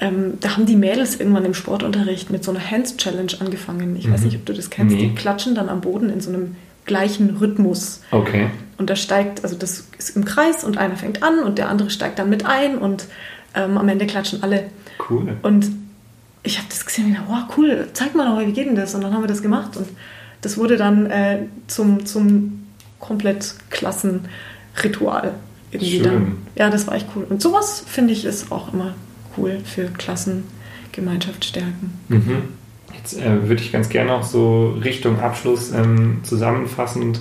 Ähm, 0.00 0.34
da 0.40 0.54
haben 0.56 0.64
die 0.64 0.76
Mädels 0.76 1.18
irgendwann 1.20 1.44
im 1.44 1.54
Sportunterricht 1.54 2.30
mit 2.30 2.42
so 2.44 2.50
einer 2.52 2.70
Hands 2.70 2.96
Challenge 2.96 3.32
angefangen. 3.40 3.96
Ich 3.96 4.10
weiß 4.10 4.20
Mhm. 4.20 4.26
nicht, 4.26 4.36
ob 4.36 4.46
du 4.46 4.52
das 4.54 4.70
kennst. 4.70 4.94
Nee. 4.96 5.08
Die 5.08 5.14
klatschen 5.14 5.54
dann 5.54 5.68
am 5.68 5.80
Boden 5.80 6.08
in 6.08 6.20
so 6.20 6.30
einem 6.30 6.56
gleichen 6.86 7.36
Rhythmus. 7.36 8.00
Okay. 8.12 8.46
Und 8.78 8.88
da 8.90 8.96
steigt, 8.96 9.44
also 9.44 9.56
das 9.56 9.84
ist 9.98 10.16
im 10.16 10.24
Kreis 10.24 10.64
und 10.64 10.78
einer 10.78 10.96
fängt 10.96 11.22
an 11.22 11.40
und 11.40 11.58
der 11.58 11.68
andere 11.68 11.90
steigt 11.90 12.18
dann 12.18 12.30
mit 12.30 12.46
ein 12.46 12.78
und 12.78 13.04
ähm, 13.54 13.76
am 13.76 13.88
Ende 13.88 14.06
klatschen 14.06 14.42
alle. 14.42 14.64
Cool. 15.10 15.36
Und 15.42 15.66
ich 16.42 16.58
habe 16.58 16.68
das 16.68 16.84
gesehen 16.84 17.06
und 17.06 17.14
dachte, 17.14 17.28
wow, 17.28 17.56
cool, 17.56 17.88
zeig 17.92 18.14
mal 18.14 18.26
doch, 18.26 18.46
wie 18.46 18.52
geht 18.52 18.66
denn 18.66 18.74
das? 18.74 18.94
Und 18.94 19.02
dann 19.02 19.12
haben 19.14 19.22
wir 19.22 19.28
das 19.28 19.42
gemacht 19.42 19.76
und 19.76 19.88
das 20.40 20.58
wurde 20.58 20.76
dann 20.76 21.06
äh, 21.06 21.46
zum, 21.68 22.04
zum 22.04 22.66
komplett 22.98 23.54
Klassenritual 23.70 25.34
irgendwie 25.70 25.96
Schön. 25.96 26.02
dann. 26.02 26.36
Ja, 26.56 26.70
das 26.70 26.86
war 26.86 26.94
echt 26.94 27.06
cool. 27.16 27.26
Und 27.28 27.40
sowas 27.40 27.84
finde 27.86 28.12
ich 28.12 28.24
ist 28.24 28.50
auch 28.52 28.72
immer 28.72 28.94
cool 29.36 29.60
für 29.64 29.86
Klassengemeinschaft 29.86 31.44
stärken. 31.44 31.98
Mhm. 32.08 32.42
Jetzt 32.94 33.18
äh, 33.18 33.48
würde 33.48 33.62
ich 33.62 33.72
ganz 33.72 33.88
gerne 33.88 34.10
noch 34.10 34.24
so 34.24 34.70
Richtung 34.84 35.18
Abschluss 35.20 35.72
ähm, 35.72 36.20
zusammenfassend, 36.24 37.20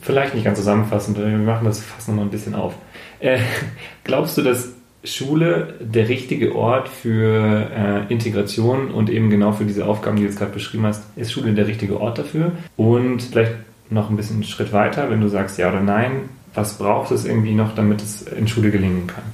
vielleicht 0.00 0.34
nicht 0.34 0.44
ganz 0.44 0.58
zusammenfassend, 0.58 1.18
wir 1.18 1.26
machen 1.26 1.64
das 1.64 1.80
fassen 1.80 2.16
noch 2.16 2.22
ein 2.22 2.30
bisschen 2.30 2.54
auf. 2.54 2.74
Äh, 3.18 3.40
glaubst 4.04 4.36
du, 4.38 4.42
dass 4.42 4.68
Schule 5.04 5.74
der 5.80 6.08
richtige 6.08 6.54
Ort 6.54 6.88
für 6.88 7.70
äh, 7.70 8.12
Integration 8.12 8.90
und 8.90 9.10
eben 9.10 9.30
genau 9.30 9.52
für 9.52 9.64
diese 9.64 9.86
Aufgaben, 9.86 10.16
die 10.16 10.22
du 10.22 10.28
jetzt 10.28 10.38
gerade 10.38 10.52
beschrieben 10.52 10.86
hast, 10.86 11.02
ist 11.16 11.32
Schule 11.32 11.52
der 11.54 11.66
richtige 11.66 12.00
Ort 12.00 12.18
dafür? 12.18 12.52
Und 12.76 13.22
vielleicht 13.22 13.54
noch 13.90 14.10
ein 14.10 14.16
bisschen 14.16 14.36
einen 14.36 14.44
Schritt 14.44 14.72
weiter, 14.72 15.10
wenn 15.10 15.20
du 15.20 15.28
sagst 15.28 15.58
ja 15.58 15.68
oder 15.68 15.80
nein, 15.80 16.28
was 16.54 16.78
braucht 16.78 17.10
es 17.10 17.24
irgendwie 17.24 17.54
noch, 17.54 17.74
damit 17.74 18.00
es 18.00 18.22
in 18.22 18.46
Schule 18.46 18.70
gelingen 18.70 19.06
kann? 19.06 19.24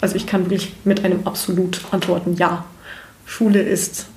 Also 0.00 0.16
ich 0.16 0.26
kann 0.26 0.42
wirklich 0.42 0.74
mit 0.84 1.04
einem 1.04 1.26
absolut 1.26 1.80
antworten, 1.92 2.34
ja. 2.34 2.64
Schule 3.24 3.62
ist, 3.62 4.08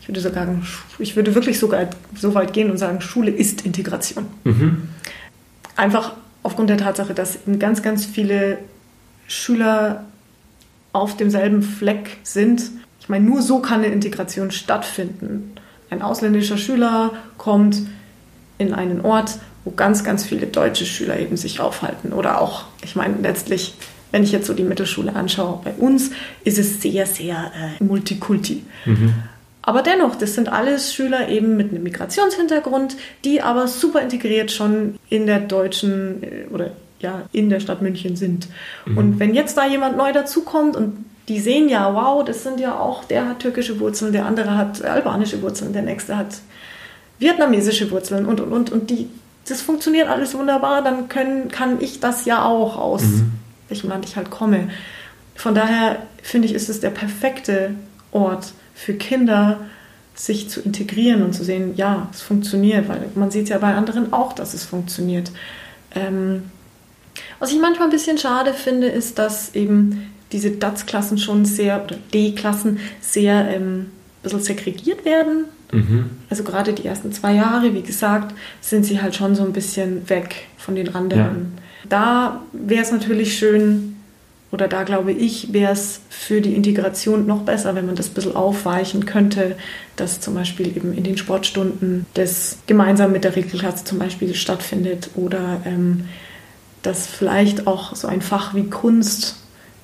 ich 0.00 0.08
würde 0.08 0.20
sogar 0.20 0.44
sagen, 0.46 0.66
ich 0.98 1.16
würde 1.16 1.34
wirklich 1.34 1.58
sogar 1.58 1.88
so 2.14 2.34
weit 2.34 2.52
gehen 2.52 2.70
und 2.70 2.76
sagen, 2.76 3.00
Schule 3.00 3.30
ist 3.30 3.64
Integration. 3.64 4.26
Mhm. 4.44 4.88
Einfach 5.74 6.12
aufgrund 6.42 6.68
der 6.68 6.76
Tatsache, 6.76 7.14
dass 7.14 7.36
eben 7.46 7.58
ganz, 7.58 7.82
ganz 7.82 8.04
viele 8.04 8.58
Schüler 9.26 10.04
auf 10.92 11.16
demselben 11.16 11.62
Fleck 11.62 12.18
sind. 12.22 12.62
Ich 13.00 13.08
meine, 13.08 13.24
nur 13.24 13.42
so 13.42 13.60
kann 13.60 13.82
eine 13.82 13.92
Integration 13.92 14.50
stattfinden. 14.50 15.54
Ein 15.90 16.02
ausländischer 16.02 16.58
Schüler 16.58 17.12
kommt 17.38 17.82
in 18.58 18.72
einen 18.74 19.00
Ort, 19.00 19.38
wo 19.64 19.70
ganz, 19.70 20.04
ganz 20.04 20.24
viele 20.24 20.46
deutsche 20.46 20.86
Schüler 20.86 21.18
eben 21.18 21.36
sich 21.36 21.60
aufhalten. 21.60 22.12
Oder 22.12 22.40
auch, 22.40 22.64
ich 22.82 22.96
meine, 22.96 23.16
letztlich, 23.22 23.74
wenn 24.10 24.22
ich 24.22 24.32
jetzt 24.32 24.46
so 24.46 24.54
die 24.54 24.62
Mittelschule 24.62 25.14
anschaue, 25.14 25.60
bei 25.64 25.72
uns 25.72 26.10
ist 26.44 26.58
es 26.58 26.80
sehr, 26.82 27.06
sehr 27.06 27.52
äh, 27.54 27.82
multikulti. 27.82 28.62
Mhm. 28.84 29.14
Aber 29.62 29.82
dennoch, 29.82 30.16
das 30.16 30.34
sind 30.34 30.48
alles 30.48 30.92
Schüler 30.92 31.28
eben 31.28 31.56
mit 31.56 31.70
einem 31.70 31.84
Migrationshintergrund, 31.84 32.96
die 33.24 33.42
aber 33.42 33.68
super 33.68 34.00
integriert 34.00 34.50
schon 34.50 34.96
in 35.08 35.26
der 35.26 35.38
deutschen 35.38 36.22
äh, 36.22 36.46
oder 36.52 36.72
ja, 37.02 37.22
in 37.32 37.50
der 37.50 37.60
Stadt 37.60 37.82
München 37.82 38.16
sind. 38.16 38.48
Und 38.86 39.18
wenn 39.18 39.34
jetzt 39.34 39.56
da 39.56 39.66
jemand 39.66 39.96
neu 39.96 40.12
dazukommt 40.12 40.76
und 40.76 41.04
die 41.28 41.38
sehen 41.38 41.68
ja, 41.68 41.94
wow, 41.94 42.24
das 42.24 42.42
sind 42.42 42.60
ja 42.60 42.78
auch, 42.78 43.04
der 43.04 43.28
hat 43.28 43.40
türkische 43.40 43.78
Wurzeln, 43.78 44.12
der 44.12 44.26
andere 44.26 44.56
hat 44.56 44.82
albanische 44.82 45.40
Wurzeln, 45.42 45.72
der 45.72 45.82
nächste 45.82 46.16
hat 46.16 46.38
vietnamesische 47.18 47.90
Wurzeln 47.90 48.26
und 48.26 48.40
und 48.40 48.52
und 48.52 48.72
und 48.72 48.90
die, 48.90 49.08
das 49.48 49.62
funktioniert 49.62 50.08
alles 50.08 50.34
wunderbar, 50.34 50.82
dann 50.82 51.08
können, 51.08 51.48
kann 51.48 51.80
ich 51.80 52.00
das 52.00 52.24
ja 52.24 52.44
auch 52.44 52.76
aus 52.76 53.02
welchem 53.68 53.88
Land 53.88 54.04
ich 54.04 54.16
halt 54.16 54.30
komme. 54.30 54.68
Von 55.34 55.54
daher 55.54 55.98
finde 56.22 56.46
ich, 56.46 56.54
ist 56.54 56.68
es 56.68 56.80
der 56.80 56.90
perfekte 56.90 57.74
Ort 58.10 58.52
für 58.74 58.94
Kinder, 58.94 59.60
sich 60.14 60.50
zu 60.50 60.60
integrieren 60.60 61.22
und 61.22 61.32
zu 61.32 61.42
sehen, 61.42 61.74
ja, 61.76 62.08
es 62.12 62.20
funktioniert, 62.20 62.88
weil 62.88 63.08
man 63.14 63.30
sieht 63.30 63.48
ja 63.48 63.58
bei 63.58 63.74
anderen 63.74 64.12
auch, 64.12 64.34
dass 64.34 64.52
es 64.52 64.64
funktioniert. 64.64 65.32
Ähm, 65.94 66.50
was 67.38 67.52
ich 67.52 67.60
manchmal 67.60 67.88
ein 67.88 67.92
bisschen 67.92 68.18
schade 68.18 68.54
finde, 68.54 68.88
ist, 68.88 69.18
dass 69.18 69.54
eben 69.54 70.12
diese 70.32 70.50
DATS-Klassen 70.52 71.18
schon 71.18 71.44
sehr, 71.44 71.84
oder 71.84 71.96
D-Klassen 72.12 72.78
sehr 73.00 73.48
ähm, 73.50 73.80
ein 73.80 73.90
bisschen 74.22 74.42
segregiert 74.42 75.04
werden. 75.04 75.44
Mhm. 75.72 76.10
Also 76.30 76.44
gerade 76.44 76.72
die 76.72 76.86
ersten 76.86 77.12
zwei 77.12 77.34
Jahre, 77.34 77.74
wie 77.74 77.82
gesagt, 77.82 78.34
sind 78.60 78.84
sie 78.84 79.00
halt 79.00 79.14
schon 79.14 79.34
so 79.34 79.42
ein 79.42 79.52
bisschen 79.52 80.08
weg 80.08 80.46
von 80.56 80.74
den 80.74 80.94
anderen. 80.94 81.58
Da 81.88 82.42
wäre 82.52 82.82
es 82.82 82.92
natürlich 82.92 83.36
schön, 83.36 83.96
oder 84.52 84.68
da 84.68 84.82
glaube 84.82 85.12
ich, 85.12 85.52
wäre 85.52 85.72
es 85.72 86.02
für 86.10 86.42
die 86.42 86.54
Integration 86.54 87.26
noch 87.26 87.42
besser, 87.42 87.74
wenn 87.74 87.86
man 87.86 87.96
das 87.96 88.08
ein 88.10 88.14
bisschen 88.14 88.36
aufweichen 88.36 89.06
könnte, 89.06 89.56
dass 89.96 90.20
zum 90.20 90.34
Beispiel 90.34 90.68
eben 90.68 90.92
in 90.92 91.04
den 91.04 91.16
Sportstunden 91.16 92.04
das 92.14 92.58
gemeinsam 92.66 93.12
mit 93.12 93.24
der 93.24 93.34
Regelklasse 93.34 93.84
zum 93.84 93.98
Beispiel 93.98 94.34
stattfindet 94.34 95.10
oder 95.16 95.62
ähm, 95.64 96.04
dass 96.82 97.06
vielleicht 97.06 97.66
auch 97.66 97.94
so 97.94 98.08
ein 98.08 98.22
Fach 98.22 98.54
wie 98.54 98.64
Kunst 98.64 99.36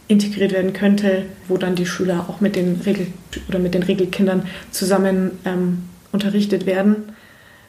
integriert 0.08 0.52
werden 0.52 0.72
könnte, 0.72 1.26
wo 1.48 1.56
dann 1.56 1.74
die 1.74 1.86
Schüler 1.86 2.26
auch 2.28 2.40
mit 2.40 2.56
den 2.56 2.80
Regel 2.84 3.08
oder 3.48 3.58
mit 3.58 3.74
den 3.74 3.82
Regelkindern 3.82 4.42
zusammen 4.70 5.32
ähm, 5.44 5.84
unterrichtet 6.12 6.66
werden. 6.66 7.12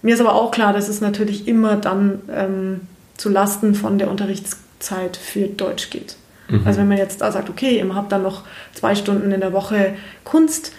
Mir 0.02 0.14
ist 0.16 0.22
aber 0.22 0.34
auch 0.34 0.52
klar, 0.52 0.72
dass 0.72 0.88
es 0.88 1.02
natürlich 1.02 1.48
immer 1.48 1.76
dann 1.76 2.22
ähm, 2.34 2.82
zu 3.18 3.30
Lasten 3.30 3.76
von 3.76 3.98
der 3.98 4.10
Unterrichtszeit 4.10 5.18
für 5.18 5.48
Deutsch 5.48 5.90
geht. 5.90 6.16
Mhm. 6.48 6.62
Also 6.66 6.80
wenn 6.80 6.88
man 6.88 6.98
jetzt 6.98 7.20
da 7.20 7.32
sagt, 7.32 7.50
okay, 7.50 7.78
ihr 7.78 7.96
habt 7.96 8.12
dann 8.12 8.24
noch 8.24 8.44
zwei 8.74 8.96
Stunden 8.96 9.32
in 9.32 9.42
der 9.42 9.52
Woche 9.52 9.96
Kunst, 10.24 10.72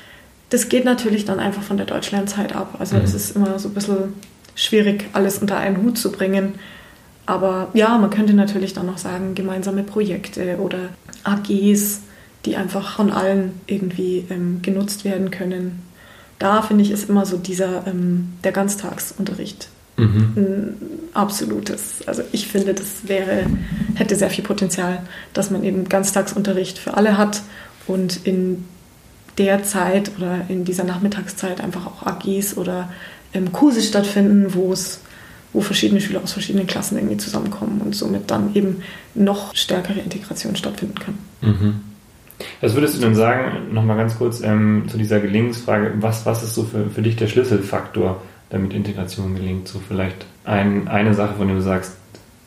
das 0.48 0.70
geht 0.70 0.86
natürlich 0.86 1.26
dann 1.26 1.38
einfach 1.38 1.62
von 1.62 1.76
der 1.76 1.86
Deutschlernzeit 1.86 2.56
ab. 2.56 2.76
Also 2.78 2.96
Mhm. 2.96 3.02
es 3.04 3.14
ist 3.14 3.36
immer 3.36 3.58
so 3.58 3.68
ein 3.68 3.74
bisschen 3.74 4.14
schwierig, 4.54 5.04
alles 5.12 5.38
unter 5.38 5.58
einen 5.58 5.82
Hut 5.82 5.98
zu 5.98 6.10
bringen. 6.10 6.54
Aber 7.30 7.68
ja, 7.74 7.96
man 7.96 8.10
könnte 8.10 8.34
natürlich 8.34 8.72
dann 8.72 8.86
noch 8.86 8.98
sagen, 8.98 9.36
gemeinsame 9.36 9.84
Projekte 9.84 10.58
oder 10.58 10.88
AGs, 11.22 12.00
die 12.44 12.56
einfach 12.56 12.96
von 12.96 13.12
allen 13.12 13.52
irgendwie 13.68 14.24
ähm, 14.30 14.62
genutzt 14.62 15.04
werden 15.04 15.30
können. 15.30 15.80
Da 16.40 16.62
finde 16.62 16.82
ich, 16.82 16.90
ist 16.90 17.08
immer 17.08 17.24
so 17.26 17.36
dieser, 17.36 17.86
ähm, 17.86 18.32
der 18.42 18.50
Ganztagsunterricht 18.50 19.68
Mhm. 19.96 20.32
ein 20.36 20.74
absolutes. 21.12 22.06
Also 22.06 22.22
ich 22.32 22.46
finde, 22.48 22.72
das 22.72 23.06
wäre, 23.06 23.44
hätte 23.96 24.16
sehr 24.16 24.30
viel 24.30 24.42
Potenzial, 24.42 25.02
dass 25.34 25.50
man 25.50 25.62
eben 25.62 25.88
Ganztagsunterricht 25.88 26.78
für 26.78 26.94
alle 26.94 27.18
hat 27.18 27.42
und 27.86 28.26
in 28.26 28.64
der 29.36 29.62
Zeit 29.62 30.10
oder 30.16 30.40
in 30.48 30.64
dieser 30.64 30.84
Nachmittagszeit 30.84 31.60
einfach 31.60 31.86
auch 31.86 32.06
AGs 32.06 32.56
oder 32.56 32.90
ähm, 33.34 33.52
Kurse 33.52 33.82
stattfinden, 33.82 34.54
wo 34.54 34.72
es 34.72 35.00
wo 35.52 35.60
verschiedene 35.60 36.00
Schüler 36.00 36.22
aus 36.22 36.32
verschiedenen 36.32 36.66
Klassen 36.66 36.96
irgendwie 36.96 37.16
zusammenkommen 37.16 37.80
und 37.80 37.94
somit 37.94 38.30
dann 38.30 38.54
eben 38.54 38.82
noch 39.14 39.54
stärkere 39.54 40.00
Integration 40.00 40.56
stattfinden 40.56 40.98
kann. 40.98 41.18
Mhm. 41.40 41.80
Was 42.60 42.74
würdest 42.74 42.96
du 42.96 43.00
denn 43.00 43.14
sagen, 43.14 43.74
nochmal 43.74 43.96
ganz 43.96 44.16
kurz 44.16 44.40
ähm, 44.42 44.84
zu 44.88 44.96
dieser 44.96 45.20
Gelingensfrage, 45.20 45.92
was, 46.00 46.24
was 46.26 46.42
ist 46.42 46.54
so 46.54 46.64
für, 46.64 46.88
für 46.88 47.02
dich 47.02 47.16
der 47.16 47.26
Schlüsselfaktor, 47.26 48.22
damit 48.50 48.72
Integration 48.72 49.34
gelingt? 49.34 49.68
So 49.68 49.80
vielleicht 49.86 50.24
ein, 50.44 50.88
eine 50.88 51.14
Sache, 51.14 51.34
von 51.34 51.48
der 51.48 51.56
du 51.56 51.62
sagst, 51.62 51.92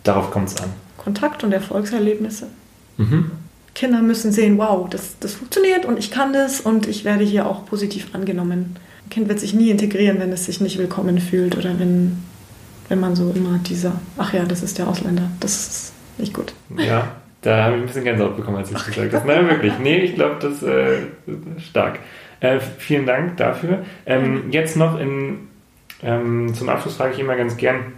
darauf 0.04 0.32
kommt 0.32 0.50
es 0.50 0.62
an. 0.62 0.70
Kontakt 0.98 1.44
und 1.44 1.52
Erfolgserlebnisse. 1.52 2.48
Mhm. 2.98 3.32
Kinder 3.76 4.02
müssen 4.02 4.32
sehen, 4.32 4.58
wow, 4.58 4.88
das, 4.90 5.18
das 5.20 5.34
funktioniert 5.34 5.86
und 5.86 5.98
ich 5.98 6.12
kann 6.12 6.32
das 6.32 6.62
und 6.62 6.88
ich 6.88 7.06
werde 7.06 7.24
hier 7.24 7.48
auch 7.48 7.66
positiv 7.66 8.14
angenommen. 8.14 8.76
Ein 9.06 9.10
Kind 9.10 9.30
wird 9.30 9.40
sich 9.40 9.54
nie 9.54 9.70
integrieren, 9.72 10.20
wenn 10.20 10.32
es 10.32 10.46
sich 10.46 10.62
nicht 10.62 10.78
willkommen 10.78 11.20
fühlt 11.20 11.58
oder 11.58 11.78
wenn, 11.80 12.18
wenn 12.90 13.00
man 13.00 13.16
so 13.16 13.32
immer 13.36 13.58
dieser, 13.60 13.94
ach 14.18 14.34
ja, 14.34 14.44
das 14.44 14.64
ist 14.64 14.78
der 14.78 14.88
Ausländer, 14.88 15.30
das 15.40 15.56
ist 15.56 15.94
nicht 16.18 16.34
gut. 16.34 16.54
Ja, 16.78 17.16
da 17.42 17.64
habe 17.66 17.76
ich 17.76 17.82
ein 17.82 17.88
bisschen 17.88 18.04
Gänsehaut 18.04 18.36
bekommen, 18.36 18.58
als 18.58 18.70
du 18.70 18.76
es 18.76 18.86
gesagt 18.86 19.14
hast. 19.14 19.26
Nein, 19.26 19.50
wirklich. 19.50 19.74
Nee, 19.80 19.98
ich 19.98 20.16
glaube, 20.16 20.36
das 20.40 20.64
äh, 20.64 21.04
ist 21.58 21.66
stark. 21.70 22.00
Äh, 22.40 22.60
vielen 22.60 23.06
Dank 23.06 23.38
dafür. 23.38 23.86
Ähm, 24.06 24.52
jetzt 24.52 24.76
noch 24.76 25.00
in, 25.00 25.48
ähm, 26.02 26.54
zum 26.54 26.70
Abschluss 26.70 26.96
frage 26.96 27.14
ich 27.14 27.20
immer 27.20 27.36
ganz 27.36 27.58
gern, 27.58 27.94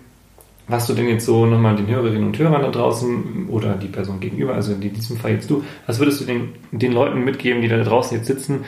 was 0.67 0.87
du 0.87 0.93
denn 0.93 1.07
jetzt 1.07 1.25
so 1.25 1.45
nochmal 1.45 1.75
den 1.75 1.87
Hörerinnen 1.87 2.27
und 2.27 2.37
Hörern 2.37 2.61
da 2.61 2.71
draußen 2.71 3.47
oder 3.49 3.73
die 3.73 3.87
Person 3.87 4.19
gegenüber, 4.19 4.55
also 4.55 4.73
in 4.73 4.81
diesem 4.81 5.17
Fall 5.17 5.31
jetzt 5.31 5.49
du, 5.49 5.63
was 5.85 5.99
würdest 5.99 6.21
du 6.21 6.25
den, 6.25 6.53
den 6.71 6.91
Leuten 6.91 7.23
mitgeben, 7.23 7.61
die 7.61 7.67
da 7.67 7.77
draußen 7.83 8.17
jetzt 8.17 8.27
sitzen? 8.27 8.65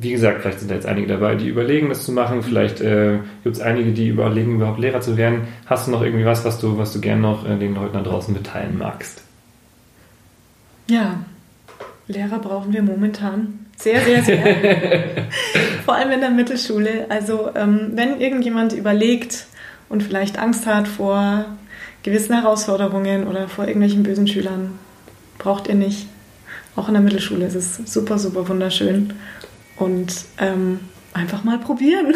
Wie 0.00 0.12
gesagt, 0.12 0.40
vielleicht 0.40 0.60
sind 0.60 0.70
da 0.70 0.74
jetzt 0.74 0.86
einige 0.86 1.08
dabei, 1.08 1.34
die 1.34 1.48
überlegen, 1.48 1.90
das 1.90 2.04
zu 2.06 2.12
machen. 2.12 2.42
Vielleicht 2.42 2.80
äh, 2.80 3.18
gibt 3.44 3.56
es 3.56 3.60
einige, 3.60 3.92
die 3.92 4.08
überlegen, 4.08 4.54
überhaupt 4.54 4.78
Lehrer 4.78 5.02
zu 5.02 5.18
werden. 5.18 5.42
Hast 5.66 5.86
du 5.86 5.90
noch 5.90 6.02
irgendwie 6.02 6.24
was, 6.24 6.42
was 6.44 6.58
du, 6.58 6.78
was 6.78 6.94
du 6.94 7.00
gerne 7.00 7.20
noch 7.20 7.46
äh, 7.46 7.58
den 7.58 7.74
Leuten 7.74 7.92
da 7.92 8.02
draußen 8.02 8.32
mitteilen 8.32 8.78
magst? 8.78 9.22
Ja, 10.88 11.20
Lehrer 12.08 12.38
brauchen 12.38 12.72
wir 12.72 12.82
momentan 12.82 13.66
sehr, 13.76 14.00
sehr, 14.00 14.22
sehr. 14.22 14.40
Vor 15.84 15.94
allem 15.94 16.10
in 16.12 16.20
der 16.20 16.30
Mittelschule. 16.30 17.06
Also 17.08 17.50
ähm, 17.54 17.92
wenn 17.94 18.20
irgendjemand 18.20 18.72
überlegt 18.72 19.46
und 19.88 20.02
vielleicht 20.02 20.38
Angst 20.38 20.66
hat 20.66 20.88
vor 20.88 21.44
gewissen 22.02 22.34
Herausforderungen 22.34 23.26
oder 23.26 23.48
vor 23.48 23.66
irgendwelchen 23.66 24.02
bösen 24.02 24.26
Schülern, 24.26 24.78
braucht 25.38 25.68
ihr 25.68 25.74
nicht. 25.74 26.06
Auch 26.76 26.88
in 26.88 26.94
der 26.94 27.02
Mittelschule 27.02 27.46
ist 27.46 27.54
es 27.54 27.76
super, 27.92 28.18
super 28.18 28.48
wunderschön. 28.48 29.12
Und 29.80 30.26
ähm, 30.38 30.80
einfach 31.14 31.42
mal 31.42 31.58
probieren. 31.58 32.14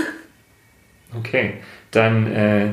Okay, 1.18 1.54
dann 1.90 2.26
äh, 2.30 2.72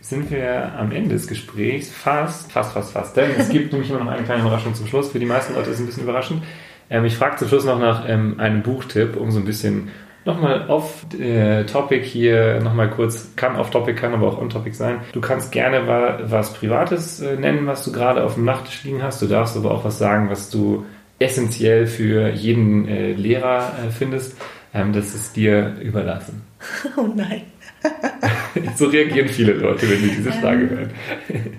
sind 0.00 0.30
wir 0.30 0.72
am 0.76 0.90
Ende 0.90 1.14
des 1.14 1.28
Gesprächs 1.28 1.90
fast, 1.90 2.50
fast, 2.50 2.72
fast, 2.72 2.92
fast. 2.92 3.16
Denn 3.16 3.30
es 3.38 3.48
gibt 3.48 3.72
nämlich 3.72 3.88
immer 3.88 4.00
noch 4.00 4.10
eine 4.10 4.24
kleine 4.24 4.42
Überraschung 4.42 4.74
zum 4.74 4.88
Schluss. 4.88 5.12
Für 5.12 5.20
die 5.20 5.26
meisten 5.26 5.54
Leute 5.54 5.70
ist 5.70 5.76
es 5.76 5.80
ein 5.80 5.86
bisschen 5.86 6.02
überraschend. 6.02 6.42
Ähm, 6.90 7.04
ich 7.04 7.16
frage 7.16 7.36
zum 7.36 7.48
Schluss 7.48 7.64
noch 7.64 7.78
nach 7.78 8.08
ähm, 8.08 8.40
einem 8.40 8.62
Buchtipp, 8.62 9.16
um 9.16 9.30
so 9.30 9.38
ein 9.38 9.44
bisschen 9.44 9.90
nochmal 10.24 10.68
off-topic 10.68 12.00
äh, 12.00 12.04
hier, 12.04 12.60
nochmal 12.60 12.90
kurz, 12.90 13.30
kann 13.36 13.54
off-topic, 13.54 13.94
kann 13.94 14.12
aber 14.12 14.26
auch 14.26 14.40
on-topic 14.40 14.74
sein. 14.74 15.02
Du 15.12 15.20
kannst 15.20 15.52
gerne 15.52 15.86
wa 15.86 16.18
was 16.24 16.52
Privates 16.52 17.20
äh, 17.20 17.36
nennen, 17.36 17.68
was 17.68 17.84
du 17.84 17.92
gerade 17.92 18.24
auf 18.24 18.34
dem 18.34 18.44
Nachttisch 18.44 18.82
liegen 18.82 19.04
hast. 19.04 19.22
Du 19.22 19.26
darfst 19.26 19.56
aber 19.56 19.70
auch 19.70 19.84
was 19.84 19.98
sagen, 19.98 20.30
was 20.30 20.50
du 20.50 20.84
essentiell 21.18 21.86
für 21.86 22.30
jeden 22.30 22.88
äh, 22.88 23.12
Lehrer 23.12 23.74
äh, 23.78 23.90
findest. 23.90 24.36
Ähm, 24.74 24.92
das 24.92 25.14
ist 25.14 25.36
dir 25.36 25.76
überlassen. 25.80 26.42
Oh 26.96 27.08
nein. 27.14 27.42
so 28.76 28.86
reagieren 28.86 29.28
viele 29.28 29.52
Leute, 29.52 29.88
wenn 29.88 29.98
sie 29.98 30.16
diese 30.16 30.32
Frage 30.32 30.62
ähm, 30.62 30.70
hören. 30.70 30.90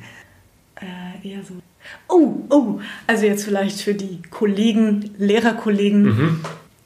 Äh, 0.80 1.28
eher 1.28 1.43
so 1.43 1.55
Oh, 2.08 2.36
oh, 2.49 2.80
also 3.05 3.26
jetzt 3.26 3.45
vielleicht 3.45 3.82
für 3.82 3.93
die 3.93 4.22
Kollegen, 4.30 5.12
Lehrerkollegen, 5.18 6.03
mhm. 6.03 6.39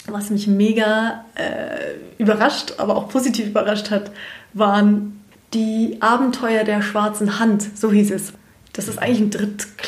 was 0.08 0.30
mich 0.30 0.48
mega 0.48 1.26
äh, 1.36 2.22
überrascht, 2.22 2.76
aber 2.78 2.96
auch 2.96 3.10
positiv 3.10 3.48
überrascht 3.48 3.92
hat, 3.92 4.12
waren 4.54 5.22
die 5.54 5.98
Abenteuer 6.00 6.64
der 6.64 6.82
schwarzen 6.82 7.40
Hand, 7.40 7.78
so 7.78 7.92
hieß 7.92 8.12
es. 8.12 8.34
Das 8.74 8.88
ist 8.88 9.00
eigentlich 9.00 9.20
ein 9.20 9.32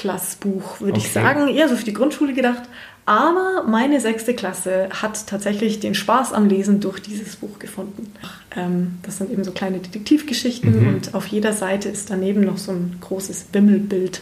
Drittklassbuch, 0.03 0.81
würde 0.81 0.93
okay. 0.93 1.01
ich 1.05 1.11
sagen, 1.11 1.47
eher 1.47 1.69
so 1.69 1.75
für 1.75 1.85
die 1.85 1.93
Grundschule 1.93 2.33
gedacht. 2.33 2.63
Aber 3.05 3.65
meine 3.67 3.99
sechste 3.99 4.33
Klasse 4.33 4.87
hat 4.89 5.27
tatsächlich 5.27 5.81
den 5.81 5.93
Spaß 5.93 6.31
am 6.31 6.47
Lesen 6.47 6.79
durch 6.79 7.01
dieses 7.01 7.35
Buch 7.35 7.59
gefunden. 7.59 8.13
Ähm, 8.55 8.99
das 9.03 9.17
sind 9.17 9.29
eben 9.29 9.43
so 9.43 9.51
kleine 9.51 9.79
Detektivgeschichten 9.79 10.81
mhm. 10.81 10.87
und 10.87 11.13
auf 11.13 11.27
jeder 11.27 11.51
Seite 11.51 11.89
ist 11.89 12.09
daneben 12.09 12.41
noch 12.41 12.57
so 12.57 12.71
ein 12.71 12.97
großes 13.01 13.47
Wimmelbild 13.51 14.21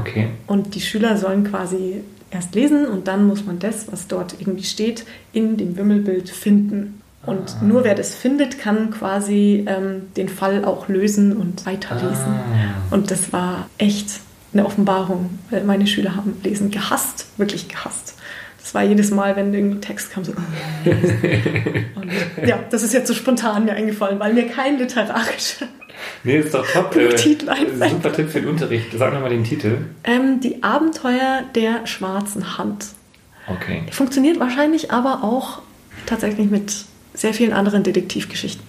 Okay. 0.00 0.30
Und 0.46 0.74
die 0.74 0.80
Schüler 0.80 1.18
sollen 1.18 1.44
quasi 1.44 2.02
erst 2.30 2.54
lesen 2.54 2.86
und 2.86 3.08
dann 3.08 3.26
muss 3.26 3.44
man 3.44 3.58
das, 3.58 3.92
was 3.92 4.06
dort 4.06 4.36
irgendwie 4.40 4.64
steht, 4.64 5.04
in 5.34 5.58
dem 5.58 5.76
Wimmelbild 5.76 6.30
finden. 6.30 7.02
Und 7.26 7.56
ah. 7.60 7.64
nur 7.64 7.84
wer 7.84 7.94
das 7.94 8.14
findet, 8.14 8.58
kann 8.58 8.90
quasi 8.90 9.64
ähm, 9.68 10.04
den 10.16 10.30
Fall 10.30 10.64
auch 10.64 10.88
lösen 10.88 11.36
und 11.36 11.66
weiterlesen. 11.66 12.26
Ah. 12.26 12.94
Und 12.94 13.10
das 13.10 13.32
war 13.34 13.68
echt 13.76 14.20
eine 14.52 14.66
Offenbarung. 14.66 15.38
weil 15.50 15.64
Meine 15.64 15.86
Schüler 15.86 16.16
haben 16.16 16.40
Lesen 16.42 16.70
gehasst, 16.70 17.26
wirklich 17.36 17.68
gehasst. 17.68 18.14
Das 18.60 18.74
war 18.74 18.84
jedes 18.84 19.10
Mal, 19.10 19.34
wenn 19.34 19.52
irgendwie 19.52 19.80
Text 19.80 20.12
kam, 20.12 20.24
so. 20.24 20.32
und, 21.94 22.12
ja, 22.46 22.60
das 22.70 22.82
ist 22.82 22.92
jetzt 22.92 23.08
so 23.08 23.14
spontan 23.14 23.64
mir 23.64 23.72
eingefallen, 23.72 24.20
weil 24.20 24.34
mir 24.34 24.46
kein 24.46 24.78
literarischer 24.78 25.66
Nee, 26.24 26.38
ist 26.38 26.54
doch 26.54 26.66
top. 26.66 26.94
Äh, 26.96 27.16
super 27.16 28.12
Tipp 28.12 28.30
für 28.30 28.40
den 28.40 28.48
Unterricht. 28.48 28.86
Sag 28.96 29.12
nochmal 29.12 29.30
den 29.30 29.44
Titel. 29.44 29.78
Ähm, 30.04 30.40
die 30.40 30.62
Abenteuer 30.62 31.42
der 31.54 31.86
schwarzen 31.86 32.58
Hand. 32.58 32.86
Okay. 33.46 33.82
Funktioniert 33.90 34.38
wahrscheinlich 34.38 34.92
aber 34.92 35.24
auch 35.24 35.62
tatsächlich 36.06 36.50
mit 36.50 36.72
sehr 37.14 37.34
vielen 37.34 37.52
anderen 37.52 37.82
Detektivgeschichten. 37.82 38.64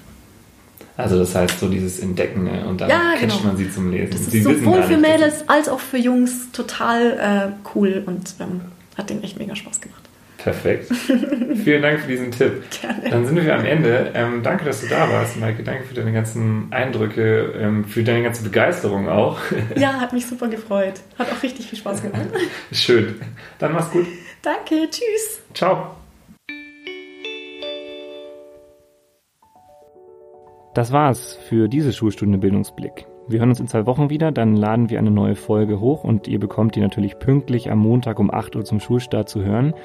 Also 0.96 1.18
das 1.18 1.34
heißt 1.34 1.60
so 1.60 1.68
dieses 1.68 2.00
Entdecken 2.00 2.44
ne? 2.44 2.66
und 2.68 2.80
dann 2.80 2.90
ja, 2.90 3.14
catcht 3.18 3.40
genau. 3.40 3.48
man 3.48 3.58
sie 3.58 3.72
zum 3.72 3.92
Lesen. 3.92 4.12
Das 4.12 4.22
ist 4.34 4.44
sowohl 4.44 4.84
für 4.84 4.98
Mädels 4.98 5.50
als 5.50 5.68
auch 5.68 5.80
für 5.80 5.98
Jungs 5.98 6.52
total 6.52 7.54
äh, 7.54 7.70
cool 7.74 8.04
und 8.06 8.36
ähm, 8.40 8.62
hat 8.96 9.10
denen 9.10 9.24
echt 9.24 9.40
mega 9.40 9.56
Spaß 9.56 9.82
gemacht. 9.82 10.04
Perfekt. 10.44 10.92
Vielen 11.64 11.82
Dank 11.82 12.02
für 12.02 12.08
diesen 12.08 12.32
Tipp. 12.32 12.64
Gerne. 12.82 13.10
Dann 13.10 13.26
sind 13.26 13.42
wir 13.42 13.56
am 13.56 13.64
Ende. 13.64 14.12
Ähm, 14.14 14.44
danke, 14.44 14.66
dass 14.66 14.82
du 14.82 14.88
da 14.88 15.10
warst, 15.10 15.40
Maike. 15.40 15.64
Danke 15.64 15.86
für 15.86 15.94
deine 15.94 16.12
ganzen 16.12 16.68
Eindrücke, 16.72 17.54
ähm, 17.58 17.86
für 17.86 18.04
deine 18.04 18.24
ganze 18.24 18.44
Begeisterung 18.44 19.08
auch. 19.08 19.40
Ja, 19.78 20.00
hat 20.00 20.14
mich 20.14 20.28
super 20.28 20.50
gefreut. 20.50 20.96
Hat 21.18 21.32
auch 21.32 21.42
richtig 21.42 21.68
viel 21.68 21.80
Spaß 21.80 22.02
gemacht. 22.02 22.28
Schön. 22.72 23.22
Dann 23.58 23.74
mach's 23.74 23.90
gut. 23.92 24.06
Danke. 24.42 24.90
Tschüss. 24.90 25.42
Ciao. 25.54 25.96
Das 30.74 30.92
war's 30.92 31.36
für 31.36 31.68
diese 31.68 31.94
Schulstunde 31.94 32.40
Bildungsblick. 32.40 33.06
Wir 33.28 33.40
hören 33.40 33.50
uns 33.50 33.60
in 33.60 33.68
zwei 33.68 33.86
Wochen 33.86 34.10
wieder, 34.10 34.32
dann 34.32 34.56
laden 34.56 34.90
wir 34.90 34.98
eine 34.98 35.12
neue 35.12 35.36
Folge 35.36 35.80
hoch 35.80 36.04
und 36.04 36.28
ihr 36.28 36.40
bekommt 36.40 36.76
die 36.76 36.82
natürlich 36.82 37.20
pünktlich 37.20 37.70
am 37.70 37.78
Montag 37.78 38.20
um 38.20 38.34
8 38.34 38.56
Uhr 38.56 38.66
zum 38.66 38.80
Schulstart 38.80 39.30
zu 39.30 39.44
hören. 39.44 39.76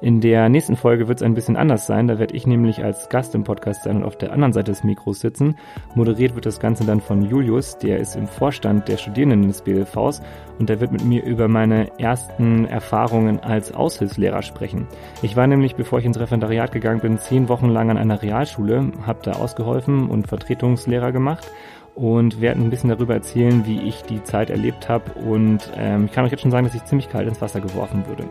In 0.00 0.20
der 0.20 0.48
nächsten 0.48 0.76
Folge 0.76 1.08
wird 1.08 1.18
es 1.18 1.24
ein 1.24 1.34
bisschen 1.34 1.56
anders 1.56 1.86
sein. 1.86 2.06
Da 2.06 2.20
werde 2.20 2.36
ich 2.36 2.46
nämlich 2.46 2.84
als 2.84 3.08
Gast 3.08 3.34
im 3.34 3.42
Podcast 3.42 3.82
sein 3.82 3.96
und 3.96 4.04
auf 4.04 4.16
der 4.16 4.32
anderen 4.32 4.52
Seite 4.52 4.70
des 4.70 4.84
Mikros 4.84 5.18
sitzen. 5.18 5.56
Moderiert 5.96 6.36
wird 6.36 6.46
das 6.46 6.60
Ganze 6.60 6.84
dann 6.84 7.00
von 7.00 7.22
Julius, 7.22 7.78
der 7.78 7.98
ist 7.98 8.14
im 8.14 8.28
Vorstand 8.28 8.86
der 8.86 8.96
Studierenden 8.96 9.48
des 9.48 9.62
BLVs 9.62 10.22
und 10.60 10.68
der 10.68 10.80
wird 10.80 10.92
mit 10.92 11.04
mir 11.04 11.24
über 11.24 11.48
meine 11.48 11.98
ersten 11.98 12.64
Erfahrungen 12.66 13.40
als 13.40 13.74
Aushilfslehrer 13.74 14.42
sprechen. 14.42 14.86
Ich 15.22 15.34
war 15.34 15.48
nämlich, 15.48 15.74
bevor 15.74 15.98
ich 15.98 16.04
ins 16.04 16.20
Referendariat 16.20 16.70
gegangen 16.70 17.00
bin, 17.00 17.18
zehn 17.18 17.48
Wochen 17.48 17.68
lang 17.68 17.90
an 17.90 17.98
einer 17.98 18.22
Realschule, 18.22 18.92
habe 19.04 19.18
da 19.24 19.32
ausgeholfen 19.32 20.08
und 20.08 20.28
Vertretungslehrer 20.28 21.10
gemacht 21.10 21.50
und 21.96 22.40
werde 22.40 22.60
ein 22.60 22.70
bisschen 22.70 22.90
darüber 22.90 23.14
erzählen, 23.14 23.66
wie 23.66 23.80
ich 23.80 24.02
die 24.02 24.22
Zeit 24.22 24.50
erlebt 24.50 24.88
habe 24.88 25.10
und 25.14 25.72
ähm, 25.76 26.04
ich 26.04 26.12
kann 26.12 26.24
euch 26.24 26.30
jetzt 26.30 26.42
schon 26.42 26.52
sagen, 26.52 26.66
dass 26.66 26.76
ich 26.76 26.84
ziemlich 26.84 27.08
kalt 27.08 27.26
ins 27.26 27.40
Wasser 27.40 27.60
geworfen 27.60 28.04
wurde. 28.06 28.24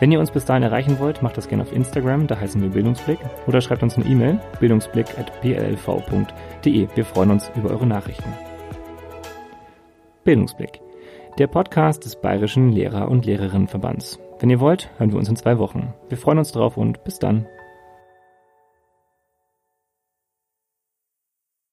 Wenn 0.00 0.10
ihr 0.10 0.18
uns 0.18 0.30
bis 0.30 0.46
dahin 0.46 0.62
erreichen 0.62 0.98
wollt, 0.98 1.20
macht 1.20 1.36
das 1.36 1.46
gerne 1.46 1.62
auf 1.62 1.74
Instagram, 1.74 2.26
da 2.26 2.40
heißen 2.40 2.62
wir 2.62 2.70
Bildungsblick, 2.70 3.18
oder 3.46 3.60
schreibt 3.60 3.82
uns 3.82 3.96
eine 3.96 4.06
E-Mail, 4.06 4.40
bildungsblick.blv.de. 4.58 6.88
Wir 6.94 7.04
freuen 7.04 7.30
uns 7.30 7.52
über 7.54 7.68
eure 7.68 7.86
Nachrichten. 7.86 8.32
Bildungsblick, 10.24 10.80
der 11.38 11.48
Podcast 11.48 12.06
des 12.06 12.16
Bayerischen 12.16 12.72
Lehrer- 12.72 13.10
und 13.10 13.26
Lehrerinnenverbands. 13.26 14.18
Wenn 14.38 14.48
ihr 14.48 14.60
wollt, 14.60 14.88
hören 14.96 15.12
wir 15.12 15.18
uns 15.18 15.28
in 15.28 15.36
zwei 15.36 15.58
Wochen. 15.58 15.92
Wir 16.08 16.16
freuen 16.16 16.38
uns 16.38 16.52
drauf 16.52 16.78
und 16.78 17.04
bis 17.04 17.18
dann. 17.18 17.44